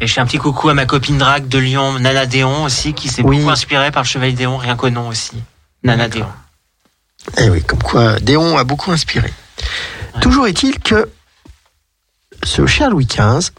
[0.01, 2.93] Et je fais un petit coucou à ma copine drague de Lyon, Nana Déon aussi,
[2.93, 3.37] qui s'est Oui.
[3.37, 5.41] beaucoup inspirée par le chevalier Déon, rien qu'au nom aussi.
[5.83, 6.27] Nana Déon.
[7.37, 9.33] Eh oui, comme quoi Déon a beaucoup inspiré.
[10.15, 10.21] Ouais.
[10.21, 11.09] Toujours est-il que
[12.43, 13.49] ce cher Louis XV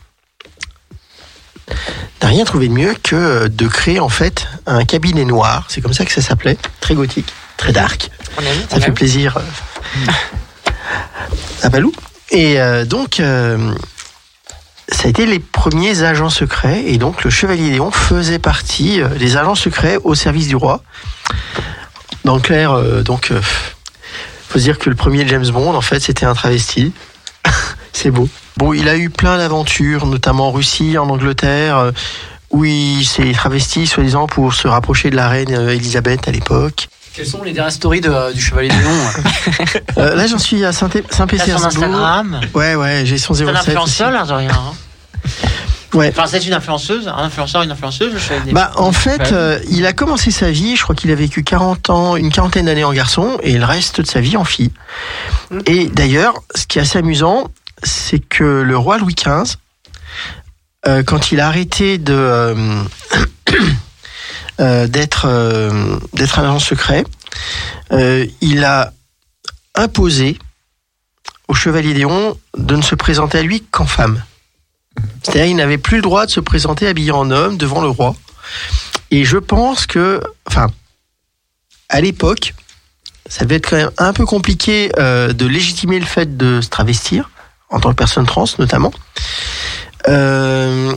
[2.23, 5.93] n'a rien trouvé de mieux que de créer en fait un cabinet noir, c'est comme
[5.93, 8.11] ça que ça s'appelait, très gothique, très dark.
[8.39, 8.95] On aime, Ça on fait aime.
[8.95, 10.13] plaisir euh,
[11.63, 11.93] à Balou.
[12.31, 13.73] Et euh, donc, euh,
[14.91, 19.09] ça a été les premiers agents secrets, et donc le Chevalier Léon faisait partie euh,
[19.09, 20.83] des agents secrets au service du roi.
[22.25, 23.41] Dans le clair, euh, donc, euh,
[24.49, 26.93] faut se dire que le premier James Bond, en fait, c'était un travesti.
[27.93, 28.29] C'est beau.
[28.59, 31.91] Bon, il a eu plein d'aventures, notamment en Russie, en Angleterre, euh,
[32.51, 36.89] où il s'est travesti, soi-disant, pour se rapprocher de la reine euh, Elisabeth à l'époque.
[37.15, 40.73] Quelles sont les dernières stories de- du Chevalier de Lion Euh, là, j'en suis à
[40.73, 41.67] Saint- Saint-Pétersbourg.
[41.67, 43.57] Instagram Ouais, ouais, j'ai son C'est un 07.
[43.69, 44.51] influenceur, l'air de rien.
[44.53, 44.73] hein.
[45.95, 46.11] Ouais.
[46.15, 48.13] Enfin, c'est une influenceuse, un influenceur, une influenceuse.
[48.13, 51.11] le chevalier des Bah, en fait, euh, il a commencé sa vie, je crois qu'il
[51.11, 54.37] a vécu 40 ans, une quarantaine d'années en garçon et le reste de sa vie
[54.37, 54.71] en fille.
[55.67, 57.49] Et d'ailleurs, ce qui est assez amusant,
[57.83, 59.57] c'est que le roi Louis XV,
[60.87, 62.85] euh, quand il a arrêté euh,
[64.61, 65.29] euh, d'être
[66.15, 67.05] d'être un agent secret,
[68.41, 68.93] il a
[69.75, 70.39] imposé
[71.49, 74.23] au chevalier Léon de ne se présenter à lui qu'en femme.
[75.23, 78.17] C'est-à-dire il n'avait plus le droit de se présenter habillé en homme devant le roi.
[79.11, 80.69] Et je pense que, enfin,
[81.89, 82.55] à l'époque,
[83.29, 87.31] ça devait être quand même un peu compliqué de légitimer le fait de se travestir,
[87.71, 88.93] en tant que personne trans notamment.
[90.09, 90.95] Euh,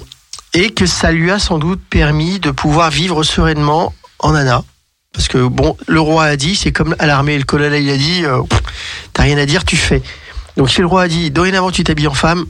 [0.54, 4.64] et que ça lui a sans doute permis de pouvoir vivre sereinement en Anna.
[5.14, 7.98] Parce que, bon, le roi a dit, c'est comme à l'armée, le colonel il a
[7.98, 8.42] dit, euh,
[9.14, 10.02] t'as rien à dire, tu fais.
[10.58, 12.46] Donc si le roi a dit, dorénavant tu t'habilles en femme,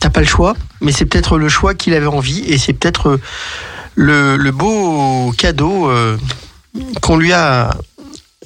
[0.00, 3.10] t'as pas le choix, mais c'est peut-être le choix qu'il avait envie, et c'est peut-être
[3.10, 5.90] euh, le, beau cadeau
[7.00, 7.76] qu'on lui a,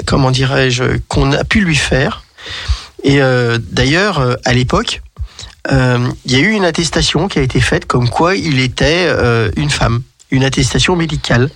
[0.07, 2.23] comment dirais-je, qu'on a pu lui faire.
[3.05, 5.03] Et euh, d'ailleurs, euh, à l'époque,
[5.71, 9.07] euh, il y a eu une attestation qui a été faite comme quoi il était
[9.09, 11.51] euh, une femme, une attestation médicale.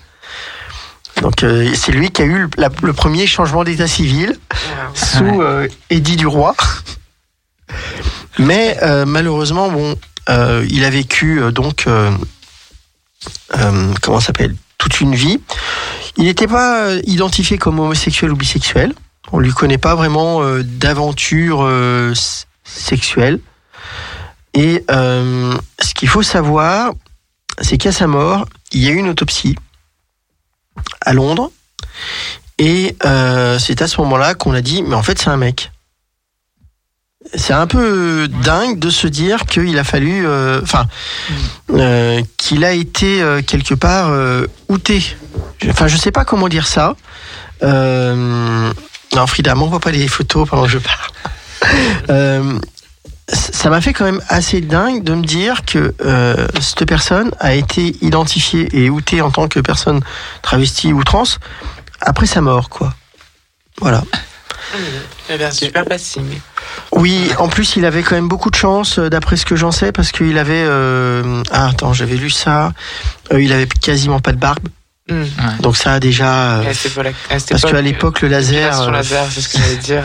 [1.22, 4.38] Donc euh, c'est lui qui a eu le, la- le premier changement d'état civil
[4.94, 6.54] sous euh, édit du roi.
[8.38, 9.96] Mais euh, malheureusement, bon,
[10.28, 12.10] euh, il a vécu euh, donc euh,
[13.56, 14.54] euh, comment s'appelle?
[14.78, 15.40] Toute une vie.
[16.18, 18.92] Il n'était pas identifié comme homosexuel ou bisexuel.
[19.32, 22.14] On lui connaît pas vraiment euh, d'aventure euh,
[22.64, 23.40] sexuelle.
[24.54, 26.92] Et euh, ce qu'il faut savoir,
[27.60, 29.56] c'est qu'à sa mort, il y a eu une autopsie
[31.00, 31.50] à Londres.
[32.58, 32.96] Et
[33.58, 35.72] c'est à ce moment-là qu'on a dit, mais en fait, c'est un mec.
[37.34, 40.26] C'est un peu dingue de se dire qu'il a fallu,
[40.62, 40.86] enfin,
[42.38, 44.10] qu'il a été quelque part
[44.68, 45.02] outé.
[45.68, 46.96] Enfin, je sais pas comment dire ça.
[49.14, 50.98] Non, Frida, m'envoie pas les photos pendant que je parle.
[52.10, 52.58] Euh,
[53.28, 57.54] ça m'a fait quand même assez dingue de me dire que euh, cette personne a
[57.54, 60.00] été identifiée et outée en tant que personne
[60.42, 61.24] travestie ou trans
[62.02, 62.94] après sa mort, quoi.
[63.80, 64.04] Voilà.
[65.30, 66.26] Eh bien, super passing.
[66.92, 69.72] Oui, en plus, il avait quand même beaucoup de chance, euh, d'après ce que j'en
[69.72, 70.64] sais, parce qu'il avait.
[70.64, 72.72] euh, Ah, attends, j'avais lu ça.
[73.32, 74.68] Euh, il avait quasiment pas de barbe.
[75.08, 75.24] Hmm.
[75.60, 76.58] Donc, ça a déjà.
[76.58, 78.80] euh, à cette époque- à cette parce qu'à époque, l'époque, le laser.
[78.82, 80.02] Euh, laser, c'est ce que j'allais dire.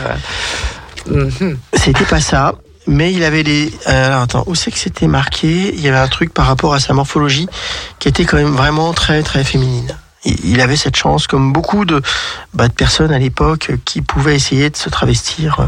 [1.10, 1.58] euh, mhm.
[1.74, 2.54] C'était pas ça.
[2.86, 3.72] Mais il avait des.
[3.88, 5.72] euh, alors, attends, où c'est que c'était marqué?
[5.74, 7.48] Il y avait un truc par rapport à sa morphologie
[7.98, 9.96] qui était quand même vraiment très, très féminine.
[10.24, 12.00] Il avait cette chance, comme beaucoup de,
[12.54, 15.58] bah, de personnes à l'époque euh, qui pouvaient essayer de se travestir.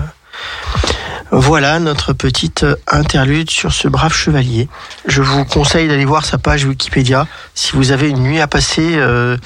[1.30, 4.68] Voilà notre petite euh, interlude sur ce brave chevalier.
[5.06, 8.94] Je vous conseille d'aller voir sa page Wikipédia si vous avez une nuit à passer.
[8.96, 9.36] euh,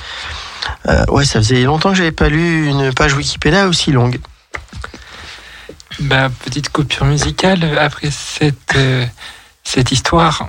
[0.87, 4.19] euh, ouais, ça faisait longtemps que j'avais pas lu une page Wikipédia aussi longue.
[6.01, 9.05] Bah, petite coupure musicale après cette, euh,
[9.65, 10.47] cette histoire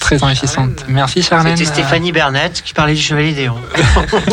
[0.00, 0.84] très enrichissante.
[0.88, 1.56] Merci Charlène.
[1.56, 3.58] C'était Stéphanie Bernette qui parlait du chevalier Déon.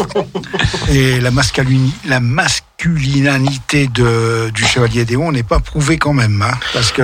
[0.90, 2.20] Et la, masculini- la
[2.84, 7.02] masculinité de, du chevalier Déon n'est pas prouvée quand même, hein, parce que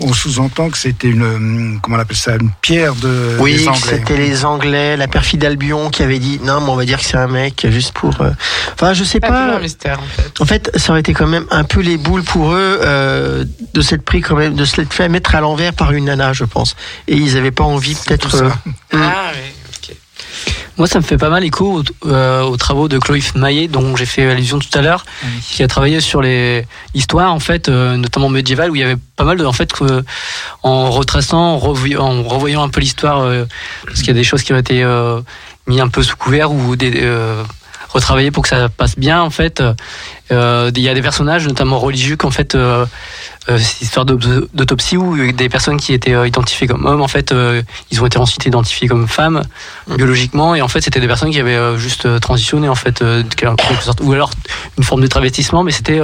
[0.00, 3.68] on sous-entend que c'était une, hum, comment on appelle ça, une pierre de Oui, des
[3.68, 3.80] Anglais.
[3.84, 7.04] c'était les Anglais, la perfide Albion qui avait dit non, mais on va dire que
[7.04, 8.20] c'est un mec juste pour.
[8.20, 8.30] euh,
[8.74, 10.40] Enfin, je sais Pas un mystère, en fait.
[10.40, 13.44] En fait, ça aurait été quand même un peu les boules pour eux euh,
[13.74, 16.32] de s'être pris quand même, de se l'être fait mettre à l'envers par une nana,
[16.32, 16.76] je pense.
[17.08, 18.34] Et ils n'avaient pas envie peut-être.
[18.42, 18.50] euh,
[18.92, 19.40] Ah, oui.
[20.78, 23.96] Moi, ça me fait pas mal écho aux, euh, aux travaux de Chloé Maillet, dont
[23.96, 25.06] j'ai fait allusion tout à l'heure,
[25.50, 28.98] qui a travaillé sur les histoires, en fait, euh, notamment médiévales, où il y avait
[29.16, 30.04] pas mal de, en fait, que,
[30.62, 33.46] en retraçant, en, revoy- en revoyant un peu l'histoire, euh,
[33.86, 35.20] parce qu'il y a des choses qui ont été euh,
[35.66, 36.92] mis un peu sous couvert ou des,
[37.96, 39.60] retravaillées pour que ça passe bien, en fait.
[40.32, 42.84] Euh, Il y a des personnages, notamment religieux, qu'en fait, euh,
[43.48, 44.18] euh, cette histoire d'aut-
[44.54, 47.32] d'autopsie où des personnes qui étaient identifiées comme hommes, en fait,
[47.90, 49.42] ils ont été ensuite identifiés comme femmes
[49.96, 53.02] biologiquement, et en fait, c'était des personnes qui avaient juste transitionné, en fait,
[54.02, 54.30] ou alors
[54.78, 56.00] une forme de travestissement, mais c'était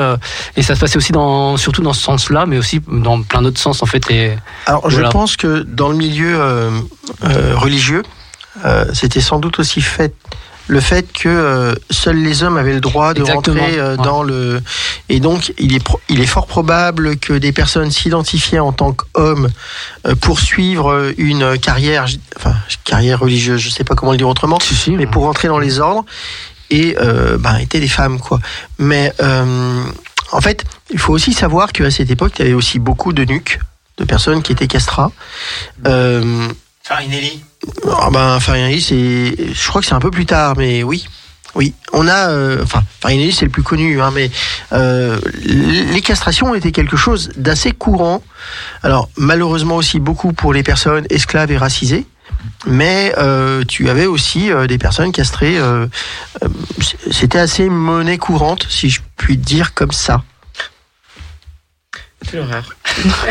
[0.56, 3.58] et ça se passait aussi dans, surtout dans ce sens-là, mais aussi dans plein d'autres
[3.60, 4.08] sens, en fait.
[4.10, 4.36] Et
[4.66, 5.06] Alors, Voilà.
[5.08, 6.70] je pense que dans le milieu euh,
[7.24, 8.02] euh, religieux,
[8.64, 10.14] euh, c'était sans doute aussi fait
[10.68, 14.04] le fait que euh, seuls les hommes avaient le droit de Exactement, rentrer euh, ouais.
[14.04, 14.62] dans le
[15.08, 18.92] et donc il est pro- il est fort probable que des personnes s'identifiaient en tant
[18.92, 19.48] qu'hommes
[20.06, 22.06] euh, poursuivre euh, une carrière
[22.36, 24.58] enfin carrière religieuse je sais pas comment le dire autrement
[24.96, 26.04] mais pour rentrer dans les ordres.
[26.70, 28.40] Et euh, ben, étaient des femmes quoi.
[28.78, 29.84] Mais euh,
[30.30, 33.24] en fait il faut aussi savoir qu'à cette époque il y avait aussi beaucoup de
[33.24, 33.58] nuques
[33.98, 35.12] de personnes qui étaient castrats
[35.86, 36.48] euh,
[36.82, 37.44] Farinelli
[37.90, 41.06] Ah ben, c'est, je crois que c'est un peu plus tard, mais oui.
[41.54, 44.30] Oui, on a, euh, enfin, Farinelli c'est le plus connu, hein, mais
[44.72, 48.22] euh, les castrations étaient quelque chose d'assez courant.
[48.82, 52.06] Alors malheureusement aussi beaucoup pour les personnes esclaves et racisées,
[52.66, 55.58] mais euh, tu avais aussi des personnes castrées.
[57.10, 60.22] C'était assez monnaie courante, si je puis dire comme ça.
[62.30, 62.64] C'est l'horreur.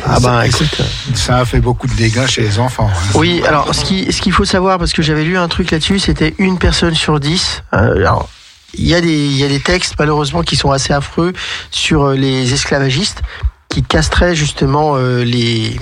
[0.05, 0.81] Ah ben écoute.
[1.15, 2.89] Ça a fait beaucoup de dégâts chez les enfants.
[2.93, 3.11] hein.
[3.15, 5.99] Oui, alors ce qui- ce qu'il faut savoir, parce que j'avais lu un truc là-dessus,
[5.99, 7.63] c'était une personne sur dix.
[7.73, 8.29] Euh, alors,
[8.73, 11.33] il y, a des, il y a des textes malheureusement qui sont assez affreux
[11.71, 13.21] sur euh, les esclavagistes
[13.69, 15.79] qui castraient justement euh, les,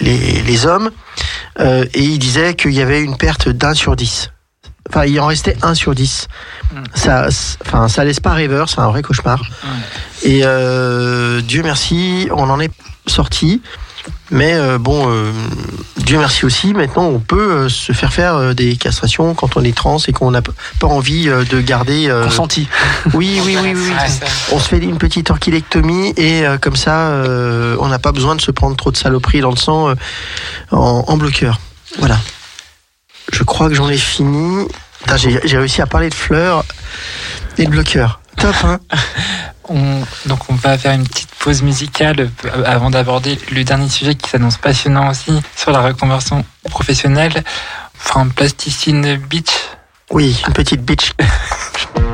[0.00, 0.90] les, les hommes
[1.60, 4.30] euh, et ils disaient qu'il y avait une perte d'un sur dix.
[4.88, 6.28] Enfin, il en restait un sur dix.
[6.94, 9.42] Ça, c- enfin, ça laisse pas rêveur, c'est un vrai cauchemar.
[10.22, 12.70] Et euh, Dieu merci, on en est
[13.06, 13.62] sorti.
[14.30, 15.30] Mais euh, bon, euh,
[15.98, 19.98] Dieu merci aussi, maintenant on peut se faire faire des castrations quand on est trans
[20.06, 20.52] et qu'on n'a pas
[20.86, 22.08] envie de garder...
[22.24, 22.68] Consenti.
[23.14, 23.92] Oui, oui, oui, oui.
[24.52, 27.22] On se fait une petite orchilectomie et comme ça,
[27.80, 29.92] on n'a pas besoin de se prendre trop de saloperies dans le sang
[30.72, 31.60] en, en bloqueur.
[31.98, 32.18] Voilà.
[33.32, 34.66] Je crois que j'en ai fini.
[35.16, 36.64] J'ai réussi à parler de fleurs
[37.58, 38.20] et de bloqueurs.
[38.36, 38.78] Top, hein
[39.68, 44.14] On- donc on va faire une petite pause musicale euh, avant d'aborder le dernier sujet
[44.14, 47.42] qui s'annonce passionnant aussi sur la reconversion professionnelle.
[47.98, 49.50] Enfin, plasticine beach.
[50.10, 51.10] Oui, une petite bitch.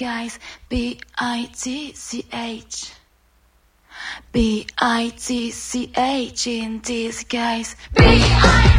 [0.00, 0.38] disguise.
[0.70, 2.92] B I T C H.
[4.32, 7.76] B I T C H in disguise.
[7.94, 8.08] B I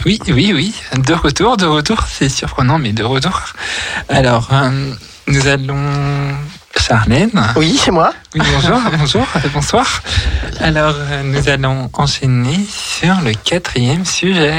[0.06, 3.42] Oui, oui, oui, de retour, de retour, c'est surprenant, mais de retour.
[4.08, 4.92] Alors, euh,
[5.28, 6.36] nous allons
[6.78, 7.32] Charlène.
[7.58, 8.14] Oui, c'est moi.
[8.34, 10.02] Oui, bonjour, bonjour, bonsoir.
[10.62, 14.54] Alors, euh, nous allons enchaîner sur le quatrième sujet,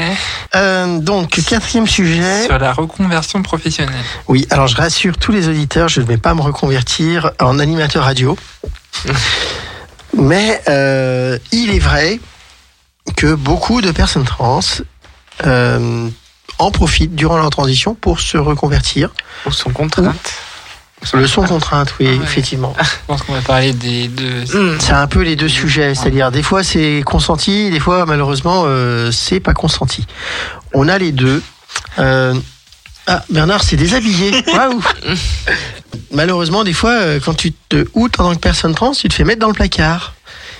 [0.55, 2.45] Euh, donc, quatrième sujet.
[2.45, 3.95] sur la reconversion professionnelle.
[4.27, 8.03] Oui, alors je rassure tous les auditeurs, je ne vais pas me reconvertir en animateur
[8.03, 8.37] radio.
[10.17, 10.61] Mais
[11.51, 12.19] il est vrai
[13.15, 14.59] que beaucoup de personnes trans
[15.45, 16.09] euh,
[16.59, 19.09] en profitent durant leur transition pour se reconvertir.
[19.45, 20.33] Ou sont contraintes.
[21.13, 22.23] Le son contrainte, oui, Ah ouais.
[22.23, 22.75] effectivement.
[22.79, 24.43] Je pense qu'on va parler des deux.
[24.53, 24.77] Hmm.
[24.79, 29.11] C'est un peu les deux sujets, c'est-à-dire des fois c'est consenti, des fois malheureusement euh,
[29.11, 30.05] c'est pas consenti.
[30.73, 31.41] On a les deux.
[31.97, 32.35] Euh,
[33.07, 34.43] ah, Bernard s'est déshabillé.
[34.53, 34.79] Waouh
[36.11, 39.23] Malheureusement, des fois, quand tu te out en tant que personne trans, tu te fais
[39.23, 40.13] mettre dans le placard.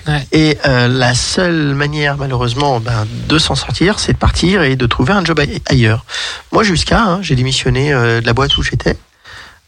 [0.08, 0.28] Ouais.
[0.32, 4.86] Et euh, la seule manière, malheureusement, ben, de s'en sortir, c'est de partir et de
[4.88, 6.06] trouver un job aille- ailleurs.
[6.52, 8.98] Moi, jusqu'à, hein, j'ai démissionné euh, de la boîte où j'étais.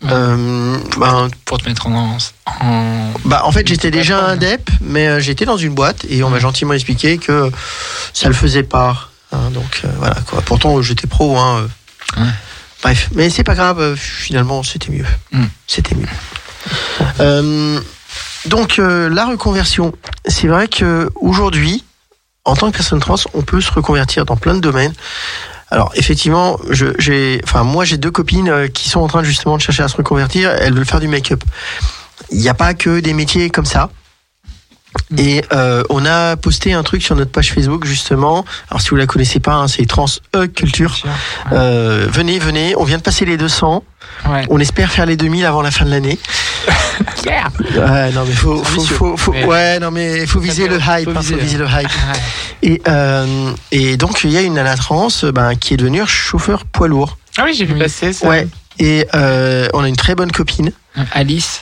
[0.04, 0.10] Ouais.
[0.12, 2.18] Euh, ben, Pour te mettre en.
[2.62, 3.14] en...
[3.26, 4.34] bah, en fait, j'étais déjà plateforme.
[4.34, 7.52] indep, mais j'étais dans une boîte et on m'a gentiment expliqué que
[8.14, 9.10] ça le faisait pas.
[9.32, 10.42] hein, donc voilà quoi.
[10.42, 11.38] Pourtant, j'étais pro.
[11.38, 11.68] Hein.
[12.82, 13.96] Bref, mais c'est pas grave.
[13.96, 15.06] Finalement, c'était mieux.
[15.32, 15.46] Mm.
[15.68, 16.08] C'était mieux.
[17.22, 17.80] Euh,
[18.46, 19.94] donc euh, la reconversion,
[20.26, 21.84] c'est vrai que aujourd'hui,
[22.46, 24.94] en tant que personne trans, on peut se reconvertir dans plein de domaines.
[25.72, 29.62] Alors effectivement, j'ai, enfin moi j'ai deux copines euh, qui sont en train justement de
[29.62, 30.50] chercher à se reconvertir.
[30.52, 31.44] Elles veulent faire du make-up.
[32.32, 33.90] Il n'y a pas que des métiers comme ça.
[35.18, 38.46] Et euh, on a posté un truc sur notre page Facebook justement.
[38.70, 40.06] Alors si vous la connaissez pas, hein, c'est Trans
[40.36, 40.96] E Culture.
[41.52, 42.76] Euh, venez, venez.
[42.78, 43.84] On vient de passer les 200.
[44.30, 44.46] Ouais.
[44.50, 46.18] On espère faire les 2000 avant la fin de l'année.
[47.26, 47.48] Yeah.
[47.76, 48.96] Ouais, non mais faut, faut, ambitieux.
[48.96, 51.90] faut, faut- Mais- ouais, non mais faut viser le hype, hein, faut viser, le hype.
[52.62, 56.66] Et euh, et donc il y a une nana trans, ben, qui est devenue chauffeur
[56.66, 57.18] poids lourd.
[57.38, 58.28] Ah oui, j'ai vu passer ça.
[58.28, 58.48] Ouais.
[58.78, 60.72] Et on a une très bonne copine
[61.14, 61.62] Alice.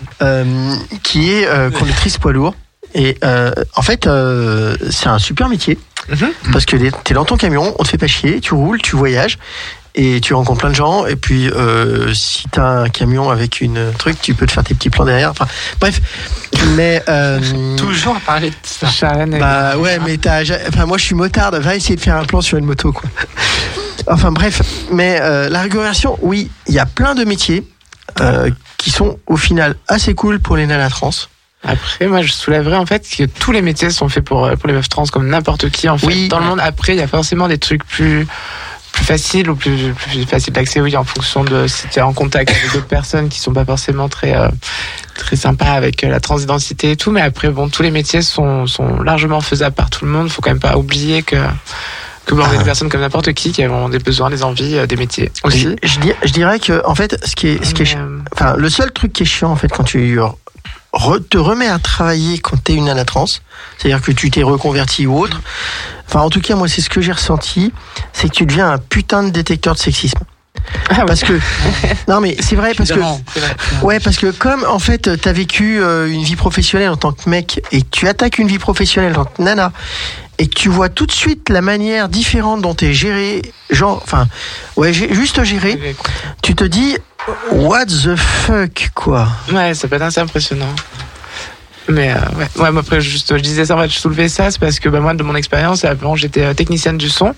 [1.04, 1.48] qui est
[1.78, 2.56] conductrice poids lourd.
[2.94, 5.78] Et euh, en fait, euh, c'est un super métier
[6.10, 6.32] Mhm.
[6.52, 9.38] parce que t'es dans ton camion, on te fait pas chier, tu roules, tu voyages
[9.94, 11.06] et tu rencontres plein de gens.
[11.06, 14.74] Et puis, euh, si t'as un camion avec une truc, tu peux te faire tes
[14.74, 15.30] petits plans derrière.
[15.32, 15.46] Enfin,
[15.80, 16.02] bref.
[16.76, 17.40] Mais euh,
[17.78, 18.88] Toujours à parler de ça.
[19.40, 22.42] Bah ouais, mais t'as, enfin moi je suis motarde, va essayer de faire un plan
[22.42, 23.10] sur une moto quoi.
[24.08, 24.62] Enfin bref,
[24.92, 27.64] mais euh, la reconversion, oui, il y a plein de métiers
[28.20, 31.12] euh, qui sont au final assez cool pour les nanas trans.
[31.64, 34.68] Après, moi, je soulèverais en fait que tous les métiers sont faits pour, euh, pour
[34.68, 35.88] les meufs trans comme n'importe qui.
[35.90, 36.28] En fait, Oui.
[36.28, 38.28] dans le monde, après, il y a forcément des trucs plus
[38.94, 42.12] plus faciles ou plus, plus faciles d'accès, oui, en fonction de si tu es en
[42.12, 44.50] contact avec d'autres personnes qui sont pas forcément très euh,
[45.16, 47.10] très sympas avec euh, la transidentité et tout.
[47.10, 50.30] Mais après, bon, tous les métiers sont, sont largement faisables par tout le monde.
[50.30, 51.38] Faut quand même pas oublier que
[52.26, 52.58] que bon, on est Ah.
[52.58, 55.70] des personnes comme n'importe qui qui ont des besoins, des envies, euh, des métiers aussi.
[55.82, 57.98] Je, je dir- je dirais que en fait, ce qui est, ce qui est,
[58.34, 60.20] enfin le seul truc qui est chiant en fait quand tu
[61.30, 65.20] te remets à travailler quand t'es une nana trans, c'est-à-dire que tu t'es reconverti ou
[65.20, 65.42] autre.
[66.08, 67.72] Enfin en tout cas moi c'est ce que j'ai ressenti,
[68.14, 70.20] c'est que tu deviens un putain de détecteur de sexisme.
[70.90, 71.04] Ah.
[71.06, 71.34] Parce que
[72.08, 73.22] non mais c'est vrai parce que Évidemment.
[73.84, 77.30] Ouais, parce que comme en fait t'as vécu euh, une vie professionnelle en tant que
[77.30, 79.72] mec et tu attaques une vie professionnelle en tant que nana
[80.42, 84.28] et tu vois tout de suite la manière différente dont t'es géré, genre, enfin,
[84.76, 85.96] ouais, juste géré,
[86.42, 86.98] tu te dis
[87.52, 89.28] what the fuck quoi.
[89.54, 90.74] Ouais, ça peut être assez impressionnant.
[91.88, 92.48] Mais euh, ouais.
[92.64, 94.90] ouais, moi après, juste, je disais ça, en fait, je soulevais ça, c'est parce que
[94.90, 97.36] bah, moi, de mon expérience, avant, j'étais euh, technicienne du son.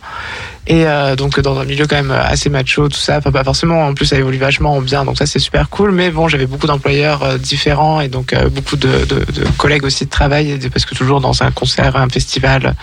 [0.66, 3.18] Et euh, donc, dans un milieu quand même assez macho, tout ça.
[3.18, 5.92] Enfin, pas forcément, en plus, ça évolue vachement bien, donc ça, c'est super cool.
[5.92, 9.06] Mais bon, j'avais beaucoup d'employeurs euh, différents et donc euh, beaucoup de,
[9.58, 12.76] collègues aussi de travail, parce que toujours dans un concert, un festival,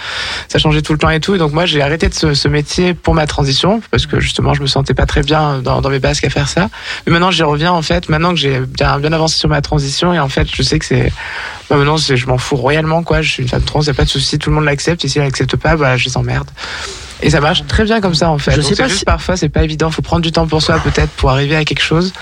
[0.49, 1.35] ça changeait tout le temps et tout.
[1.35, 4.61] Et donc, moi, j'ai arrêté de ce, métier pour ma transition, parce que justement, je
[4.61, 6.69] me sentais pas très bien dans, mes basques à faire ça.
[7.07, 10.13] Mais maintenant, j'y reviens, en fait, maintenant que j'ai bien, bien avancé sur ma transition,
[10.13, 11.13] et en fait, je sais que c'est.
[11.71, 13.23] Bah, maintenant, je m'en fous royalement, quoi.
[13.23, 15.09] Je suis une femme trans, y a pas de souci, tout le monde l'accepte, et
[15.09, 16.51] s'ils l'acceptent pas, bah, je les emmerde.
[17.23, 18.53] Et ça marche très bien comme ça, en fait.
[18.53, 20.79] Je sais pas juste si- parfois, c'est pas évident, faut prendre du temps pour soi,
[20.79, 22.13] peut-être, pour arriver à quelque chose.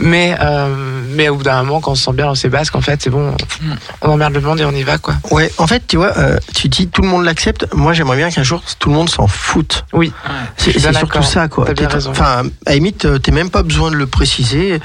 [0.00, 2.76] Mais, euh, mais au bout d'un moment, quand on se sent bien dans ses basques,
[2.76, 3.72] en fait, c'est bon, Mm.
[4.02, 5.14] on emmerde le monde et on y va, quoi.
[5.32, 7.66] Ouais, en fait, tu vois, euh, tu dis tout le monde l'accepte.
[7.74, 9.84] Moi, j'aimerais bien qu'un jour tout le monde s'en foute.
[9.92, 10.12] Oui.
[10.56, 11.66] Suis c'est surtout ça, quoi.
[12.06, 14.78] Enfin, à limite, euh, t'es même pas besoin de le préciser.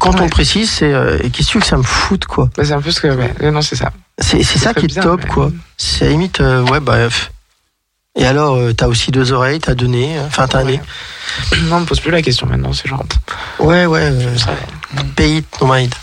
[0.00, 0.24] Quand on Ouais.
[0.24, 2.50] le précise, c'est euh, qu'est-ce que ça me foute, quoi?
[2.56, 3.32] Bah, c'est un peu ce que, ouais.
[3.40, 3.92] Ouais, non, c'est ça.
[4.18, 5.52] C'est ça qui est top, mais- quoi.
[5.76, 7.30] C'est à limite, euh, ouais, bref.
[8.16, 10.72] Et alors, euh, t'as aussi deux oreilles, t'as deux nez, euh, enfin, t'as un Ouais.
[10.72, 10.80] nez.
[11.68, 13.04] Non, on me pose plus la question maintenant, c'est genre.
[13.58, 14.50] Ouais, ouais, euh, ça
[15.16, 15.94] pay it, no mind.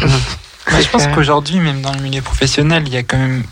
[0.00, 3.42] Je pense qu'aujourd'hui, même dans le milieu professionnel, il y a quand même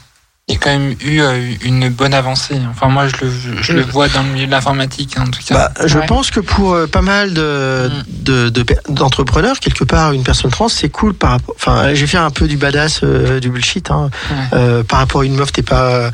[0.48, 2.58] Il y a quand même eu euh, une bonne avancée.
[2.70, 3.30] Enfin, moi, je le,
[3.62, 5.54] je le vois dans le milieu de l'informatique, en tout cas.
[5.54, 6.06] Bah, je Ouais.
[6.06, 8.02] pense que pour euh, pas mal de, Mm.
[8.24, 11.54] de, de d'entrepreneurs, quelque part, une personne trans, c'est cool par rapport.
[11.56, 13.92] Enfin, j'ai fait un peu du badass, euh, du bullshit.
[13.92, 14.10] Hein.
[14.30, 14.36] Ouais.
[14.54, 16.10] Euh, par rapport à une meuf, t'es pas.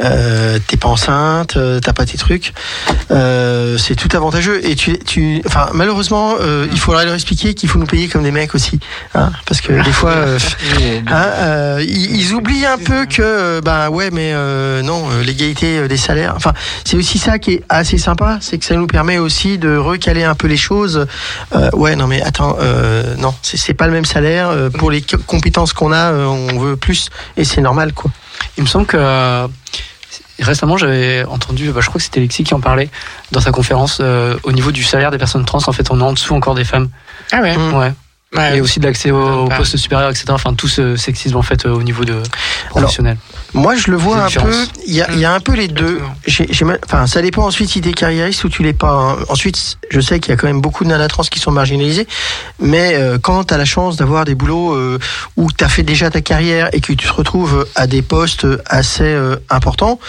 [0.00, 2.52] Euh, t'es pas enceinte, euh, t'as pas tes trucs,
[3.12, 7.68] euh, c'est tout avantageux et tu, tu, enfin malheureusement, euh, il faudra leur expliquer qu'il
[7.68, 8.80] faut nous payer comme des mecs aussi,
[9.14, 10.38] hein, parce que des fois, euh,
[11.06, 15.96] Hein, euh, ils, ils oublient un peu que, bah ouais, mais euh, non, l'égalité des
[15.96, 16.32] salaires.
[16.36, 16.52] Enfin,
[16.84, 20.24] c'est aussi ça qui est assez sympa, c'est que ça nous permet aussi de recaler
[20.24, 21.06] un peu les choses.
[21.54, 24.50] Euh, ouais, non, mais attends, euh, non, c'est pas le même salaire.
[24.78, 28.10] pour les co- compétences qu'on a, on veut plus, et c'est normal, quoi.
[28.56, 29.46] Il me semble que euh,
[30.40, 32.90] récemment j'avais entendu, bah, je crois que c'était Alexis qui en parlait
[33.32, 35.60] dans sa conférence euh, au niveau du salaire des personnes trans.
[35.66, 36.88] En fait, on est en dessous encore des femmes.
[37.32, 37.56] Ah ouais.
[37.56, 37.74] Mm.
[37.74, 37.92] Ouais.
[38.36, 38.56] Ouais.
[38.56, 39.58] Et aussi de l'accès au, au Pas.
[39.58, 40.26] poste supérieur, etc.
[40.30, 42.20] Enfin, tout ce sexisme en fait euh, au niveau de
[42.70, 43.16] professionnel.
[43.54, 44.52] Moi, je le vois un peu.
[44.86, 46.00] Il y a, il y a un peu les deux.
[46.84, 48.90] Enfin, ça dépend ensuite si t'es carriériste ou tu l'es pas.
[48.92, 49.16] hein.
[49.28, 52.08] Ensuite, je sais qu'il y a quand même beaucoup de nanas trans qui sont marginalisées,
[52.58, 54.98] mais euh, quand t'as la chance d'avoir des boulots euh,
[55.36, 59.04] où t'as fait déjà ta carrière et que tu te retrouves à des postes assez
[59.04, 60.00] euh, importants,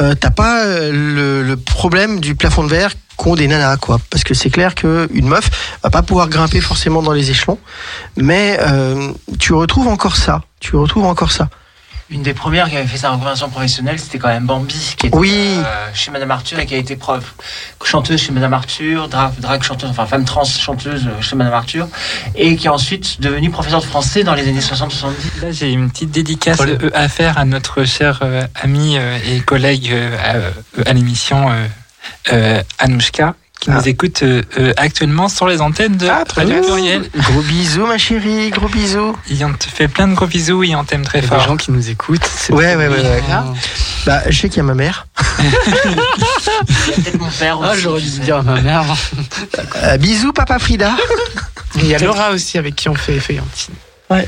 [0.00, 4.00] euh, t'as pas euh, le, le problème du plafond de verre qu'ont des nanas, quoi.
[4.10, 5.48] Parce que c'est clair qu'une meuf
[5.84, 7.58] va pas pouvoir grimper forcément dans les échelons,
[8.16, 10.40] mais euh, tu retrouves encore ça.
[10.58, 11.48] Tu retrouves encore ça.
[12.12, 15.16] Une des premières qui avait fait sa reconversion professionnelle, c'était quand même Bambi, qui était
[15.16, 15.30] Oui.
[15.64, 17.34] euh, chez Madame Arthur et qui a été prof,
[17.84, 21.86] chanteuse chez Madame Arthur, drag, drag chanteuse, enfin femme trans chanteuse euh, chez Madame Arthur,
[22.34, 25.40] et qui est ensuite devenue professeure de français dans les années 60-70.
[25.40, 29.38] Là, j'ai une petite dédicace euh, à faire à notre cher euh, ami euh, et
[29.40, 30.50] collègue euh,
[30.84, 31.66] à, à l'émission euh,
[32.32, 33.74] euh, Anouchka, qui Ah.
[33.74, 36.62] nous écoute euh, euh, actuellement sur les antennes de Ah, très Radio.
[37.16, 39.14] Gros bisous, ma chérie, gros bisous.
[39.28, 41.28] Il en te fait plein de gros bisous, il en t'aime très Il y a
[41.30, 41.44] des fort.
[41.46, 42.28] gens qui nous écoutent.
[42.50, 43.22] Ouais, ouais, ouais, ouais.
[44.06, 45.06] Bah, je sais qu'il y a ma mère.
[45.36, 47.80] Peut-être mon père Ah, aussi.
[47.82, 48.84] j'aurais dû dire à ma mère.
[49.76, 50.92] Euh, bisous, papa Frida.
[51.76, 53.74] Et Il y a Laura aussi avec qui on fait Feuillantine.
[54.10, 54.26] Ouais.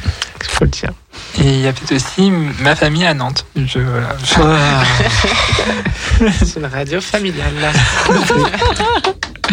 [0.48, 0.90] Faut le dire.
[1.38, 2.30] Et il y a peut-être aussi
[2.60, 3.44] ma famille à Nantes.
[3.56, 4.34] Je, voilà, je-
[6.44, 7.52] C'est une radio familiale.
[7.60, 7.72] là.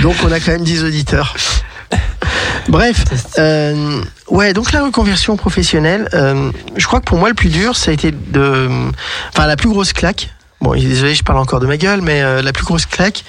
[0.02, 1.36] Donc, on a quand même 10 auditeurs.
[2.68, 3.04] Bref,
[3.40, 7.76] euh, ouais, donc la reconversion professionnelle, euh, je crois que pour moi, le plus dur,
[7.76, 8.70] ça a été de.
[9.34, 10.30] Enfin, la plus grosse claque.
[10.62, 13.24] Bon, désolé, je parle encore de ma gueule, mais euh, la plus grosse claque,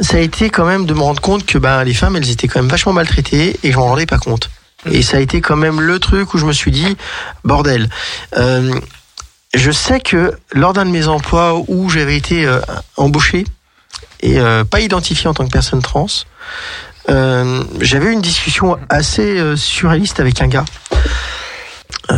[0.00, 2.48] ça a été quand même de me rendre compte que ben, les femmes, elles étaient
[2.48, 4.50] quand même vachement maltraitées et je m'en rendais pas compte.
[4.88, 6.96] Et ça a été quand même le truc où je me suis dit,
[7.44, 7.88] bordel.
[8.36, 8.72] Euh,
[9.54, 12.60] je sais que lors d'un de mes emplois où j'avais été euh,
[12.96, 13.44] embauché
[14.20, 16.06] et euh, pas identifié en tant que personne trans,
[17.80, 20.64] j'avais une discussion assez surréaliste avec un gars.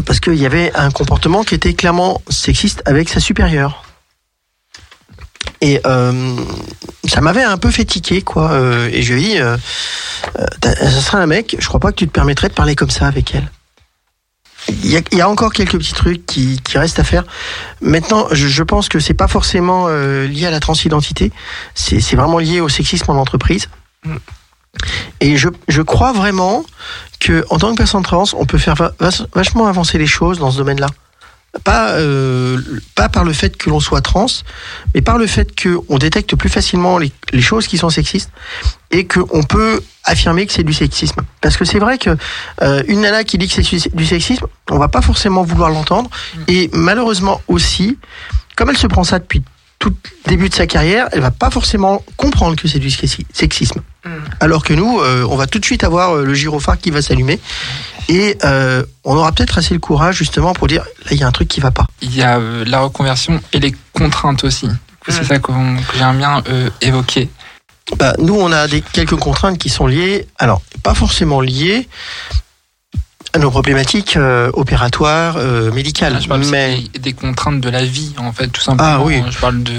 [0.05, 3.85] Parce qu'il y avait un comportement qui était clairement sexiste avec sa supérieure.
[5.63, 6.37] Et euh,
[7.09, 8.51] ça m'avait un peu fait tiquer, quoi.
[8.51, 9.57] Euh, et je lui ai dit, euh,
[10.39, 12.91] euh, ça serait un mec, je crois pas que tu te permettrais de parler comme
[12.91, 13.49] ça avec elle.
[14.69, 17.25] Il y a, il y a encore quelques petits trucs qui, qui restent à faire.
[17.81, 21.33] Maintenant, je, je pense que c'est pas forcément euh, lié à la transidentité,
[21.75, 23.69] c'est vraiment lié au sexisme en entreprise.
[25.21, 26.65] Et je, je crois vraiment
[27.21, 30.39] que en tant que personne trans, on peut faire va- vach- vachement avancer les choses
[30.41, 30.89] dans ce domaine-là.
[31.65, 32.59] Pas, euh,
[32.95, 34.25] pas par le fait que l'on soit trans,
[34.95, 38.31] mais par le fait qu'on détecte plus facilement les, les choses qui sont sexistes
[38.91, 41.21] et qu'on peut affirmer que c'est du sexisme.
[41.43, 42.17] Parce que c'est vrai que
[42.63, 46.09] euh, une nana qui dit que c'est du sexisme, on va pas forcément vouloir l'entendre.
[46.49, 47.99] Et malheureusement aussi,
[48.57, 49.43] comme elle se prend ça depuis
[49.79, 53.27] tout le début de sa carrière, elle va pas forcément comprendre que c'est du sexi-
[53.33, 53.83] sexisme.
[54.41, 57.03] Alors que nous, euh, on va tout de suite avoir euh, le gyrophare qui va
[57.03, 57.39] s'allumer
[58.09, 61.27] et euh, on aura peut-être assez le courage justement pour dire là il y a
[61.27, 61.87] un truc qui va pas.
[62.01, 64.69] il y a euh, la reconversion et les contraintes aussi.
[65.09, 67.29] C'est ça qu'on- que j'aime bien euh, évoquer.
[67.99, 71.89] Bah, nous, on a des, quelques contraintes qui sont liées, alors pas forcément liées
[73.35, 77.61] à nos problématiques euh, opératoires, euh, médicales, Là, je parle aussi mais des, des contraintes
[77.61, 78.89] de la vie, en fait, tout simplement.
[79.01, 79.23] Ah oui.
[79.31, 79.73] Je parle de.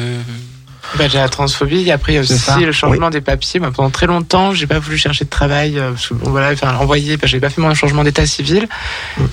[0.98, 1.90] Bah, j'ai la transphobie.
[1.91, 3.60] Après, il y a aussi le changement des papiers.
[3.60, 5.80] Moi, pendant très longtemps, j'ai pas voulu chercher de travail.
[5.80, 7.18] euh, parce que, bon, voilà, enfin, envoyer.
[7.18, 8.68] Bah, j'ai pas fait mon changement d'état civil.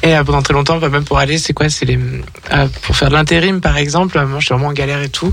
[0.02, 1.98] Et euh, pendant très longtemps, bah, même pour aller, c'est quoi C'est les
[2.52, 4.18] euh, pour faire de l'intérim, par exemple.
[4.24, 5.32] Moi, je suis vraiment en galère et tout.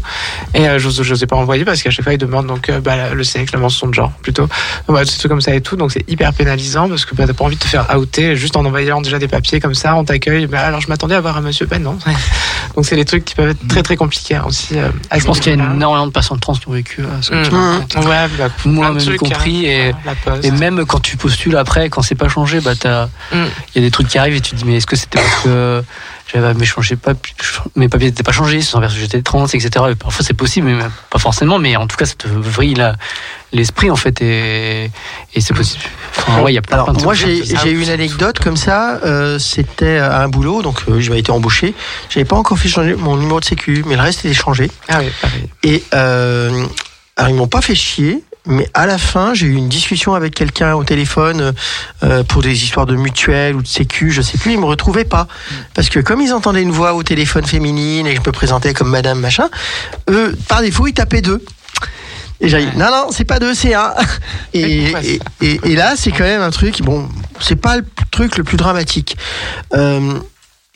[0.54, 3.24] Et euh, j'ose, j'osais pas envoyer parce qu'à chaque fois, ils demandent donc bah, le
[3.24, 4.48] sexe, la mention de genre, plutôt.
[4.88, 5.78] Bah, trucs comme ça et tout.
[5.78, 8.58] Donc, c'est hyper pénalisant parce que bah, t'as pas envie de te faire outer juste
[8.58, 9.96] en envoyant déjà des papiers comme ça.
[9.96, 10.48] On t'accueille.
[10.48, 11.66] Bah, alors, je m'attendais à voir un monsieur.
[11.68, 11.98] Ben non.
[12.76, 14.78] donc, c'est des trucs qui peuvent être très très compliqués hein, aussi.
[15.10, 17.34] à Je pense qu'il y a énormément de patients trans qui ont vécu euh, ce
[17.34, 17.56] Mmh.
[17.56, 17.96] racontes.
[18.06, 19.70] Ouais, bah, Moi, plein de même trucs, compris.
[19.72, 19.92] hein.
[20.44, 23.46] Et, même quand tu postules après, quand c'est pas changé, bah, t'as- Mm.
[23.76, 25.20] il y a des trucs qui arrivent et tu te dis, mais est-ce que c'était
[25.20, 25.84] parce que
[26.32, 26.66] j'avais mes,
[26.98, 27.14] pas,
[27.76, 29.70] mes papiers n'étaient pas changés, parce que j'étais trans, etc.
[29.92, 32.76] Et parfois c'est possible, mais pas forcément, mais en tout cas, ça te vrille
[33.54, 34.92] l'esprit, en fait, et,
[35.34, 35.84] et c'est possible.
[36.18, 38.58] Enfin, ouais, il y a plein, Alors plein de moi j'ai eu une anecdote comme
[38.58, 41.74] ça, euh, c'était à un boulot, donc euh, j'avais été embauché,
[42.10, 44.70] j'avais pas encore fait changer mon numéro de sécu, mais le reste était changé.
[44.90, 45.50] Ah oui, pareil.
[45.64, 46.66] Et euh,
[47.16, 50.34] alors ils m'ont pas fait chier, mais à la fin j'ai eu une discussion avec
[50.34, 51.54] quelqu'un au téléphone
[52.04, 55.06] euh, pour des histoires de mutuelle ou de sécu, je sais plus, ils me retrouvaient
[55.06, 55.28] pas
[55.74, 58.74] parce que comme ils entendaient une voix au téléphone féminine et que je me présentais
[58.74, 59.50] comme Madame machin,
[60.10, 61.44] eux par défaut ils tapaient deux.
[62.40, 63.94] Et j'ai dit non non c'est pas deux c'est un.
[64.54, 67.08] Et, pourquoi et, et- et là c'est quand même un truc bon
[67.40, 69.18] c'est pas le truc le plus dramatique.
[69.74, 70.14] Euh,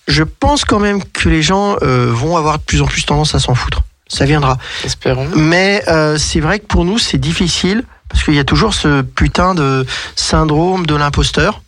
[0.08, 3.36] je pense quand même que les gens euh, vont avoir de plus en plus tendance
[3.36, 3.82] à s'en foutre.
[4.12, 4.58] Ça viendra.
[4.84, 5.28] Espérons.
[5.36, 9.02] Mais euh, c'est vrai que pour nous, c'est difficile parce qu'il y a toujours ce
[9.02, 9.86] putain de
[10.16, 11.62] syndrome de l'imposteur.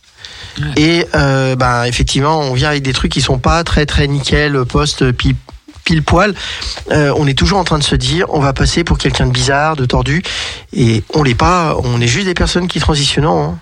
[0.76, 4.62] Et euh, bah, effectivement, on vient avec des trucs qui sont pas très très nickel,
[4.66, 5.34] post pile,
[5.84, 6.34] pile poil.
[6.92, 9.32] Euh, on est toujours en train de se dire, on va passer pour quelqu'un de
[9.32, 10.22] bizarre, de tordu,
[10.72, 11.76] et on l'est pas.
[11.82, 13.24] On est juste des personnes qui transitionnent.
[13.24, 13.58] hein.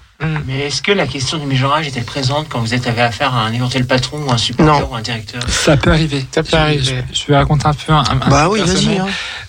[0.47, 3.43] Mais est-ce que la question du mégenrage était présente quand vous êtes avez affaire à
[3.44, 4.89] un éventuel patron ou un supérieur Non.
[4.90, 5.43] ou un directeur?
[5.49, 6.24] Ça peut arriver.
[6.35, 7.05] Ça peut Je- arriver.
[7.12, 8.99] Je, je vais raconter un peu un, un Bah oui, vas-y.
[8.99, 9.07] hein.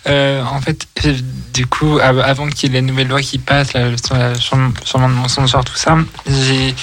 [0.08, 1.14] Euh, en fait, euh,
[1.54, 4.34] du coup, av- avant qu'il y ait la nouvelle loi qui passe, là, sur la
[4.40, 5.98] changement changement de mensongeur, tout ça,
[6.28, 6.74] j'ai,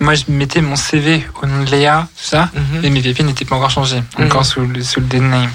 [0.00, 2.84] moi, je mettais mon CV au nom de Léa, tout ça, Mhm.
[2.84, 4.26] et mes papiers n'étaient pas encore changés, Mhm.
[4.26, 5.50] encore sous le, sous le dead name.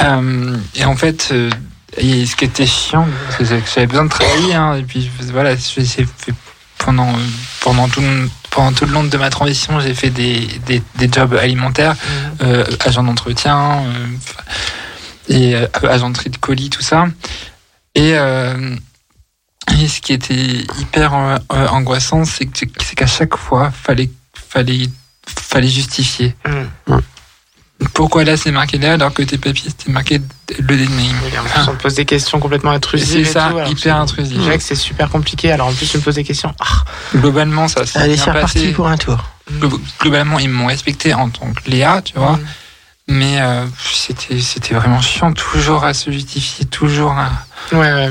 [0.00, 1.50] Euh, et en fait, euh,
[1.98, 5.54] et ce qui était chiant, c'est que j'avais besoin de travailler, hein, et puis voilà,
[5.56, 6.34] j'ai fait
[6.78, 7.14] pendant,
[7.60, 11.10] pendant, tout, le- pendant tout le long de ma transition, j'ai fait des, des, des
[11.12, 12.36] jobs alimentaires, Mhm.
[12.48, 14.06] euh, agent d'entretien, euh,
[15.28, 17.06] et euh, agent de tri de colis, tout ça.
[17.94, 18.76] Et, euh,
[19.80, 21.12] et ce qui était hyper
[21.50, 24.88] angoissant, c'est que- c'est qu'à chaque fois, fallait, fallait,
[25.26, 26.34] fallait justifier.
[26.46, 27.00] Mhm.
[27.92, 30.20] Pourquoi là c'est marqué là alors que tes papiers c'était marqué
[30.58, 33.26] le dead name Oui, en plus, on te pose des questions complètement intrusives.
[33.26, 34.36] C'est ça, tout, hyper c'est- intrusif.
[34.36, 35.52] Je dirais que c'est super compliqué.
[35.52, 36.54] Alors en plus, tu me poses des questions.
[36.60, 36.84] Ah,
[37.14, 38.72] Globalement, ça s'est Allez, bien passé.
[38.72, 39.18] pour un tour.
[39.60, 42.32] Glo- Globalement, ils m'ont respecté en tant que Léa, tu vois.
[42.32, 42.46] Mhm.
[43.08, 47.30] Mais euh, c'était c'était vraiment chiant, toujours à se justifier, toujours à.
[47.72, 48.08] Ouais, ouais,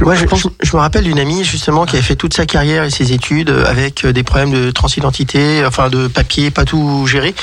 [0.00, 2.84] Moi, je, je- je me rappelle d'une amie justement qui avait fait toute sa carrière
[2.84, 7.06] et ses études euh, avec euh, des problèmes de transidentité, enfin de papier, pas tout
[7.06, 7.34] géré,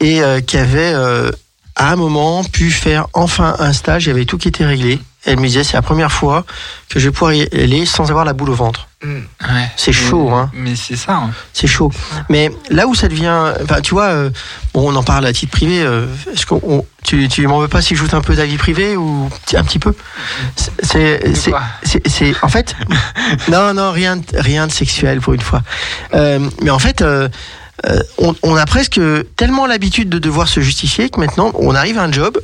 [0.00, 1.30] et euh, qui avait euh,
[1.76, 4.06] à un moment pu faire enfin un stage.
[4.06, 4.98] Il y avait tout qui était réglé.
[5.26, 6.44] Elle me disait c'est la première fois
[6.88, 8.88] que je vais pouvoir y aller sans avoir la boule au ventre.
[9.04, 9.70] Ouais.
[9.76, 10.50] C'est chaud, hein.
[10.54, 11.16] Mais c'est ça.
[11.16, 11.30] hein.
[11.52, 11.92] C'est chaud.
[12.28, 14.30] Mais là où ça devient, enfin, tu vois, euh,
[14.72, 15.80] bon, on en parle à titre privé.
[15.82, 18.44] euh, Est-ce qu'on, on- tu, tu m'en veux pas si je joute un peu ta
[18.46, 19.94] vie privée ou un petit peu?
[20.82, 22.74] C'est, c'est, en fait,
[23.50, 25.62] non, non, rien, de- rien de sexuel pour une fois.
[26.14, 27.02] Euh, mais en fait.
[27.02, 27.28] euh,
[27.84, 28.98] euh, on, on a presque
[29.36, 32.40] tellement l'habitude de devoir se justifier que maintenant on arrive à un job,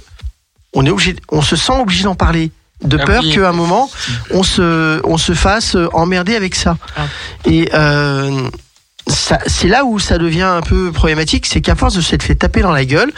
[0.74, 2.50] on est obligé, on se sent obligé d'en parler,
[2.84, 3.32] de Ah peur oui.
[3.34, 3.90] qu'à un moment
[4.30, 6.76] on se, on se fasse emmerder avec ça.
[6.96, 7.02] Ah.
[7.46, 8.50] Et euh, ça-
[9.08, 12.60] c'est là où ça devient un peu problématique, c'est qu'à force de s'être fait taper
[12.62, 13.12] dans la gueule,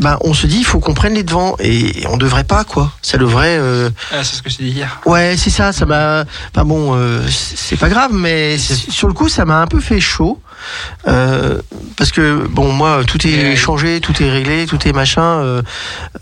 [0.00, 2.92] ben on se dit il faut qu'on prenne les devants et on devrait pas quoi.
[3.02, 3.56] Ça devrait.
[3.58, 5.00] euh, Ah, c'est ce que j'ai dit hier.
[5.06, 5.72] Ouais, c'est ça.
[5.72, 6.24] Ça m'a.
[6.54, 10.00] Enfin bon, euh, c'est pas grave, mais sur le coup, ça m'a un peu fait
[10.00, 10.40] chaud.
[11.06, 11.60] Euh,
[11.96, 15.22] parce que bon, moi, tout est changé, tout est réglé, tout est machin.
[15.22, 15.62] euh,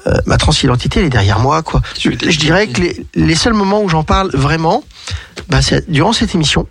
[0.06, 1.80] euh, ma transidentité, elle est derrière moi, quoi.
[1.98, 4.84] Je dirais que les, les seuls moments où j'en parle vraiment,
[5.48, 6.68] bah, c'est durant cette émission.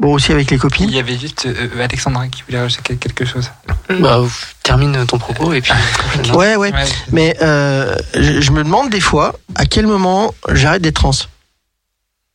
[0.00, 0.90] Bon, aussi avec les Il copines.
[0.90, 3.50] y avait juste euh, Alexandra qui voulait rajouter quelque chose.
[4.00, 4.20] Bah,
[4.62, 5.72] termine ton propos et puis.
[6.32, 6.72] Ouais, ouais.
[6.72, 6.84] Ouais.
[7.12, 11.10] Mais euh, je, je me demande des fois à quel moment j'arrête d'être trans?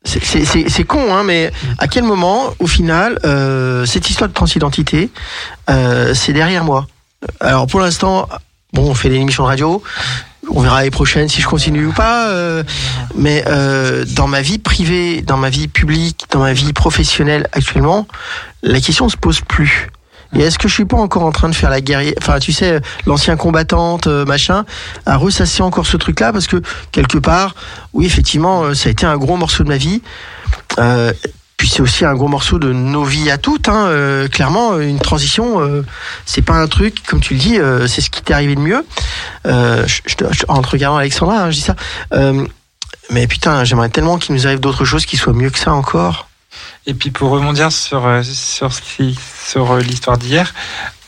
[0.03, 5.09] C'est con, hein, mais à quel moment, au final, euh, cette histoire de transidentité,
[5.67, 6.85] euh, c'est derrière moi?
[7.39, 8.29] Alors pour l'instant,
[8.73, 9.81] bon, on fait des émissions de radio.
[10.49, 12.29] On verra l'année prochaine si je continue ou pas.
[12.29, 12.63] euh,
[13.15, 18.07] mais euh, dans ma vie privée, dans ma vie publique, dans ma vie professionnelle actuellement,
[18.61, 19.89] la question se pose plus.
[20.35, 22.51] Et est-ce que je suis pas encore en train de faire la guerrière Enfin, tu
[22.51, 24.65] sais, l'ancien combattante, euh, machin,
[25.05, 26.61] à ressasser encore ce truc-là parce que
[26.91, 27.55] quelque part,
[27.93, 30.01] oui, effectivement, euh, ça a été un gros morceau de ma vie.
[30.79, 31.13] Euh,
[31.57, 33.69] puis c'est aussi un gros morceau de nos vies à toutes.
[33.69, 33.87] Hein.
[33.87, 35.85] Euh, clairement, euh, une transition, euh,
[36.25, 38.59] c'est pas un truc, comme tu le dis, euh, c'est ce qui t'est arrivé de
[38.59, 38.85] mieux.
[40.47, 41.75] En regardant Alexandra, hein, je dis ça.
[43.11, 46.27] Mais putain, j'aimerais tellement qu'il nous arrive d'autres choses qui soient mieux que ça encore.
[46.87, 50.53] Et puis pour rebondir sur euh, sur ce qui sur euh, l'histoire d'hier.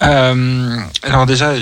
[0.03, 1.59] Euh, alors déjà euh,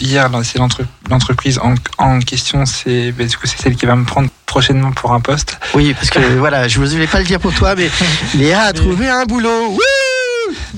[0.00, 4.04] hier c'est l'entre- l'entreprise en, en question c'est du coup c'est celle qui va me
[4.04, 5.58] prendre prochainement pour un poste.
[5.74, 7.90] Oui, parce que voilà, je ne voulais pas le dire pour toi, mais
[8.34, 9.78] Léa a trouvé un boulot.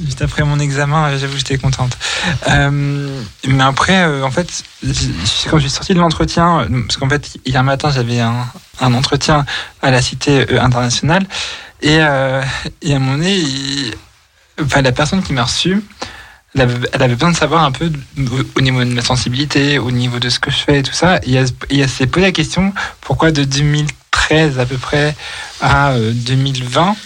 [0.05, 1.97] Juste après mon examen, j'avoue, j'étais contente.
[2.49, 4.63] Euh, mais après, euh, en fait,
[5.51, 8.47] quand je suis sorti de l'entretien, parce qu'en fait, hier matin, j'avais un,
[8.81, 9.45] un entretien
[9.83, 11.27] à la Cité internationale,
[11.83, 12.43] et, euh,
[12.83, 13.95] et à un moment donné, il-
[14.63, 15.83] enfin, la personne qui m'a reçu,
[16.55, 19.79] elle avait, elle avait besoin de savoir un peu au, au niveau de ma sensibilité,
[19.79, 21.19] au niveau de ce que je fais et tout ça.
[21.25, 22.73] Et elle, et elle s'est posé la question
[23.03, 25.15] pourquoi de 2013 à peu près
[25.61, 26.97] à euh, 2020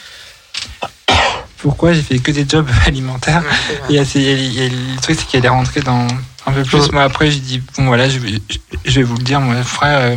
[1.59, 3.43] pourquoi j'ai fait que des jobs alimentaires?
[3.91, 6.07] Et, le truc c'est qu'elle est rentrée dans
[6.47, 6.91] un peu plus.
[6.93, 8.41] Moi après j'ai dit bon voilà je vais,
[8.87, 10.17] je vais vous le dire mon frère euh,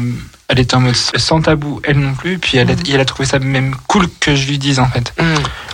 [0.49, 3.05] elle était en mode sans tabou elle non plus puis elle a, et elle a
[3.05, 5.13] trouvé ça même cool que je lui dise en fait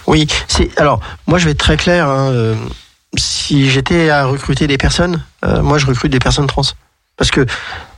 [0.07, 2.07] Oui, c'est alors moi je vais être très clair.
[2.07, 2.55] hein, euh,
[3.17, 6.61] si j'étais à recruter des personnes, euh, moi je recrute des personnes trans
[7.17, 7.45] parce que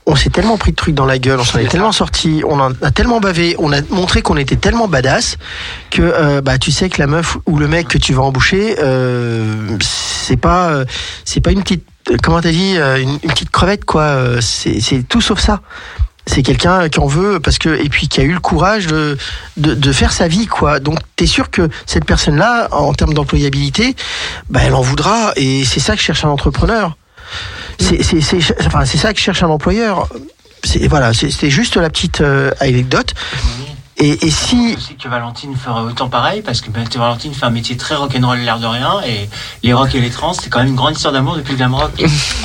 [0.08, 2.60] on s'est tellement pris de trucs dans la gueule, on s'en est tellement sorti, on
[2.60, 5.38] en a tellement bavé, on a montré qu'on était tellement badass
[5.92, 8.78] que euh, bah tu sais que la meuf ou le mec que tu vas embaucher,
[8.80, 10.84] euh, c'est pas
[11.24, 11.86] c'est pas une petite
[12.24, 14.42] comment t'as dit une, une petite crevette quoi.
[14.42, 15.62] c'est tout sauf ça.
[16.28, 19.18] C'est quelqu'un qui en veut parce que et puis qui a eu le courage de
[19.58, 20.80] de, de faire sa vie quoi.
[20.80, 23.96] Donc t'es sûr que cette personne là en termes d'employabilité,
[24.50, 26.96] bah elle en voudra et c'est ça que cherche un entrepreneur.
[27.80, 30.08] C'est c'est c'est enfin c'est ça que cherche un employeur.
[30.64, 33.14] C'est voilà, c'était juste la petite euh, anecdote.
[33.98, 37.46] Et, et si Je sais que Valentine ferait autant pareil parce que ben, Valentine fait
[37.46, 39.30] un métier très rock'n'roll l'air de rien et
[39.62, 41.76] les rock et les trans c'est quand même une grande histoire d'amour depuis le glam
[41.76, 41.92] rock.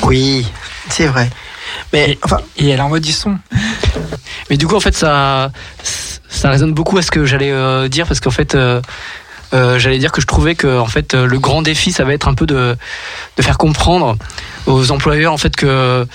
[0.03, 0.45] oui,
[0.89, 1.29] c'est vrai.
[1.93, 3.37] Mais enfin et elle envoie du son.
[4.49, 5.51] Mais du coup, en fait, ça,
[6.29, 8.81] ça résonne beaucoup à ce que j'allais euh, dire parce qu'en fait, euh,
[9.53, 12.27] euh, j'allais dire que je trouvais que en fait, le grand défi, ça va être
[12.27, 12.75] un peu de,
[13.37, 14.17] de faire comprendre
[14.67, 16.05] aux employeurs en fait que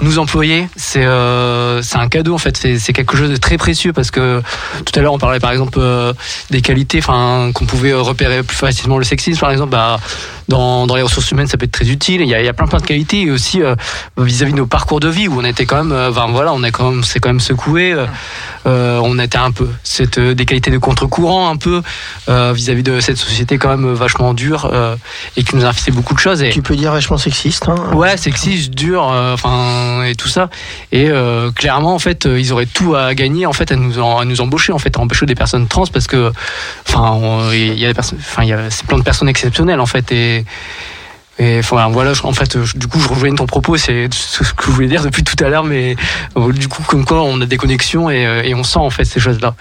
[0.00, 3.92] nous employer, c'est euh, c'est un cadeau en fait, c'est quelque chose de très précieux
[3.92, 4.42] parce que
[4.84, 6.12] tout à l'heure on parlait par exemple euh,
[6.50, 9.98] des qualités, enfin qu'on pouvait repérer plus facilement le sexisme par exemple, bah,
[10.48, 12.20] dans, dans les ressources humaines ça peut être très utile.
[12.20, 13.74] Il y a, plein plein de qualités et aussi euh,
[14.16, 16.70] vis-à-vis de nos parcours de vie où on était quand même, enfin voilà, on a
[16.70, 17.96] quand même, c'est quand même secoué.
[18.64, 21.82] on était un peu cette des qualités de contre-courant un peu
[22.28, 24.70] vis-à-vis de cette société quand même vachement dure
[25.36, 26.42] et qui nous a beaucoup de choses.
[26.42, 27.68] Et tu peux dire vachement sexiste.
[27.68, 27.74] Hein.
[27.96, 30.50] Ouais, sexiste, dur, euh, enfin et tout ça.
[30.92, 33.98] Et euh, clairement, en fait, euh, ils auraient tout à gagner en fait à nous
[33.98, 36.30] en- à nous embaucher en fait, à embaucher des personnes trans parce que,
[36.86, 37.18] enfin,
[37.52, 39.86] il y a des personnes, enfin, il y a c'est plein de personnes exceptionnelles en
[39.86, 40.44] fait et.
[41.38, 44.38] Et enfin, voilà, je- en fait, je- du coup, je rejoigne ton propos, c'est ce
[44.54, 45.94] que je voulais dire depuis tout à l'heure, mais
[46.38, 48.88] euh, du coup, comme quoi, on a des connexions et, euh, et on sent en
[48.88, 49.54] fait ces choses-là.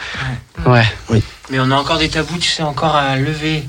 [0.65, 0.85] Ouais.
[1.49, 3.65] Mais on a encore des tabous, tu sais, encore à lever.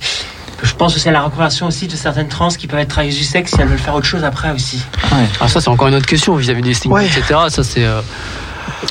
[0.62, 3.24] Je pense aussi à la reconversion aussi de certaines trans qui peuvent être travailleuses du
[3.24, 4.82] sexe si elles veulent faire autre chose après aussi.
[5.40, 7.06] Ah, ça, c'est encore une autre question vis-à-vis des stigmas, Ouais.
[7.06, 7.40] etc.
[7.48, 7.84] Ça, c'est.
[7.84, 8.00] euh,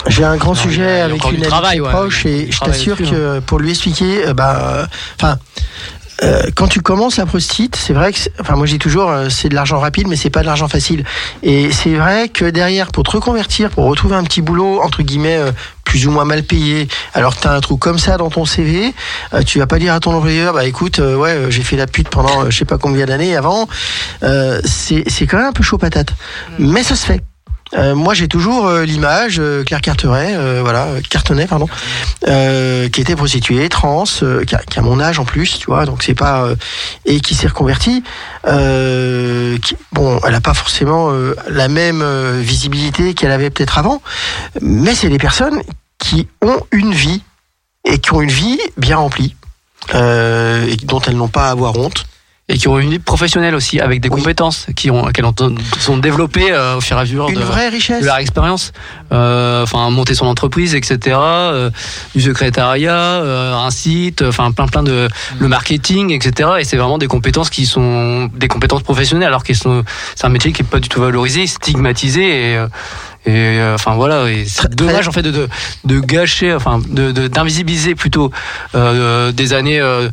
[0.08, 1.90] J'ai un grand Non, il y sujet a- il y a avec une amie ouais,
[1.92, 4.86] proche et je t'assure que pour lui expliquer, euh, bah, euh,
[5.22, 5.38] enfin.
[6.24, 9.30] Euh, quand tu commences la prostite, c'est vrai que, enfin moi je dis toujours, euh,
[9.30, 11.04] c'est de l'argent rapide, mais c'est pas de l'argent facile.
[11.44, 15.38] Et c'est vrai que derrière, pour te reconvertir, pour retrouver un petit boulot entre guillemets
[15.38, 15.52] euh,
[15.84, 18.94] plus ou moins mal payé, alors que t'as un trou comme ça dans ton CV,
[19.34, 21.88] euh, tu vas pas dire à ton employeur, bah écoute, euh, ouais, j'ai fait la
[21.88, 23.68] pute pendant je sais pas combien d'années avant.
[24.24, 26.10] Euh, c'est c'est quand même un peu chaud patate,
[26.60, 27.22] mais ça se fait.
[27.74, 31.68] Euh, moi, j'ai toujours euh, l'image euh, Claire Carteret, euh, voilà, euh, Cartonnet, pardon,
[32.28, 35.86] euh, qui était prostituée, trans, qui, a, qui a mon âge en plus, tu vois,
[35.86, 36.48] donc c'est pas
[37.06, 38.04] et qui s'est reconvertie.
[38.44, 41.12] Bon, elle a pas forcément
[41.50, 42.04] la même
[42.40, 44.02] visibilité qu'elle avait peut-être avant,
[44.62, 45.62] mais c'est des personnes
[45.98, 47.24] qui ont une vie
[47.86, 49.36] et qui ont une vie bien remplie
[49.94, 52.06] et dont elles n'ont pas à avoir honte.
[52.48, 55.34] Et qui ont une vie professionnelle aussi avec des compétences qui ont qu'elles ont
[55.80, 58.02] sont développées euh, au fur et à mesure Une de, vraie richesse.
[58.02, 58.72] de leur expérience.
[59.12, 61.70] Euh, enfin monter son entreprise etc euh,
[62.14, 65.08] du secrétariat euh, un site enfin plein plein de
[65.40, 69.54] le marketing etc et c'est vraiment des compétences qui sont des compétences professionnelles alors que
[69.54, 72.68] c'est un métier qui est pas du tout valorisé stigmatisé et euh,
[73.26, 75.48] et euh, enfin voilà c'est dommage en fait de, de,
[75.86, 78.32] de gâcher enfin de de- d'invisibiliser plutôt
[78.76, 80.10] euh, des années euh,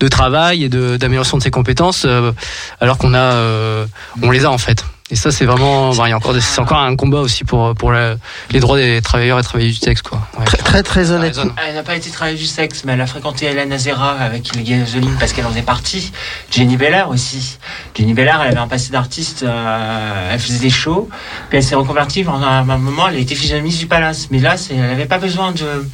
[0.00, 2.32] de travail et de d'amélioration de ses compétences euh,
[2.80, 3.86] alors qu'on a euh,
[4.22, 6.40] on les a en fait Et ça, c'est vraiment, bah, il y a encore, des-
[6.40, 8.16] c'est encore un combat aussi pour pour la-
[8.50, 10.18] les droits des travailleurs et travailleuses du texte, quoi.
[10.36, 10.44] Ouais.
[10.44, 11.36] Très, très, très honnête.
[11.36, 11.52] raison.
[11.68, 14.64] Elle n'a pas été travailleuse du sexe, mais elle a fréquenté Hélène Azera avec les
[14.64, 16.10] Gasoline parce qu'elle en faisait partie.
[16.50, 17.58] Jenny Belair aussi.
[17.96, 21.08] Jenny Belair, elle avait un passé d'artiste, euh, elle faisait des shows,
[21.48, 24.26] puis elle s'est reconvertie pendant un moment, elle a été physionomiste du Palace.
[24.32, 25.86] Mais là, c'est- elle n'avait pas besoin de,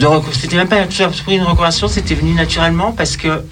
[0.00, 3.44] de C'était même pas tout à fait une reconversion, c'était venu naturellement parce que.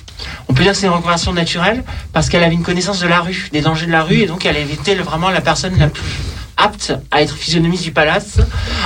[0.49, 3.20] On peut dire que c'est une reconversion naturelle parce qu'elle avait une connaissance de la
[3.20, 6.03] rue, des dangers de la rue, et donc elle était vraiment la personne la plus
[6.57, 8.39] apte à être physionomiste du palace,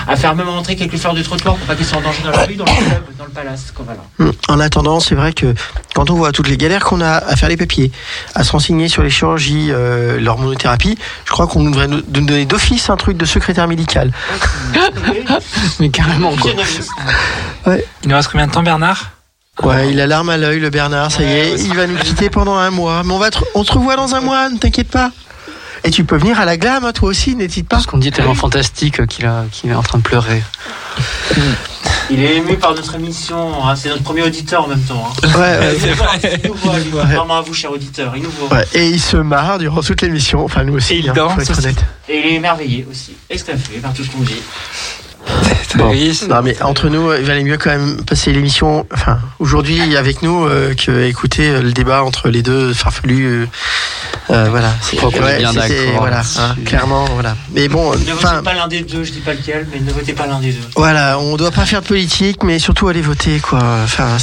[0.07, 2.31] à faire même rentrer quelques fleurs de trottoir pour pas qu'ils soient en danger dans
[2.31, 3.73] la rue, dans le club, dans le palace.
[3.75, 4.01] Quoi, voilà.
[4.19, 5.55] Hum, En attendant, c'est vrai que
[5.95, 7.93] quand on voit toutes les galères qu'on a à faire les papiers,
[8.35, 10.97] à se renseigner sur les chirurgies, euh, l'hormonothérapie,
[11.27, 14.13] je crois qu'on devrait nous donner d'office un truc de secrétaire médical.
[15.81, 16.51] Mais carrément, quoi.
[16.53, 16.91] Physionomiste.
[18.03, 19.11] Il nous reste combien de temps, Bernard?
[19.63, 22.31] Ouais, il a l'arme à l'œil, le Bernard, ça y est, il va nous quitter
[22.31, 23.03] pendant un mois.
[23.05, 25.11] Mais on, va te- on se revoit dans un mois, ne t'inquiète pas.
[25.85, 27.77] Et tu peux venir à la glam, hein, toi aussi, n'hésite pas.
[27.77, 30.43] Parce qu'on dit est tellement fantastique qu'il a, qu'il est en train de pleurer.
[32.11, 35.11] Il est ému par notre émission, hein, c'est notre premier auditeur en même temps.
[35.23, 35.29] hein.
[35.29, 35.77] Ouais, ouais.
[35.77, 37.03] Il nous voit, il nous voit, il nous voit.
[37.05, 37.15] Ouais.
[37.17, 38.57] Vraiment à vous, cher auditeur, il nous voit.
[38.57, 41.35] Ouais, et il se marre durant toute l'émission, enfin nous aussi, Et il hein, danse
[41.35, 41.61] faut être aussi.
[41.67, 41.85] honnête.
[42.09, 44.41] Et il est émerveillé aussi, extasié par tout ce qu'on dit.
[45.75, 45.93] Bon.
[46.13, 50.23] C'est- Non mais entre nous, il valait mieux quand même passer l'émission, enfin aujourd'hui avec
[50.23, 53.27] nous, euh, que écouter euh, le débat entre les deux farfelus.
[53.27, 53.47] euh,
[54.31, 54.71] euh, voilà.
[54.91, 55.53] Je crois qu'on est bien
[55.99, 57.37] Voilà, hein, clairement, voilà.
[57.53, 60.13] Mais bon, Ne votez pas l'un des deux, je dis pas lequel, mais ne votez
[60.15, 60.69] pas l'un des deux.
[60.77, 63.61] voilà, on doit pas faire de politique, mais surtout aller voter, quoi.
[63.85, 64.17] Enfin,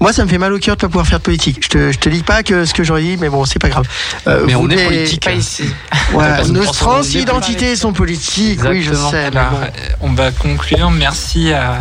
[0.00, 1.58] moi, ça me fait mal au cœur de pas pouvoir faire de politique.
[1.62, 3.68] Je te, je te dis pas que ce que j'aurais dit, mais bon, c'est pas
[3.68, 3.86] grave.
[4.26, 5.24] Euh, Mais on est politique.
[5.24, 5.64] Pas ici.
[6.12, 9.30] Voilà, nos transidentités sont politiques, oui, je sais.
[9.32, 9.56] mais Alors, bon.
[9.62, 9.68] euh,
[10.00, 10.90] on va conclure.
[10.90, 11.72] Merci à,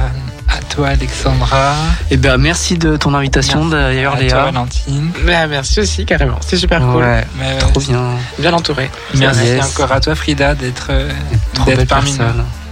[0.50, 1.74] à toi, Alexandra.
[2.12, 4.44] Et ben, merci de ton invitation d'ailleurs, à toi, Léa.
[4.46, 5.12] Valentine.
[5.26, 6.38] Bah, merci aussi, carrément.
[6.42, 7.04] C'était super cool.
[7.40, 8.02] Mais, trop bien.
[8.40, 8.90] Bien entouré.
[9.16, 9.66] Merci Yes.
[9.66, 11.12] encore à toi, Frida, d'être euh,
[11.88, 12.18] parmi nous.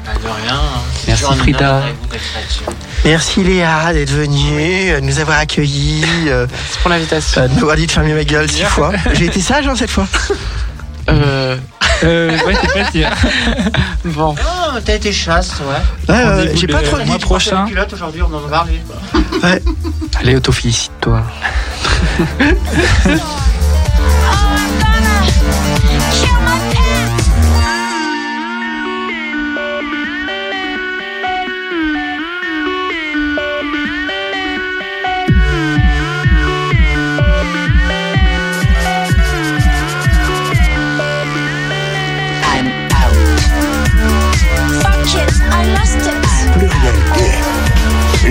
[0.05, 0.55] Bah, de rien.
[0.55, 0.81] hein.
[1.07, 1.59] Merci, Toujours un Frida.
[1.59, 2.63] honneur avec vous d'être là-dessus.
[3.05, 7.41] Merci Léa d'être venue, euh, de nous avoir accueillis, euh, Merci pour l'invitation.
[7.41, 8.91] euh, de m'avoir dit de fermer ma gueule six fois.
[9.13, 10.07] J'ai été sage hein, cette fois.
[11.09, 11.57] Euh,
[12.03, 13.07] Euh, ouais, c'est pas sûr.
[14.05, 14.33] bon.
[14.39, 15.75] Oh, t'as été chaste, ouais.
[16.15, 17.11] Ouais, euh, j'ai pas trop mois dit.
[17.11, 17.61] Tu portais prochain.
[17.65, 18.81] une culotte aujourd'hui, on en a parlé.
[19.43, 19.61] Ouais.
[20.19, 21.21] Allez, auto-félicite-toi.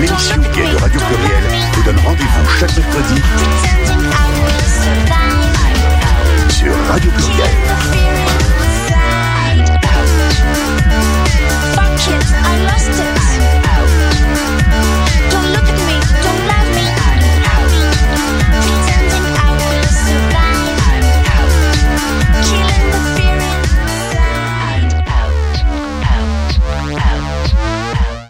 [0.00, 1.44] l'émission gay de Radio Pluriel
[1.74, 3.20] vous donne rendez-vous chaque mercredi
[6.48, 7.99] sur Radio Pluriel.